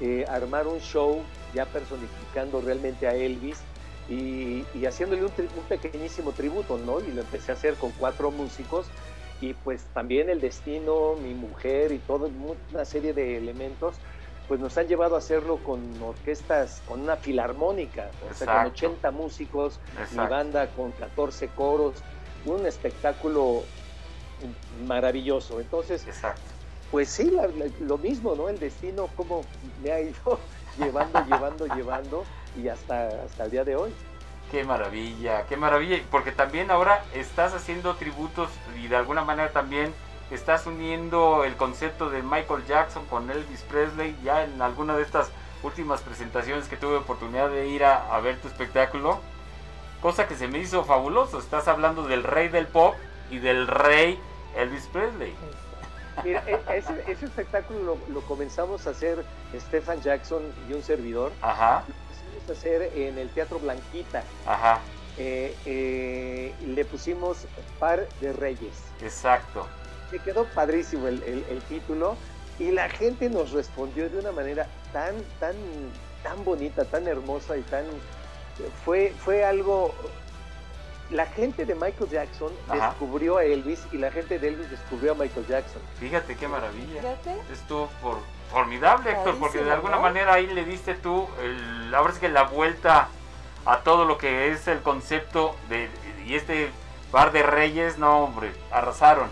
eh, 0.00 0.24
armar 0.28 0.66
un 0.66 0.80
show 0.80 1.22
ya 1.54 1.66
personificando 1.66 2.60
realmente 2.60 3.06
a 3.06 3.14
Elvis 3.14 3.62
y, 4.08 4.64
y 4.74 4.84
haciéndole 4.86 5.24
un, 5.24 5.32
un 5.38 5.64
pequeñísimo 5.68 6.32
tributo, 6.32 6.76
¿no? 6.78 7.00
Y 7.00 7.12
lo 7.12 7.22
empecé 7.22 7.52
a 7.52 7.54
hacer 7.54 7.74
con 7.74 7.92
cuatro 7.92 8.30
músicos 8.30 8.86
y 9.40 9.54
pues 9.54 9.84
también 9.92 10.28
el 10.30 10.40
destino, 10.40 11.14
mi 11.14 11.34
mujer 11.34 11.92
y 11.92 11.98
toda 11.98 12.28
una 12.70 12.84
serie 12.84 13.12
de 13.14 13.36
elementos, 13.38 13.96
pues 14.46 14.60
nos 14.60 14.76
han 14.76 14.86
llevado 14.88 15.14
a 15.14 15.18
hacerlo 15.18 15.56
con 15.64 16.00
orquestas, 16.02 16.82
con 16.86 17.00
una 17.00 17.16
filarmónica, 17.16 18.10
o 18.20 18.34
sea, 18.34 18.46
con 18.46 18.56
Exacto. 18.66 18.68
80 18.86 19.10
músicos, 19.10 19.80
mi 20.10 20.18
banda 20.28 20.68
con 20.68 20.92
14 20.92 21.48
coros, 21.48 22.02
un 22.44 22.66
espectáculo 22.66 23.64
maravilloso. 24.86 25.60
Entonces, 25.60 26.06
Exacto. 26.06 26.42
pues 26.90 27.08
sí, 27.08 27.30
la- 27.30 27.46
la- 27.46 27.70
lo 27.80 27.98
mismo, 27.98 28.34
¿no? 28.34 28.48
El 28.48 28.58
destino, 28.58 29.08
cómo 29.16 29.44
me 29.82 29.92
ha 29.92 30.00
ido 30.00 30.40
llevando, 30.78 31.24
llevando, 31.24 31.66
llevando. 31.66 32.24
y 32.56 32.68
hasta, 32.68 33.08
hasta 33.24 33.44
el 33.44 33.50
día 33.50 33.64
de 33.64 33.76
hoy. 33.76 33.92
Qué 34.50 34.64
maravilla, 34.64 35.46
qué 35.46 35.56
maravilla, 35.56 36.00
porque 36.10 36.30
también 36.30 36.70
ahora 36.70 37.04
estás 37.14 37.54
haciendo 37.54 37.94
tributos 37.96 38.50
y 38.76 38.86
de 38.86 38.96
alguna 38.96 39.24
manera 39.24 39.50
también 39.50 39.92
estás 40.30 40.66
uniendo 40.66 41.44
el 41.44 41.56
concepto 41.56 42.10
de 42.10 42.22
Michael 42.22 42.64
Jackson 42.66 43.04
con 43.06 43.30
Elvis 43.30 43.62
Presley 43.62 44.16
ya 44.22 44.44
en 44.44 44.60
alguna 44.62 44.96
de 44.96 45.02
estas 45.02 45.30
últimas 45.62 46.02
presentaciones 46.02 46.68
que 46.68 46.76
tuve 46.76 46.96
oportunidad 46.96 47.50
de 47.50 47.68
ir 47.68 47.84
a, 47.84 48.14
a 48.14 48.20
ver 48.20 48.40
tu 48.40 48.48
espectáculo, 48.48 49.20
cosa 50.00 50.28
que 50.28 50.36
se 50.36 50.46
me 50.46 50.58
hizo 50.58 50.84
fabuloso, 50.84 51.38
estás 51.38 51.66
hablando 51.66 52.06
del 52.06 52.22
rey 52.22 52.48
del 52.48 52.66
pop 52.66 52.94
y 53.30 53.38
del 53.38 53.66
rey 53.66 54.20
Elvis 54.56 54.86
Presley. 54.86 55.34
Mira, 56.22 56.42
e- 56.46 56.60
ese, 56.76 57.02
ese 57.10 57.26
espectáculo 57.26 57.80
lo, 57.82 57.98
lo 58.08 58.20
comenzamos 58.22 58.86
a 58.86 58.90
hacer 58.90 59.24
Stefan 59.54 60.00
Jackson 60.00 60.52
y 60.68 60.72
un 60.72 60.82
servidor. 60.82 61.32
Ajá, 61.40 61.84
Lo 61.88 62.52
a 62.52 62.52
hacer 62.52 62.90
en 62.94 63.18
el 63.18 63.30
Teatro 63.30 63.58
Blanquita. 63.58 64.22
ajá, 64.46 64.82
Eh, 65.16 65.56
eh, 65.64 66.54
le 66.66 66.84
pusimos 66.84 67.46
Par 67.78 68.06
de 68.20 68.32
Reyes. 68.32 68.82
exacto. 69.00 69.66
Me 70.10 70.18
quedó 70.18 70.44
padrísimo 70.44 71.08
el, 71.08 71.22
el- 71.22 71.44
el 71.48 71.62
título 71.62 72.16
y 72.58 72.70
la 72.70 72.88
gente 72.88 73.28
nos 73.30 73.52
respondió 73.52 74.08
de 74.10 74.18
una 74.18 74.30
manera 74.32 74.68
tan, 74.92 75.16
tan, 75.40 75.56
tan 76.22 76.44
bonita, 76.44 76.84
tan 76.84 77.06
hermosa 77.08 77.56
y 77.56 77.62
tan... 77.62 77.84
Fue, 78.84 79.12
fue 79.18 79.44
algo... 79.44 79.94
La 81.10 81.26
gente 81.26 81.64
de 81.66 81.74
Michael 81.74 82.08
Jackson 82.10 82.50
Ajá. 82.68 82.88
descubrió 82.88 83.36
a 83.38 83.44
Elvis 83.44 83.86
y 83.92 83.98
la 83.98 84.10
gente 84.10 84.38
de 84.38 84.48
Elvis 84.48 84.70
descubrió 84.70 85.12
a 85.12 85.14
Michael 85.14 85.46
Jackson. 85.46 85.80
Fíjate 86.00 86.34
qué 86.36 86.48
maravilla. 86.48 87.00
Fíjate. 87.00 87.52
Estuvo 87.52 87.88
por, 88.02 88.18
formidable, 88.50 89.10
Héctor, 89.12 89.36
porque 89.38 89.58
de 89.62 89.70
alguna 89.70 89.96
¿no? 89.96 90.02
manera 90.02 90.32
ahí 90.34 90.46
le 90.46 90.64
diste 90.64 90.94
tú, 90.94 91.28
el, 91.42 91.94
ahora 91.94 92.12
sí 92.14 92.20
que 92.20 92.28
la 92.30 92.44
vuelta 92.44 93.08
a 93.66 93.78
todo 93.78 94.04
lo 94.06 94.16
que 94.18 94.50
es 94.50 94.66
el 94.66 94.80
concepto 94.80 95.54
de, 95.68 95.88
y 96.26 96.34
este 96.36 96.70
bar 97.12 97.32
de 97.32 97.42
reyes, 97.42 97.98
no 97.98 98.24
hombre, 98.24 98.52
arrasaron. 98.72 99.28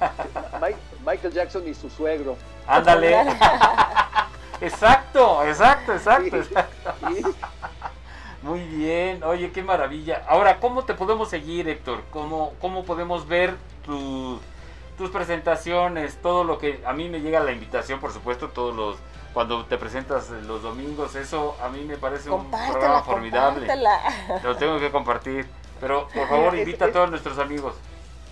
Mike- 0.60 0.78
Michael 1.04 1.32
Jackson 1.32 1.66
y 1.66 1.74
su 1.74 1.90
suegro. 1.90 2.36
Ándale. 2.66 3.16
exacto, 4.60 5.44
exacto, 5.44 5.92
exacto, 5.94 6.36
exacto. 6.36 6.94
Muy 8.42 8.60
bien, 8.60 9.22
oye, 9.24 9.50
qué 9.50 9.62
maravilla. 9.62 10.22
Ahora, 10.28 10.60
¿cómo 10.60 10.84
te 10.84 10.94
podemos 10.94 11.28
seguir, 11.28 11.68
Héctor? 11.68 12.02
¿Cómo, 12.12 12.52
cómo 12.60 12.84
podemos 12.84 13.26
ver 13.26 13.56
tu- 13.84 14.38
tus 14.96 15.10
presentaciones? 15.10 16.16
Todo 16.22 16.44
lo 16.44 16.58
que 16.58 16.80
a 16.86 16.92
mí 16.92 17.08
me 17.08 17.20
llega 17.20 17.40
la 17.40 17.50
invitación, 17.52 17.98
por 18.00 18.12
supuesto, 18.12 18.48
todos 18.48 18.74
los 18.74 18.96
cuando 19.34 19.64
te 19.66 19.76
presentas 19.76 20.30
los 20.30 20.62
domingos, 20.62 21.14
eso 21.14 21.54
a 21.62 21.68
mí 21.68 21.84
me 21.84 21.96
parece 21.96 22.30
un 22.30 22.50
programa 22.50 23.02
formidable. 23.02 23.66
compártela. 23.66 24.40
Lo 24.42 24.56
tengo 24.56 24.78
que 24.80 24.90
compartir. 24.90 25.46
Pero 25.80 26.08
por 26.08 26.26
favor, 26.28 26.54
es- 26.54 26.60
invita 26.60 26.86
a 26.86 26.88
es- 26.88 26.94
todos 26.94 27.10
nuestros 27.10 27.38
amigos. 27.38 27.74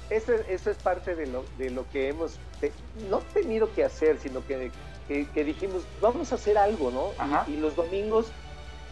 Eso, 0.08 0.32
eso 0.48 0.70
es 0.70 0.76
parte 0.78 1.14
de 1.16 1.26
lo, 1.26 1.44
de 1.58 1.70
lo 1.70 1.88
que 1.90 2.08
hemos 2.08 2.38
te- 2.60 2.72
no 3.10 3.18
tenido 3.18 3.72
que 3.74 3.84
hacer, 3.84 4.18
sino 4.18 4.44
que, 4.46 4.70
que- 5.08 5.28
que 5.28 5.44
dijimos, 5.44 5.82
vamos 6.00 6.30
a 6.32 6.36
hacer 6.36 6.56
algo, 6.58 6.90
¿no? 6.92 7.08
Y- 7.26 7.34
Ajá. 7.34 7.44
Y, 7.48 7.56
los 7.56 7.74
domingos, 7.76 8.26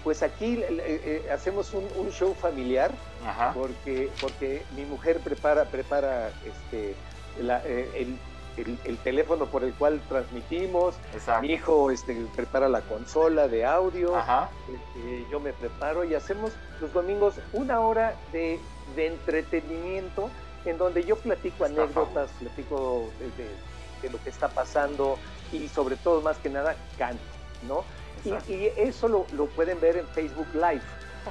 pues 0.04 0.22
aquí 0.22 0.62
eh, 0.62 0.66
eh, 0.80 1.30
hacemos 1.32 1.72
un, 1.72 1.88
un 1.96 2.10
show 2.12 2.34
familiar, 2.34 2.92
Ajá. 3.26 3.52
porque, 3.54 4.10
porque 4.20 4.62
mi 4.76 4.84
mujer 4.84 5.18
prepara, 5.20 5.64
prepara 5.64 6.30
este, 6.44 6.94
la- 7.42 7.62
eh, 7.64 7.90
el, 7.96 8.18
el- 8.58 8.78
el 8.84 8.98
teléfono 8.98 9.46
por 9.46 9.64
el 9.64 9.72
cual 9.72 10.00
transmitimos, 10.08 10.94
Exacto. 11.14 11.40
mi 11.42 11.54
hijo 11.54 11.90
este, 11.90 12.14
prepara 12.36 12.68
la 12.68 12.82
consola 12.82 13.48
de 13.48 13.64
audio, 13.64 14.14
Ajá. 14.14 14.50
este, 14.72 15.26
yo 15.30 15.40
me 15.40 15.52
preparo 15.54 16.04
y 16.04 16.14
hacemos 16.14 16.52
los 16.82 16.92
domingos 16.92 17.36
una 17.54 17.80
hora 17.80 18.14
de, 18.30 18.60
de 18.94 19.06
entretenimiento 19.06 20.30
en 20.66 20.76
donde 20.78 21.02
yo 21.04 21.16
platico 21.16 21.64
Está 21.64 21.82
anécdotas, 21.82 22.30
platico 22.38 23.08
de, 23.18 23.26
de- 23.42 23.54
de 24.02 24.10
lo 24.10 24.22
que 24.22 24.28
está 24.28 24.48
pasando 24.48 25.18
y 25.50 25.66
sobre 25.68 25.96
todo, 25.96 26.20
más 26.20 26.36
que 26.36 26.50
nada, 26.50 26.76
canto, 26.98 27.22
¿no? 27.66 27.84
Y, 28.24 28.70
eso 28.76 29.08
lo, 29.08 29.26
lo 29.32 29.46
pueden 29.46 29.80
ver 29.80 29.96
en 29.96 30.06
Facebook 30.08 30.48
Live 30.54 30.82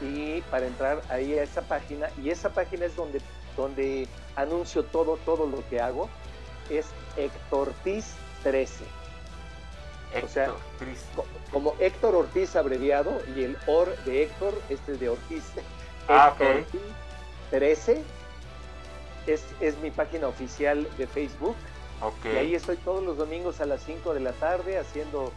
y 0.01 0.41
para 0.49 0.65
entrar 0.65 1.01
ahí 1.09 1.37
a 1.37 1.43
esa 1.43 1.61
página 1.61 2.09
y 2.21 2.29
esa 2.29 2.49
página 2.49 2.85
es 2.85 2.95
donde, 2.95 3.21
donde 3.55 4.07
anuncio 4.35 4.83
todo, 4.83 5.17
todo 5.25 5.45
lo 5.45 5.67
que 5.69 5.79
hago, 5.79 6.09
es 6.69 6.87
Héctor 7.17 7.69
Ortiz 7.69 8.13
13. 8.43 8.83
O 10.23 10.27
sea, 10.27 10.51
como 11.51 11.73
Héctor 11.79 12.15
Ortiz 12.15 12.55
abreviado 12.55 13.19
y 13.35 13.43
el 13.43 13.57
OR 13.65 13.95
de 14.05 14.23
Héctor, 14.23 14.53
este 14.69 14.93
es 14.93 14.99
de 14.99 15.09
Ortiz. 15.09 15.43
Ah, 16.07 16.35
Héctor 16.39 16.47
ok. 16.47 16.57
Ortiz 16.57 16.81
13 17.49 18.03
es, 19.27 19.43
es 19.59 19.77
mi 19.79 19.91
página 19.91 20.27
oficial 20.27 20.87
de 20.97 21.07
Facebook 21.07 21.55
Ok. 22.01 22.25
y 22.25 22.37
ahí 22.37 22.55
estoy 22.55 22.77
todos 22.77 23.03
los 23.03 23.17
domingos 23.17 23.61
a 23.61 23.65
las 23.65 23.81
5 23.83 24.13
de 24.13 24.19
la 24.19 24.33
tarde 24.33 24.77
haciendo 24.77 25.31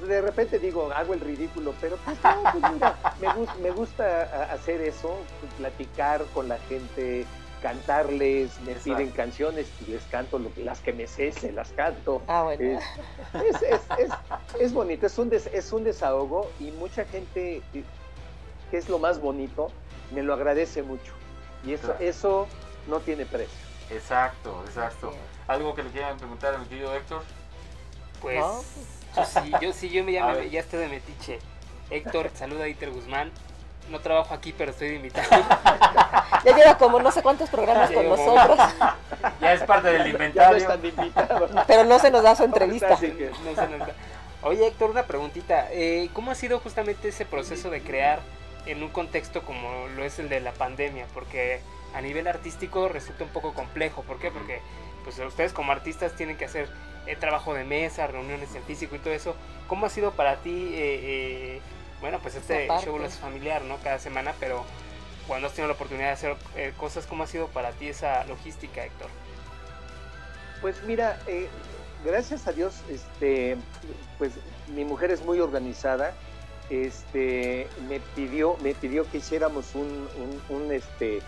de 0.00 0.20
repente 0.20 0.58
digo 0.58 0.90
hago 0.94 1.14
el 1.14 1.20
ridículo 1.20 1.74
pero 1.80 1.96
pues 2.04 2.16
no, 2.24 2.42
pues 2.52 2.72
mira, 2.72 2.96
me, 3.20 3.28
gus- 3.28 3.56
me 3.60 3.70
gusta 3.70 4.22
hacer 4.52 4.80
eso 4.80 5.16
platicar 5.58 6.24
con 6.34 6.48
la 6.48 6.58
gente 6.58 7.24
cantarles 7.62 8.60
me 8.60 8.72
Exacto. 8.72 8.96
piden 8.98 9.10
canciones 9.12 9.72
y 9.86 9.90
les 9.90 10.04
canto 10.04 10.38
lo 10.38 10.52
que- 10.52 10.64
las 10.64 10.80
que 10.80 10.92
me 10.92 11.06
sé 11.06 11.32
se 11.32 11.50
las 11.52 11.70
canto 11.72 12.22
Ah, 12.28 12.42
bueno. 12.42 12.78
es, 13.34 13.62
es, 13.62 13.82
es, 13.98 14.12
es 14.60 14.72
bonito, 14.74 15.06
es 15.06 15.18
un, 15.18 15.30
des- 15.30 15.48
es 15.52 15.72
un 15.72 15.82
desahogo 15.84 16.50
y 16.60 16.70
mucha 16.72 17.04
gente, 17.06 17.62
eh, 17.72 17.84
que 18.70 18.76
es 18.78 18.88
lo 18.88 18.98
más 18.98 19.20
bonito, 19.20 19.68
me 20.10 20.22
lo 20.22 20.34
agradece 20.34 20.82
mucho. 20.82 21.12
Y 21.64 21.72
eso, 21.72 21.86
Claro. 21.88 22.00
eso 22.04 22.48
no 22.86 23.00
tiene 23.00 23.24
precio. 23.24 23.64
Exacto, 23.90 24.62
exacto. 24.66 25.12
¿Algo 25.46 25.74
que 25.74 25.82
le 25.82 25.90
quieran 25.90 26.18
preguntar 26.18 26.54
a 26.54 26.58
mi 26.58 26.66
querido 26.66 26.94
Héctor? 26.94 27.22
Pues 28.20 28.38
No, 28.38 28.62
yo 29.16 29.24
sí, 29.24 29.52
yo 29.60 29.72
sí, 29.72 29.88
yo 29.90 30.04
me 30.04 30.18
A 30.18 30.20
llamo, 30.26 30.36
ver. 30.38 30.50
ya 30.50 30.60
estoy 30.60 30.80
de 30.80 30.88
metiche. 30.88 31.38
Héctor, 31.90 32.30
saluda 32.34 32.64
a 32.64 32.68
Iter 32.68 32.90
Guzmán. 32.90 33.30
No 33.90 34.00
trabajo 34.00 34.32
aquí, 34.32 34.54
pero 34.56 34.70
estoy 34.70 34.88
de 34.88 34.94
invitado. 34.96 35.28
Ya 36.42 36.56
lleva 36.56 36.78
como 36.78 37.00
no 37.00 37.12
sé 37.12 37.22
cuántos 37.22 37.50
programas 37.50 37.90
Ya 37.90 37.94
con 37.96 38.04
llevo 38.04 38.16
nosotros, 38.16 38.58
Ya 39.40 39.52
es 39.52 39.62
parte 39.64 39.88
del 39.88 39.98
Ya 39.98 40.02
no 40.04 40.08
inventario. 40.08 40.56
están 40.56 41.64
pero 41.66 41.84
no 41.84 41.98
se 41.98 42.10
nos 42.10 42.22
da 42.22 42.34
su 42.34 42.44
entrevista. 42.44 42.94
Así 42.94 43.10
que- 43.10 43.30
No 43.44 43.54
se 43.54 43.68
nos 43.68 43.78
da. 43.86 43.94
Oye, 44.42 44.66
Héctor, 44.66 44.90
una 44.90 45.04
preguntita. 45.04 45.68
Eh, 45.70 46.08
¿Cómo 46.14 46.30
ha 46.30 46.34
sido 46.34 46.58
justamente 46.60 47.08
ese 47.08 47.24
proceso 47.26 47.70
de 47.70 47.82
crear 47.82 48.20
en 48.66 48.82
un 48.82 48.88
contexto 48.90 49.42
como 49.42 49.86
lo 49.96 50.04
es 50.04 50.18
el 50.18 50.28
de 50.30 50.40
la 50.40 50.52
pandemia? 50.52 51.06
Porque 51.14 51.60
a 51.94 52.00
nivel 52.00 52.26
artístico 52.26 52.88
resulta 52.88 53.24
un 53.24 53.30
poco 53.30 53.52
complejo. 53.54 54.02
¿Por 54.02 54.18
qué? 54.18 54.30
Porque 54.30 54.60
pues 55.04 55.18
ustedes 55.18 55.52
como 55.52 55.72
artistas 55.72 56.12
tienen 56.16 56.36
que 56.38 56.46
hacer 56.46 56.68
eh, 57.06 57.16
trabajo 57.16 57.54
de 57.54 57.64
mesa, 57.64 58.06
reuniones 58.06 58.54
en 58.54 58.62
físico 58.62 58.96
y 58.96 58.98
todo 58.98 59.12
eso. 59.14 59.34
¿Cómo 59.68 59.86
ha 59.86 59.90
sido 59.90 60.12
para 60.12 60.36
ti, 60.36 60.72
eh, 60.74 61.00
eh, 61.02 61.60
bueno, 62.00 62.18
pues 62.20 62.34
este 62.34 62.68
show 62.84 63.02
es 63.02 63.18
familiar, 63.18 63.62
¿no? 63.62 63.78
Cada 63.78 63.98
semana, 63.98 64.34
pero 64.38 64.64
cuando 65.26 65.46
has 65.46 65.54
tenido 65.54 65.68
la 65.68 65.74
oportunidad 65.74 66.08
de 66.08 66.12
hacer 66.12 66.36
eh, 66.56 66.72
cosas, 66.76 67.06
¿cómo 67.06 67.24
ha 67.24 67.26
sido 67.26 67.48
para 67.48 67.72
ti 67.72 67.88
esa 67.88 68.24
logística, 68.24 68.84
Héctor? 68.84 69.08
Pues 70.60 70.82
mira, 70.84 71.18
eh, 71.26 71.48
gracias 72.04 72.46
a 72.46 72.52
Dios, 72.52 72.82
este, 72.90 73.56
pues 74.18 74.32
mi 74.74 74.84
mujer 74.84 75.10
es 75.10 75.24
muy 75.24 75.40
organizada. 75.40 76.14
Este, 76.70 77.68
me 77.88 78.00
pidió, 78.14 78.56
me 78.62 78.74
pidió 78.74 79.10
que 79.10 79.18
hiciéramos 79.18 79.74
un, 79.74 80.08
un, 80.48 80.56
un, 80.56 80.72
este, 80.72 81.20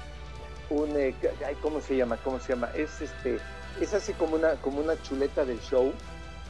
un, 0.70 0.97
ay, 0.97 1.57
¿cómo 1.61 1.81
se 1.81 1.97
llama? 1.97 2.16
¿Cómo 2.24 2.41
se 2.41 2.55
llama? 2.55 2.70
Es 2.74 3.03
este, 3.03 3.39
es 3.81 3.95
así 3.95 4.12
como 4.14 4.37
una, 4.37 4.55
como 4.57 4.81
una 4.81 5.01
chuleta 5.03 5.45
del 5.45 5.61
show, 5.61 5.93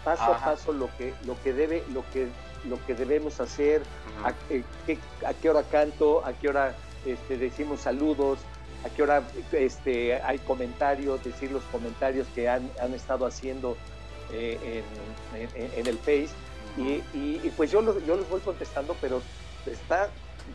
paso 0.05 0.22
Ajá. 0.22 0.35
a 0.37 0.45
paso 0.57 0.72
lo 0.72 0.89
que, 0.97 1.14
lo 1.24 1.41
que 1.43 1.53
debe, 1.53 1.83
lo 1.93 2.05
que, 2.12 2.29
lo 2.68 2.85
que 2.87 2.95
debemos 2.95 3.41
hacer, 3.41 3.83
a, 4.24 4.33
eh, 4.51 4.62
qué, 4.87 4.99
a 5.27 5.35
qué 5.35 5.51
hora 5.51 5.62
canto, 5.64 6.24
a 6.24 6.33
qué 6.33 6.49
hora 6.49 6.74
este, 7.05 7.37
decimos 7.37 7.81
saludos, 7.81 8.39
a 8.85 8.89
qué 8.91 9.03
hora 9.03 9.22
este, 9.53 10.14
hay 10.22 10.39
comentarios, 10.39 11.22
decir 11.24 11.51
los 11.51 11.62
comentarios 11.64 12.27
que 12.35 12.49
han, 12.49 12.70
han 12.81 12.95
estado 12.95 13.27
haciendo 13.27 13.77
eh, 14.33 14.83
en, 15.35 15.41
en- 15.62 15.70
en 15.81 15.87
el 15.87 15.99
Face. 15.99 16.29
Y, 16.77 17.03
y- 17.16 17.41
y 17.43 17.53
pues 17.57 17.70
yo 17.70 17.81
los, 17.81 18.05
yo 18.05 18.16
los 18.16 18.29
voy 18.29 18.41
contestando, 18.41 18.95
pero 19.01 19.22
está, 19.66 20.09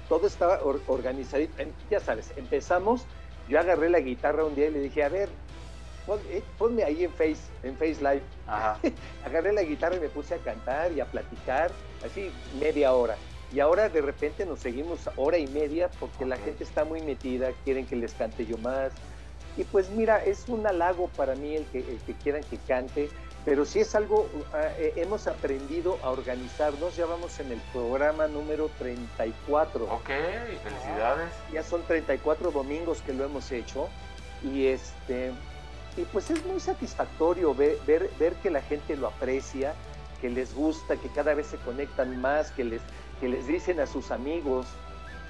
todo 0.07 0.27
está 0.27 0.61
or- 0.63 0.81
organizadito. 0.87 1.59
En- 1.61 1.73
Ya 1.89 1.99
sabes, 1.99 2.31
empezamos, 2.37 3.05
yo 3.49 3.59
agarré 3.59 3.89
la 3.89 3.99
guitarra 3.99 4.43
un 4.45 4.53
día 4.55 4.67
y 4.67 4.71
le 4.71 4.79
dije, 4.81 5.03
a 5.03 5.09
ver, 5.09 5.29
pon- 6.05 6.19
eh, 6.29 6.41
ponme 6.57 6.83
ahí 6.83 7.03
en 7.03 7.11
Face, 7.11 7.37
en 7.63 7.75
Face 7.77 7.97
Live. 8.01 8.21
Ajá. 8.47 8.77
Agarré 9.25 9.53
la 9.53 9.63
guitarra 9.63 9.95
y 9.95 9.99
me 9.99 10.09
puse 10.09 10.35
a 10.35 10.37
cantar 10.39 10.91
y 10.91 10.99
a 10.99 11.05
platicar, 11.05 11.71
así 12.05 12.31
media 12.59 12.93
hora. 12.93 13.15
Y 13.53 13.59
ahora 13.59 13.89
de 13.89 14.01
repente 14.01 14.45
nos 14.45 14.59
seguimos 14.61 15.09
hora 15.17 15.37
y 15.37 15.47
media 15.47 15.89
porque 15.99 16.25
la 16.25 16.37
gente 16.37 16.63
está 16.63 16.85
muy 16.85 17.01
metida, 17.01 17.51
quieren 17.65 17.85
que 17.85 17.95
les 17.97 18.13
cante 18.13 18.45
yo 18.45 18.57
más. 18.59 18.93
Y 19.57 19.65
pues 19.65 19.89
mira, 19.89 20.23
es 20.23 20.47
un 20.47 20.65
halago 20.65 21.09
para 21.09 21.35
mí 21.35 21.57
el 21.57 21.65
que, 21.65 21.79
el 21.79 21.99
que 22.05 22.13
quieran 22.13 22.43
que 22.45 22.57
cante. 22.57 23.09
pero 23.43 23.65
sí 23.65 23.79
es 23.81 23.93
algo, 23.95 24.29
eh, 24.79 24.93
hemos 24.95 25.27
aprendido 25.27 25.97
a 26.03 26.11
organizarnos, 26.11 26.95
ya 26.95 27.05
vamos 27.05 27.37
en 27.41 27.51
el 27.51 27.59
programa 27.73 28.27
número 28.27 28.69
34. 28.79 29.83
Ok, 29.85 30.09
felicidades. 30.63 31.31
Ya 31.51 31.63
son 31.63 31.81
34 31.83 32.51
domingos 32.51 33.01
que 33.01 33.13
lo 33.13 33.25
hemos 33.25 33.51
hecho 33.51 33.89
y 34.43 34.67
este 34.67 35.31
y 35.97 36.01
pues 36.05 36.29
es 36.31 36.45
muy 36.45 36.59
satisfactorio 36.59 37.53
ver, 37.53 37.77
ver, 37.85 38.09
ver 38.19 38.33
que 38.35 38.49
la 38.49 38.61
gente 38.61 38.95
lo 38.95 39.07
aprecia, 39.07 39.73
que 40.21 40.29
les 40.29 40.53
gusta, 40.53 40.95
que 40.97 41.09
cada 41.09 41.33
vez 41.33 41.47
se 41.47 41.57
conectan 41.57 42.19
más, 42.21 42.51
que 42.51 42.63
les, 42.63 42.81
que 43.19 43.27
les 43.27 43.47
dicen 43.47 43.79
a 43.79 43.87
sus 43.87 44.11
amigos 44.11 44.67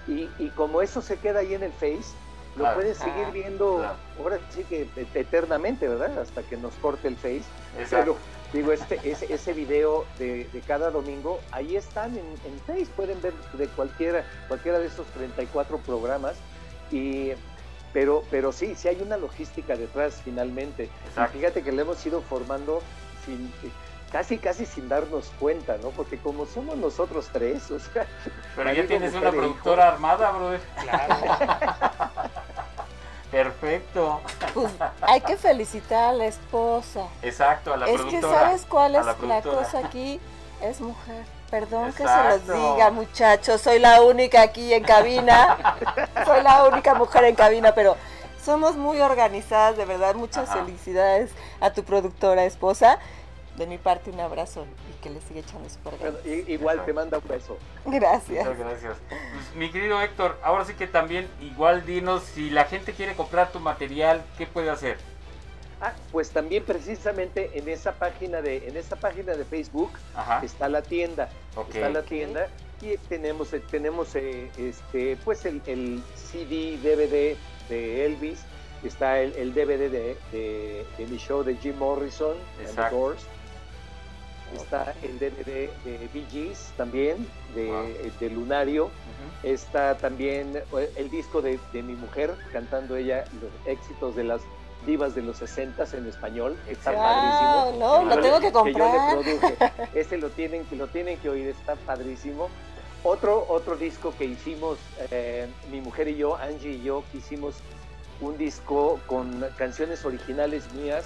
y, 0.07 0.29
y 0.37 0.49
como 0.55 0.81
eso 0.81 1.01
se 1.01 1.17
queda 1.17 1.39
ahí 1.39 1.53
en 1.53 1.63
el 1.63 1.71
Face, 1.73 2.13
lo 2.55 2.63
Claro. 2.63 2.75
puedes 2.81 2.97
seguir 2.97 3.25
Ah, 3.27 3.31
viendo 3.33 3.77
claro. 3.77 3.95
ahora 4.19 4.39
sí 4.49 4.63
que 4.65 4.81
e- 4.97 5.07
eternamente, 5.13 5.87
¿verdad? 5.87 6.19
Hasta 6.19 6.43
que 6.43 6.57
nos 6.57 6.73
corte 6.75 7.07
el 7.07 7.15
Face. 7.15 7.43
Exacto. 7.79 8.17
Pero 8.51 8.61
digo, 8.61 8.73
este, 8.73 8.99
ese, 9.09 9.33
ese 9.33 9.53
video 9.53 10.03
de, 10.19 10.43
de 10.51 10.59
cada 10.59 10.91
domingo, 10.91 11.39
ahí 11.51 11.77
están 11.77 12.11
en, 12.17 12.25
en 12.45 12.59
Face, 12.67 12.87
pueden 12.93 13.21
ver 13.21 13.33
de 13.53 13.67
cualquiera, 13.67 14.25
cualquiera 14.49 14.79
de 14.79 14.87
esos 14.87 15.07
34 15.07 15.77
programas. 15.77 16.35
Y, 16.91 17.31
pero, 17.93 18.23
pero 18.29 18.51
sí, 18.51 18.75
sí 18.75 18.87
hay 18.87 19.01
una 19.01 19.17
logística 19.17 19.75
detrás 19.75 20.21
finalmente. 20.23 20.89
Y 21.15 21.37
fíjate 21.37 21.63
que 21.63 21.71
le 21.71 21.81
hemos 21.81 22.05
ido 22.05 22.21
formando 22.21 22.81
sin, 23.25 23.51
casi, 24.11 24.37
casi 24.37 24.65
sin 24.65 24.89
darnos 24.89 25.31
cuenta, 25.39 25.77
¿no? 25.81 25.89
Porque 25.89 26.17
como 26.17 26.45
somos 26.45 26.77
nosotros 26.77 27.29
tres, 27.31 27.69
o 27.71 27.79
sea... 27.79 28.05
Pero 28.55 28.73
ya 28.73 28.87
tienes 28.87 29.13
una 29.13 29.27
e 29.27 29.29
hijo, 29.29 29.37
productora 29.37 29.87
armada, 29.89 30.31
brother. 30.31 30.61
Perfecto. 33.31 34.19
Pues 34.53 34.73
hay 35.01 35.21
que 35.21 35.37
felicitar 35.37 36.09
a 36.09 36.13
la 36.13 36.25
esposa. 36.25 37.07
Exacto, 37.21 37.73
a 37.73 37.77
la 37.77 37.85
es 37.87 37.93
productora. 37.93 38.21
que 38.21 38.39
sabes 38.39 38.65
cuál 38.67 38.95
es 38.95 39.05
la 39.05 39.41
cosa 39.41 39.79
aquí, 39.79 40.19
es 40.61 40.81
mujer. 40.81 41.23
Perdón 41.51 41.91
que 41.91 42.07
se 42.07 42.23
los 42.29 42.47
diga, 42.47 42.91
muchachos, 42.91 43.59
soy 43.59 43.79
la 43.79 44.01
única 44.01 44.41
aquí 44.41 44.73
en 44.73 44.83
cabina. 44.83 45.75
soy 46.25 46.41
la 46.43 46.63
única 46.63 46.95
mujer 46.95 47.25
en 47.25 47.35
cabina, 47.35 47.75
pero 47.75 47.97
somos 48.41 48.77
muy 48.77 49.01
organizadas, 49.01 49.75
de 49.75 49.83
verdad. 49.83 50.15
Muchas 50.15 50.49
Ajá. 50.49 50.63
felicidades 50.63 51.31
a 51.59 51.71
tu 51.73 51.83
productora 51.83 52.45
esposa. 52.45 52.99
De 53.57 53.67
mi 53.67 53.77
parte 53.77 54.09
un 54.09 54.19
abrazo 54.21 54.65
y 54.89 55.03
que 55.03 55.09
le 55.09 55.19
siga 55.19 55.41
echando 55.41 55.69
súper 55.69 55.95
Bueno, 55.97 56.17
igual 56.47 56.85
te 56.85 56.93
manda 56.93 57.17
un 57.17 57.27
beso. 57.27 57.57
Gracias. 57.85 58.47
Muchas 58.47 58.57
gracias. 58.57 58.97
Pues, 59.09 59.55
mi 59.55 59.69
querido 59.69 60.01
Héctor, 60.01 60.39
ahora 60.41 60.63
sí 60.63 60.73
que 60.73 60.87
también 60.87 61.29
igual 61.41 61.85
dinos 61.85 62.23
si 62.23 62.49
la 62.49 62.63
gente 62.63 62.93
quiere 62.93 63.13
comprar 63.13 63.51
tu 63.51 63.59
material, 63.59 64.23
¿qué 64.37 64.47
puede 64.47 64.69
hacer? 64.69 64.97
Ah, 65.83 65.93
pues 66.11 66.29
también 66.29 66.63
precisamente 66.63 67.57
en 67.57 67.67
esa 67.67 67.93
página 67.93 68.41
de, 68.41 68.67
en 68.67 68.77
esa 68.77 68.95
página 68.95 69.33
de 69.33 69.43
Facebook 69.45 69.91
Ajá. 70.13 70.39
está 70.45 70.69
la 70.69 70.83
tienda. 70.83 71.27
Está 71.73 71.89
la 71.89 72.03
tienda 72.03 72.47
y 72.81 72.97
tenemos, 72.97 73.51
eh, 73.53 73.61
tenemos 73.71 74.15
eh, 74.15 74.51
este, 74.57 75.17
pues 75.23 75.43
el, 75.45 75.61
el 75.65 76.03
CD, 76.15 76.77
DVD 76.77 77.35
de 77.67 78.05
Elvis, 78.05 78.43
está 78.83 79.19
el, 79.19 79.33
el 79.33 79.53
DVD 79.53 79.89
de, 79.89 80.17
de- 80.31 80.85
de 80.97 81.07
mi 81.07 81.17
show 81.17 81.43
de 81.43 81.55
Jim 81.57 81.75
Morrison, 81.77 82.31
and 82.31 82.57
the 82.57 82.63
Exacto. 82.63 82.95
Doors. 82.95 83.21
Está 84.53 84.93
el 85.01 85.17
DVD 85.17 85.69
de 85.85 86.09
Bee 86.13 86.25
Gees 86.29 86.73
también, 86.75 87.25
de, 87.55 87.67
Wow. 87.67 88.11
de 88.19 88.29
Lunario. 88.29 88.91
Está 89.43 89.97
también 89.97 90.57
eh, 90.77 90.91
el 90.97 91.09
disco 91.09 91.41
de, 91.41 91.57
de 91.71 91.81
mi 91.81 91.93
mujer, 91.93 92.35
cantando 92.51 92.95
ella 92.97 93.23
los 93.41 93.49
éxitos 93.65 94.15
de 94.15 94.25
las 94.25 94.41
divas 94.85 95.13
de 95.15 95.21
los 95.21 95.37
60 95.37 95.85
en 95.93 96.07
español. 96.07 96.57
Está 96.67 96.91
Wow, 96.91 97.01
padrísimo. 97.01 97.71
no, 97.79 98.03
lo 98.03 98.21
tengo 98.21 98.39
que 98.39 98.47
yo 98.47 98.51
comprar. 98.53 98.93
le 98.93 98.99
produje. 98.99 99.57
Ese 99.93 100.17
lo 100.17 100.29
tienen, 100.29 100.65
que 100.65 100.75
lo 100.75 100.87
tienen 100.87 101.17
que 101.19 101.29
oír, 101.29 101.47
está 101.47 101.75
padrísimo. 101.75 102.49
Otro, 103.03 103.45
otro 103.49 103.77
disco 103.77 104.13
que 104.17 104.25
hicimos, 104.25 104.77
eh, 105.09 105.47
mi 105.71 105.81
mujer 105.81 106.07
y 106.07 106.17
yo, 106.17 106.35
Angie 106.37 106.71
y 106.73 106.83
yo, 106.83 107.03
que 107.11 107.17
hicimos 107.17 107.55
un 108.19 108.37
disco 108.37 108.99
con 109.07 109.43
canciones 109.57 110.05
originales 110.05 110.71
mías 110.73 111.05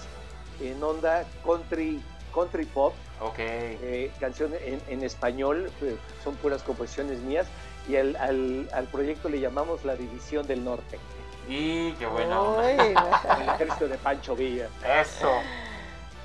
en 0.62 0.84
onda 0.84 1.24
country, 1.46 2.02
country 2.34 2.66
pop, 2.66 2.94
Ok. 3.22 3.36
eh, 3.40 4.12
canciones 4.20 4.60
en, 4.66 4.82
en 4.90 5.04
español, 5.06 5.72
eh, 5.82 5.96
son 6.22 6.36
puras 6.36 6.64
composiciones 6.64 7.20
mías, 7.22 7.48
y 7.88 7.96
al, 7.96 8.18
al- 8.18 8.68
al 8.74 8.88
proyecto 8.88 9.30
le 9.30 9.40
llamamos 9.40 9.86
la 9.86 9.96
División 9.96 10.46
del 10.48 10.66
Norte, 10.66 11.00
Y 11.48 11.92
qué 11.94 12.06
buena 12.08 12.42
onda. 12.42 12.74
el 13.42 13.50
ejército 13.50 13.88
de 13.88 13.98
Pancho 13.98 14.36
Villa. 14.36 14.70
Eso. 14.84 15.32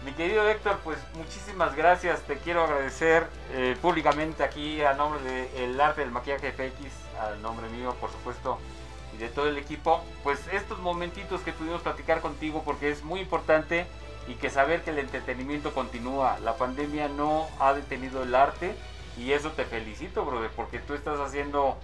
Mi 0.04 0.12
querido 0.12 0.48
Héctor, 0.48 0.78
pues 0.82 0.98
muchísimas 1.14 1.76
gracias. 1.76 2.22
Te 2.22 2.38
quiero 2.38 2.64
agradecer 2.64 3.26
eh, 3.52 3.76
públicamente 3.82 4.42
aquí 4.42 4.80
a 4.82 4.94
nombre 4.94 5.20
del 5.22 5.78
arte 5.78 6.00
del 6.00 6.10
maquillaje 6.10 6.52
FX, 6.52 7.18
al 7.20 7.42
nombre 7.42 7.68
mío, 7.68 7.94
por 8.00 8.10
supuesto, 8.10 8.58
y 9.14 9.18
de 9.18 9.28
todo 9.28 9.48
el 9.48 9.58
equipo. 9.58 10.02
Pues 10.22 10.40
estos 10.52 10.78
momentitos 10.78 11.42
que 11.42 11.52
pudimos 11.52 11.82
platicar 11.82 12.22
contigo, 12.22 12.62
porque 12.64 12.90
es 12.90 13.04
muy 13.04 13.20
importante 13.20 13.86
y 14.26 14.34
que 14.34 14.48
saber 14.48 14.82
que 14.82 14.90
el 14.90 15.00
entretenimiento 15.00 15.74
continúa. 15.74 16.38
La 16.40 16.54
pandemia 16.54 17.08
no 17.08 17.46
ha 17.58 17.74
detenido 17.74 18.22
el 18.22 18.34
arte 18.34 18.74
y 19.18 19.32
eso 19.32 19.50
te 19.50 19.66
felicito, 19.66 20.24
brother, 20.24 20.50
porque 20.56 20.78
tú 20.78 20.94
estás 20.94 21.20
haciendo 21.20 21.76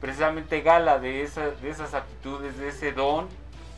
precisamente 0.00 0.60
gala 0.62 0.98
de, 0.98 1.22
esa- 1.22 1.50
de 1.50 1.70
esas 1.70 1.94
actitudes, 1.94 2.56
de 2.58 2.68
ese 2.68 2.92
don 2.92 3.26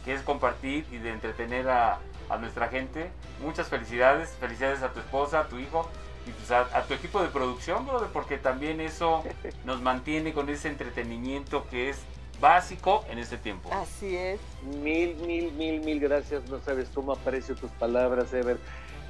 que 0.05 0.15
es 0.15 0.23
compartir 0.23 0.87
y 0.91 0.99
de 0.99 1.11
entretener 1.11 1.69
a, 1.69 1.99
a 2.29 2.37
nuestra 2.39 2.69
gente. 2.69 3.11
Muchas 3.43 3.69
felicidades, 3.69 4.31
felicidades 4.41 4.83
a 4.83 4.93
tu 4.93 5.01
esposa, 5.01 5.41
a 5.41 5.49
tu 5.49 5.59
hijo 5.59 5.89
y 6.27 6.31
pues 6.33 6.51
a, 6.51 6.61
a 6.77 6.83
tu 6.85 6.95
equipo 6.95 7.23
de 7.23 7.29
producción, 7.29 7.87
brother, 7.87 8.09
porque 8.13 8.39
también 8.39 8.81
eso 8.81 9.23
nos 9.65 9.81
mantiene 9.83 10.33
con 10.33 10.49
ese 10.49 10.69
entretenimiento 10.69 11.67
que 11.69 11.91
es 11.91 11.99
básico 12.41 13.05
en 13.11 13.19
este 13.19 13.37
tiempo. 13.37 13.71
Así 13.73 14.17
es. 14.17 14.41
Mil, 14.63 15.15
mil, 15.17 15.53
mil, 15.53 15.81
mil 15.81 16.01
gracias. 16.01 16.49
No 16.49 16.59
sabes 16.61 16.89
cómo 16.95 17.13
aprecio 17.13 17.55
tus 17.55 17.71
palabras, 17.73 18.33
Ever. 18.33 18.59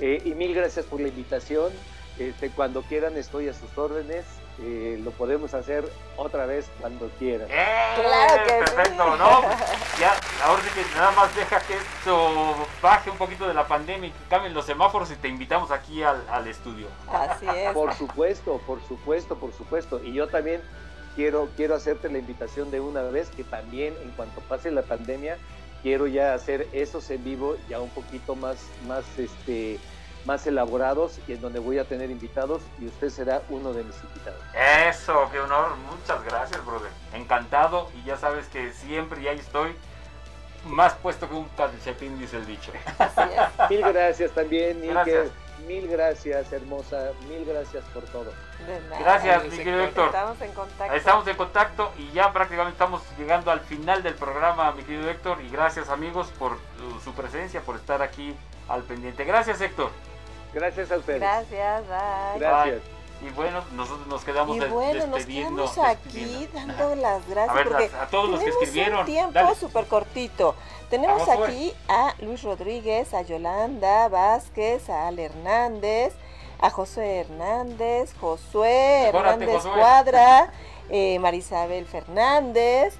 Eh, 0.00 0.22
y 0.24 0.34
mil 0.34 0.54
gracias 0.54 0.84
por 0.86 1.00
la 1.00 1.08
invitación. 1.08 1.72
Este, 2.18 2.50
cuando 2.50 2.82
quieran 2.82 3.16
estoy 3.16 3.48
a 3.48 3.54
sus 3.54 3.76
órdenes. 3.78 4.24
Eh, 4.58 5.00
lo 5.02 5.10
podemos 5.12 5.54
hacer 5.54 5.90
otra 6.16 6.44
vez 6.44 6.70
cuando 6.80 7.08
quieran. 7.18 7.48
Claro 7.48 8.44
que 8.44 8.50
sí. 8.50 8.74
Perfecto, 8.74 9.16
¿no? 9.16 9.42
Ya, 9.98 10.14
ahora 10.44 10.62
sí 10.62 10.68
que 10.74 10.94
nada 10.94 11.12
más 11.12 11.34
deja 11.34 11.60
que 11.60 11.74
esto 11.74 12.56
baje 12.82 13.10
un 13.10 13.16
poquito 13.16 13.48
de 13.48 13.54
la 13.54 13.66
pandemia 13.66 14.08
y 14.08 14.12
que 14.12 14.28
cambien 14.28 14.52
los 14.52 14.66
semáforos 14.66 15.10
y 15.10 15.16
te 15.16 15.28
invitamos 15.28 15.70
aquí 15.70 16.02
al, 16.02 16.22
al 16.30 16.46
estudio. 16.46 16.88
Así 17.10 17.46
es. 17.54 17.72
Por 17.74 17.94
supuesto, 17.94 18.60
por 18.66 18.82
supuesto, 18.86 19.36
por 19.36 19.52
supuesto. 19.54 20.00
Y 20.04 20.12
yo 20.12 20.28
también 20.28 20.60
quiero, 21.16 21.48
quiero 21.56 21.74
hacerte 21.74 22.10
la 22.10 22.18
invitación 22.18 22.70
de 22.70 22.80
una 22.80 23.02
vez 23.02 23.30
que 23.30 23.44
también 23.44 23.94
en 24.02 24.10
cuanto 24.10 24.40
pase 24.42 24.70
la 24.70 24.82
pandemia, 24.82 25.38
quiero 25.82 26.06
ya 26.06 26.34
hacer 26.34 26.68
esos 26.72 27.10
en 27.10 27.24
vivo 27.24 27.56
ya 27.68 27.80
un 27.80 27.90
poquito 27.90 28.34
más, 28.34 28.58
más, 28.86 29.04
este, 29.18 29.78
más 30.24 30.46
elaborados 30.46 31.18
y 31.26 31.32
en 31.32 31.40
donde 31.40 31.58
voy 31.58 31.78
a 31.78 31.84
tener 31.84 32.10
invitados 32.10 32.62
y 32.78 32.86
usted 32.86 33.10
será 33.10 33.42
uno 33.48 33.72
de 33.72 33.84
mis 33.84 33.96
invitados. 34.02 34.40
Eso, 34.88 35.28
qué 35.32 35.40
honor. 35.40 35.76
Muchas 35.90 36.22
gracias, 36.24 36.64
brother. 36.64 36.90
Encantado 37.14 37.88
y 37.94 38.04
ya 38.04 38.16
sabes 38.16 38.46
que 38.48 38.72
siempre 38.72 39.22
y 39.22 39.28
ahí 39.28 39.38
estoy 39.38 39.74
más 40.66 40.94
puesto 40.94 41.28
que 41.28 41.34
un 41.34 41.48
calcetín, 41.56 42.18
dice 42.18 42.36
el 42.36 42.46
dicho. 42.46 42.72
Mil 43.70 43.80
gracias 43.80 44.32
también, 44.32 44.80
Nike. 44.80 44.92
Gracias. 44.92 45.28
Mil 45.66 45.88
gracias, 45.88 46.52
hermosa. 46.52 47.12
Mil 47.28 47.44
gracias 47.44 47.84
por 47.92 48.02
todo. 48.04 48.32
De 48.66 48.80
nada. 48.88 48.98
Gracias, 48.98 49.44
mi 49.44 49.56
querido 49.58 49.80
Héctor. 49.80 50.06
Estamos 50.06 50.40
en 50.40 50.52
contacto. 50.52 50.94
Estamos 50.94 51.26
en 51.28 51.36
contacto 51.36 51.92
y 51.98 52.10
ya 52.12 52.32
prácticamente 52.32 52.72
estamos 52.72 53.02
llegando 53.18 53.50
al 53.50 53.60
final 53.60 54.02
del 54.02 54.14
programa, 54.14 54.72
mi 54.72 54.82
querido 54.82 55.08
Héctor. 55.10 55.40
Y 55.42 55.50
gracias, 55.50 55.88
amigos, 55.88 56.28
por 56.38 56.58
su 57.04 57.12
presencia, 57.12 57.60
por 57.60 57.76
estar 57.76 58.02
aquí 58.02 58.34
al 58.68 58.82
pendiente. 58.82 59.24
Gracias, 59.24 59.60
Héctor. 59.60 59.90
Gracias 60.52 60.90
a 60.90 60.96
ustedes. 60.98 61.20
Gracias, 61.20 61.82
bye. 61.88 62.38
Gracias. 62.40 62.82
Bye. 62.82 63.00
Y 63.22 63.30
bueno, 63.34 63.62
nosotros 63.72 64.06
nos 64.06 64.24
quedamos 64.24 64.56
Y 64.56 64.60
bueno, 64.60 65.06
nos 65.08 65.26
quedamos 65.26 65.76
aquí 65.78 66.48
dando 66.54 66.94
las 66.94 67.28
gracias 67.28 67.50
A 67.50 67.52
ver, 67.54 67.68
porque 67.68 67.90
a- 67.94 68.02
a 68.04 68.06
todos 68.06 68.30
los 68.30 68.40
que 68.40 68.48
escribieron, 68.48 69.00
un 69.00 69.04
tiempo 69.04 69.54
súper 69.54 69.86
cortito. 69.86 70.54
Tenemos 70.88 71.26
Vamos, 71.26 71.46
aquí 71.48 71.74
a 71.88 72.14
Luis 72.20 72.42
Rodríguez, 72.42 73.12
a 73.12 73.20
Yolanda 73.22 74.08
Vázquez, 74.08 74.88
a 74.88 75.06
Ale 75.08 75.26
Hernández, 75.26 76.14
a 76.60 76.70
José 76.70 77.20
Hernández, 77.20 78.14
Josué 78.18 79.08
Hernández 79.08 79.50
Josué. 79.64 79.72
Cuadra, 79.74 80.50
eh, 80.88 81.18
Marisabel 81.18 81.84
Fernández, 81.86 82.94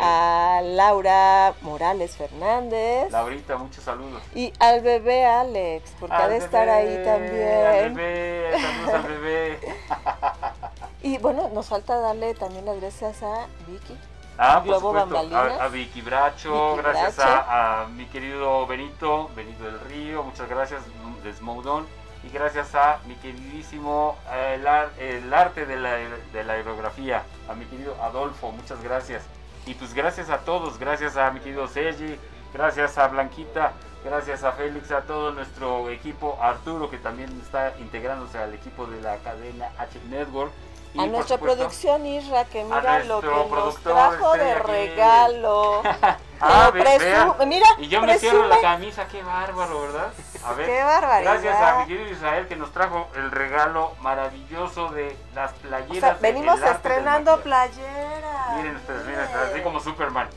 A 0.00 0.60
Laura 0.62 1.54
Morales 1.62 2.16
Fernández 2.16 3.10
Laurita, 3.12 3.56
muchos 3.56 3.84
saludos. 3.84 4.22
y 4.34 4.52
al 4.58 4.80
bebé 4.80 5.24
Alex, 5.26 5.92
porque 6.00 6.14
ha 6.14 6.24
Al 6.24 6.30
de 6.30 6.36
estar 6.38 6.68
ahí 6.68 6.96
Al 6.96 7.04
también. 7.04 7.94
bebé, 7.94 8.50
saludos 8.60 8.94
al 8.94 9.02
bebé. 9.02 9.58
Y 11.02 11.18
bueno, 11.18 11.50
nos 11.52 11.66
falta 11.68 11.98
darle 11.98 12.32
también 12.34 12.64
las 12.64 12.80
gracias 12.80 13.22
a 13.22 13.46
Vicky. 13.66 13.94
Ah, 14.38 14.62
por 14.64 14.80
supuesto, 14.80 15.36
a, 15.36 15.64
a 15.64 15.68
Vicky 15.68 16.00
Bracho, 16.00 16.76
Vicky 16.76 16.82
gracias 16.82 17.16
Bracho. 17.16 17.30
a, 17.46 17.82
a 17.82 17.86
mi 17.88 18.06
querido 18.06 18.66
Benito, 18.66 19.28
Benito 19.36 19.64
del 19.64 19.78
Río, 19.80 20.22
muchas 20.22 20.48
gracias 20.48 20.80
de 21.22 21.32
Smoudon 21.34 21.86
y 22.24 22.30
gracias 22.30 22.74
a 22.74 23.00
mi 23.06 23.14
queridísimo 23.16 24.16
eh, 24.32 24.54
el, 24.58 24.66
ar- 24.66 24.90
el 24.98 25.32
arte 25.34 25.66
de 25.66 25.76
la, 25.76 25.92
de 26.32 26.42
la 26.44 26.54
aerografía, 26.54 27.22
a 27.50 27.54
mi 27.54 27.66
querido 27.66 27.94
Adolfo, 28.02 28.50
muchas 28.50 28.82
gracias. 28.82 29.22
Y 29.66 29.74
pues 29.74 29.94
gracias 29.94 30.30
a 30.30 30.38
todos, 30.38 30.78
gracias 30.78 31.16
a 31.16 31.30
mi 31.30 31.40
querido 31.40 31.66
Sergi, 31.68 32.18
gracias 32.52 32.98
a 32.98 33.08
Blanquita, 33.08 33.72
gracias 34.04 34.44
a 34.44 34.52
Félix, 34.52 34.90
a 34.90 35.02
todo 35.02 35.32
nuestro 35.32 35.88
equipo, 35.90 36.38
Arturo 36.40 36.90
que 36.90 36.98
también 36.98 37.30
está 37.42 37.72
integrándose 37.78 38.38
al 38.38 38.52
equipo 38.54 38.86
de 38.86 39.00
la 39.00 39.16
cadena 39.18 39.70
H 39.78 39.98
Network. 40.10 40.52
Y 40.92 41.00
A 41.00 41.06
nuestra 41.06 41.38
supuesto, 41.38 41.58
producción 41.58 42.06
Isra, 42.06 42.44
que 42.44 42.62
mira 42.62 43.02
lo 43.04 43.20
que 43.20 43.26
nos 43.26 43.76
trajo 43.78 44.34
de 44.34 44.52
aquí. 44.52 44.70
regalo. 44.70 45.82
Ah, 46.46 46.70
Pero 46.72 46.84
ve- 46.84 46.90
presu- 46.98 47.36
vea. 47.38 47.46
mira, 47.46 47.66
y 47.78 47.88
yo 47.88 48.02
me 48.02 48.18
cierro 48.18 48.46
la 48.46 48.60
camisa, 48.60 49.06
qué 49.08 49.22
bárbaro, 49.22 49.80
¿verdad? 49.82 50.12
A 50.44 50.52
ver, 50.52 50.66
Qué 50.66 50.82
barbaridad. 50.82 51.32
Gracias 51.42 51.56
a 51.60 51.76
mi 51.80 51.86
querido 51.86 52.10
Israel 52.10 52.46
que 52.48 52.56
nos 52.56 52.70
trajo 52.72 53.08
el 53.16 53.30
regalo 53.30 53.92
maravilloso 54.00 54.88
de 54.90 55.16
las 55.34 55.52
playeras. 55.54 55.96
O 55.96 56.00
sea, 56.00 56.14
de 56.14 56.20
venimos 56.20 56.60
del 56.60 56.68
estrenando 56.70 57.36
Maquillaje. 57.38 57.72
playera. 57.72 58.46
Miren 58.56 58.76
ustedes, 58.76 59.04
miren, 59.06 59.20
así 59.50 59.60
como 59.62 59.80
Superman. 59.80 60.28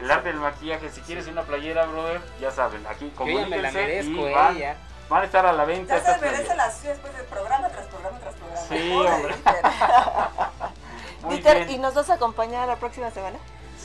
El 0.00 0.10
arte 0.10 0.28
del 0.28 0.38
maquillaje, 0.38 0.88
si 0.90 1.00
quieres 1.02 1.26
una 1.26 1.42
playera, 1.42 1.84
brother, 1.86 2.20
ya 2.40 2.50
saben, 2.50 2.86
aquí 2.86 3.12
Yo 3.18 3.26
ya 3.26 3.46
me 3.46 3.56
la 3.58 3.70
comuníquense 3.70 3.72
merezco, 3.82 4.10
y 4.12 4.24
eh, 4.24 4.34
van, 4.34 4.76
van 5.10 5.22
a 5.22 5.24
estar 5.26 5.44
a 5.46 5.52
la 5.52 5.64
venta 5.66 5.96
Ya 5.98 6.00
se 6.14 6.20
merece 6.20 6.42
playeras. 6.44 6.56
las 6.56 6.82
después 6.82 7.14
de 7.16 7.22
programa 7.24 7.68
tras 7.68 7.86
programa 7.88 8.18
tras 8.18 8.34
programa. 8.34 8.66
Sí, 8.68 8.92
hombre. 8.96 9.34
Dieter. 11.28 11.70
¿y 11.70 11.78
nos 11.78 11.94
vas 11.94 12.08
a 12.08 12.14
acompañar 12.14 12.66
la 12.68 12.76
próxima 12.76 13.10
semana? 13.10 13.36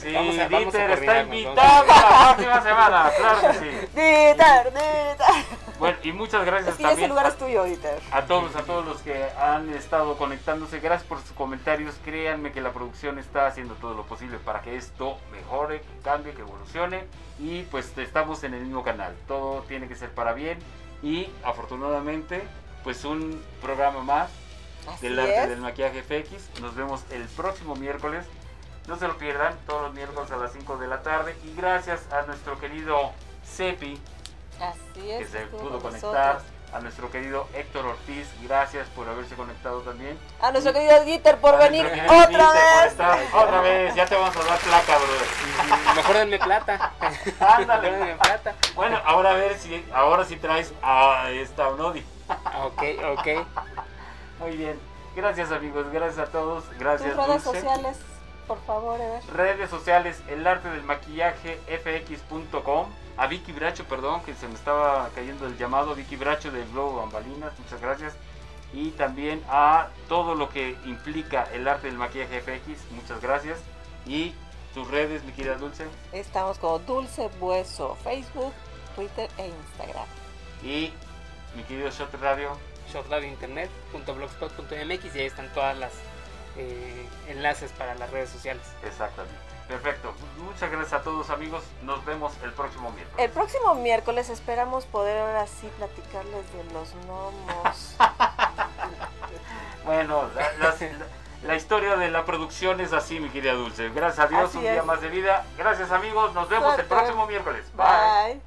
Sí, 0.02 0.14
Vamos 0.14 0.38
a- 0.40 0.48
vamos 0.48 0.76
a 0.76 0.78
Dieter 0.78 0.92
está 0.92 1.06
coordinarnos, 1.06 1.36
invitado 1.36 1.92
a- 1.92 2.28
la 2.30 2.36
próxima 2.36 2.62
semana, 2.62 3.12
claro 3.18 3.42
que 3.42 3.54
sí. 3.60 3.88
Dieter, 3.96 4.74
Dieter. 4.74 5.60
Bueno, 5.80 5.98
y 6.04 6.12
muchas 6.12 6.46
gracias 6.46 6.76
que 6.76 6.84
ya 6.84 6.88
ese 6.90 6.94
también 6.96 7.10
lugar 7.10 7.26
a- 7.26 7.30
es 7.30 7.38
tuyo, 7.38 7.64
Dieter. 7.64 8.00
A 8.12 8.26
todos, 8.26 8.56
a 8.56 8.64
todos 8.64 8.86
los 8.86 8.98
que 9.02 9.26
han 9.40 9.70
estado 9.74 10.18
conectándose, 10.18 10.80
gracias 10.80 11.08
por 11.08 11.20
sus 11.22 11.32
comentarios. 11.32 11.96
Créanme 12.04 12.52
que 12.52 12.62
la 12.62 12.72
producción 12.72 13.18
está 13.20 13.48
haciendo 13.48 13.76
todo 13.76 13.94
lo 13.94 14.04
posible 14.06 14.38
para 14.40 14.62
que 14.62 14.76
esto 14.76 15.18
mejore, 15.32 15.82
que 15.82 16.00
cambie, 16.04 16.34
que 16.34 16.42
evolucione. 16.42 17.06
Y 17.40 17.64
pues 17.64 17.98
estamos 17.98 18.44
en 18.44 18.54
el 18.54 18.62
mismo 18.64 18.84
canal. 18.84 19.16
Todo 19.28 19.62
tiene 19.64 19.88
que 19.88 19.96
ser 19.96 20.10
para 20.12 20.34
bien. 20.34 20.60
Y 21.02 21.30
afortunadamente, 21.44 22.42
pues 22.84 23.06
un 23.06 23.42
programa 23.62 24.02
más 24.02 24.30
Así 24.88 25.08
del 25.08 25.20
arte 25.20 25.44
es. 25.44 25.50
del 25.50 25.62
maquillaje 25.62 26.04
FX. 26.04 26.60
Nos 26.62 26.76
vemos 26.76 27.04
el 27.12 27.24
próximo 27.30 27.76
miércoles. 27.76 28.26
No 28.90 28.98
se 28.98 29.08
lo 29.08 29.18
pierdan, 29.20 29.56
todos 29.68 29.84
los 29.84 29.94
miércoles 29.94 30.32
a 30.32 30.38
las 30.38 30.52
5 30.52 30.78
de 30.78 30.88
la 30.88 31.04
tarde. 31.04 31.38
Y 31.46 31.54
gracias 31.56 32.02
a 32.12 32.24
nuestro 32.24 32.60
querido 32.60 33.12
Cepi, 33.46 34.02
Así 34.60 34.80
que 35.02 35.20
es. 35.20 35.30
se 35.30 35.44
estuvo 35.44 35.60
pudo 35.60 35.72
con 35.74 35.82
conectar. 35.92 36.34
nosotros. 36.36 36.54
A 36.72 36.80
nuestro 36.82 37.10
querido 37.10 37.48
Héctor 37.56 37.84
Ortiz, 37.88 38.28
gracias 38.44 38.88
por 38.90 39.08
haberse 39.10 39.34
conectado 39.36 39.80
también. 39.82 40.20
A 40.40 40.52
nuestro 40.52 40.72
querido 40.72 41.04
Dieter 41.04 41.38
por 41.40 41.58
venir 41.58 41.84
otra 41.84 42.28
Dieter 42.28 42.38
vez. 42.96 43.34
otra 43.34 43.62
vez, 43.62 43.96
ya 43.96 44.06
te 44.06 44.16
vamos 44.16 44.36
a 44.38 44.44
dar 44.44 44.60
placa, 44.60 44.98
brother. 45.00 45.96
Mejor 45.96 46.16
denme 46.18 46.38
plata. 46.38 46.92
Ándale. 47.40 47.92
Denme 47.92 48.16
plata. 48.18 48.54
Bueno, 48.76 49.00
ahora 49.04 49.32
a 49.32 49.34
ver 49.34 49.58
si 49.58 49.84
ahora 49.92 50.26
sí 50.26 50.36
traes 50.36 50.72
a 50.84 51.32
esta 51.32 51.70
Onodi. 51.70 52.04
Ok, 52.64 52.84
ok. 53.18 53.28
Muy 54.40 54.56
bien. 54.58 54.80
Gracias 55.16 55.52
amigos, 55.52 55.88
gracias 55.92 56.28
a 56.28 56.32
todos. 56.32 56.66
Gracias 56.78 57.16
Tus 57.16 57.26
redes 57.28 57.44
Dulce. 57.44 57.62
sociales, 57.62 57.98
por 58.50 58.60
favor, 58.66 59.00
Eder. 59.00 59.24
Redes 59.32 59.70
sociales, 59.70 60.22
el 60.28 60.46
arte 60.48 60.70
del 60.70 60.82
maquillaje 60.82 61.60
fx.com. 61.68 62.88
A 63.16 63.28
Vicky 63.28 63.52
Bracho, 63.52 63.86
perdón, 63.86 64.24
que 64.24 64.34
se 64.34 64.48
me 64.48 64.56
estaba 64.56 65.10
cayendo 65.14 65.46
el 65.46 65.56
llamado. 65.56 65.94
Vicky 65.94 66.16
Bracho 66.16 66.50
del 66.52 66.68
Globo 66.72 66.98
Bambalinas, 66.98 67.54
muchas 67.60 67.80
gracias. 67.80 68.16
Y 68.74 68.90
también 68.92 69.44
a 69.50 69.90
todo 70.08 70.34
lo 70.34 70.50
que 70.50 70.76
implica 70.86 71.44
el 71.54 71.68
arte 71.68 71.88
del 71.88 71.98
maquillaje 71.98 72.42
FX, 72.42 72.90
muchas 72.92 73.22
gracias. 73.22 73.60
Y 74.08 74.34
tus 74.74 74.90
redes, 74.90 75.24
mi 75.24 75.32
querida 75.32 75.56
Dulce. 75.56 75.86
Estamos 76.12 76.58
como 76.58 76.80
Dulce 76.80 77.30
Bueso, 77.40 77.96
Facebook, 78.04 78.54
Twitter 78.96 79.30
e 79.38 79.50
Instagram. 79.50 80.08
Y 80.64 80.92
mi 81.56 81.62
querido 81.64 81.92
Shot 81.92 82.14
Radio. 82.16 82.58
shotradiointernet.blogspot.mx 82.92 85.16
y 85.16 85.20
ahí 85.20 85.28
están 85.28 85.54
todas 85.54 85.78
las 85.78 85.92
eh, 86.60 87.10
enlaces 87.28 87.72
para 87.72 87.96
las 87.96 88.10
redes 88.12 88.30
sociales. 88.30 88.64
Exactamente. 88.84 89.38
Perfecto. 89.68 90.14
Muchas 90.38 90.72
gracias 90.72 90.94
a 90.94 91.04
todos 91.04 91.30
amigos. 91.30 91.64
Nos 91.84 92.04
vemos 92.04 92.34
el 92.44 92.52
próximo 92.54 92.90
miércoles. 92.92 93.24
El 93.24 93.32
próximo 93.32 93.76
miércoles 93.76 94.30
esperamos 94.30 94.86
poder 94.86 95.22
ahora 95.22 95.46
sí 95.48 95.70
platicarles 95.78 96.52
de 96.54 96.64
los 96.74 96.94
gnomos. 97.06 97.96
Bueno, 99.86 100.30
la, 100.36 100.52
las- 100.60 100.82
la- 100.82 101.08
la 101.44 101.56
historia 101.56 101.96
de 101.96 102.12
la 102.12 102.26
producción 102.26 102.82
es 102.82 102.92
así, 102.92 103.20
mi 103.22 103.30
querida 103.30 103.54
Dulce. 103.54 103.90
Gracias 103.90 104.26
a 104.26 104.28
Dios, 104.28 104.50
Así 104.50 104.58
un 104.58 104.64
día 104.64 104.84
más 104.84 105.00
de 105.00 105.08
vida. 105.08 105.46
Gracias 105.58 105.90
amigos, 105.90 106.34
nos 106.34 106.50
vemos 106.50 106.78
el 106.78 106.86
próximo 106.86 107.26
miércoles. 107.28 107.66
Bye. 107.76 108.42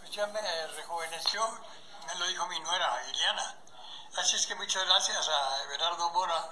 Pues 0.00 0.10
ya 0.10 0.26
me 0.26 0.40
rejuveneció, 0.76 1.40
me 2.08 2.18
lo 2.18 2.26
dijo 2.26 2.46
mi 2.48 2.58
nuera, 2.60 2.88
Iliana. 3.10 3.54
Así 4.18 4.34
es 4.36 4.46
que 4.48 4.56
muchas 4.56 4.84
gracias 4.86 5.28
a 5.28 5.64
Everardo 5.72 6.10
Mora, 6.10 6.44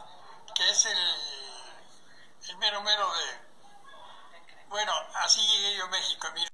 que 0.57 0.71
es 0.71 0.87
el, 0.87 2.51
el 2.51 2.57
mero 2.57 2.83
mero 2.83 3.07
de... 3.13 3.47
Bueno, 4.69 4.93
así 5.23 5.41
llegué 5.41 5.77
yo 5.77 5.87
México. 5.89 6.29
mira. 6.35 6.49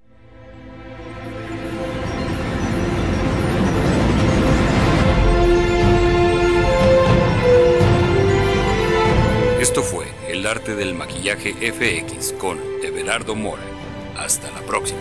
Esto 9.60 9.82
fue 9.84 10.12
El 10.28 10.46
arte 10.46 10.74
del 10.74 10.94
maquillaje 10.94 11.52
FX 11.52 12.32
con 12.32 12.60
Everardo 12.82 13.36
Mora. 13.36 13.62
Hasta 14.16 14.50
la 14.50 14.60
próxima. 14.62 15.00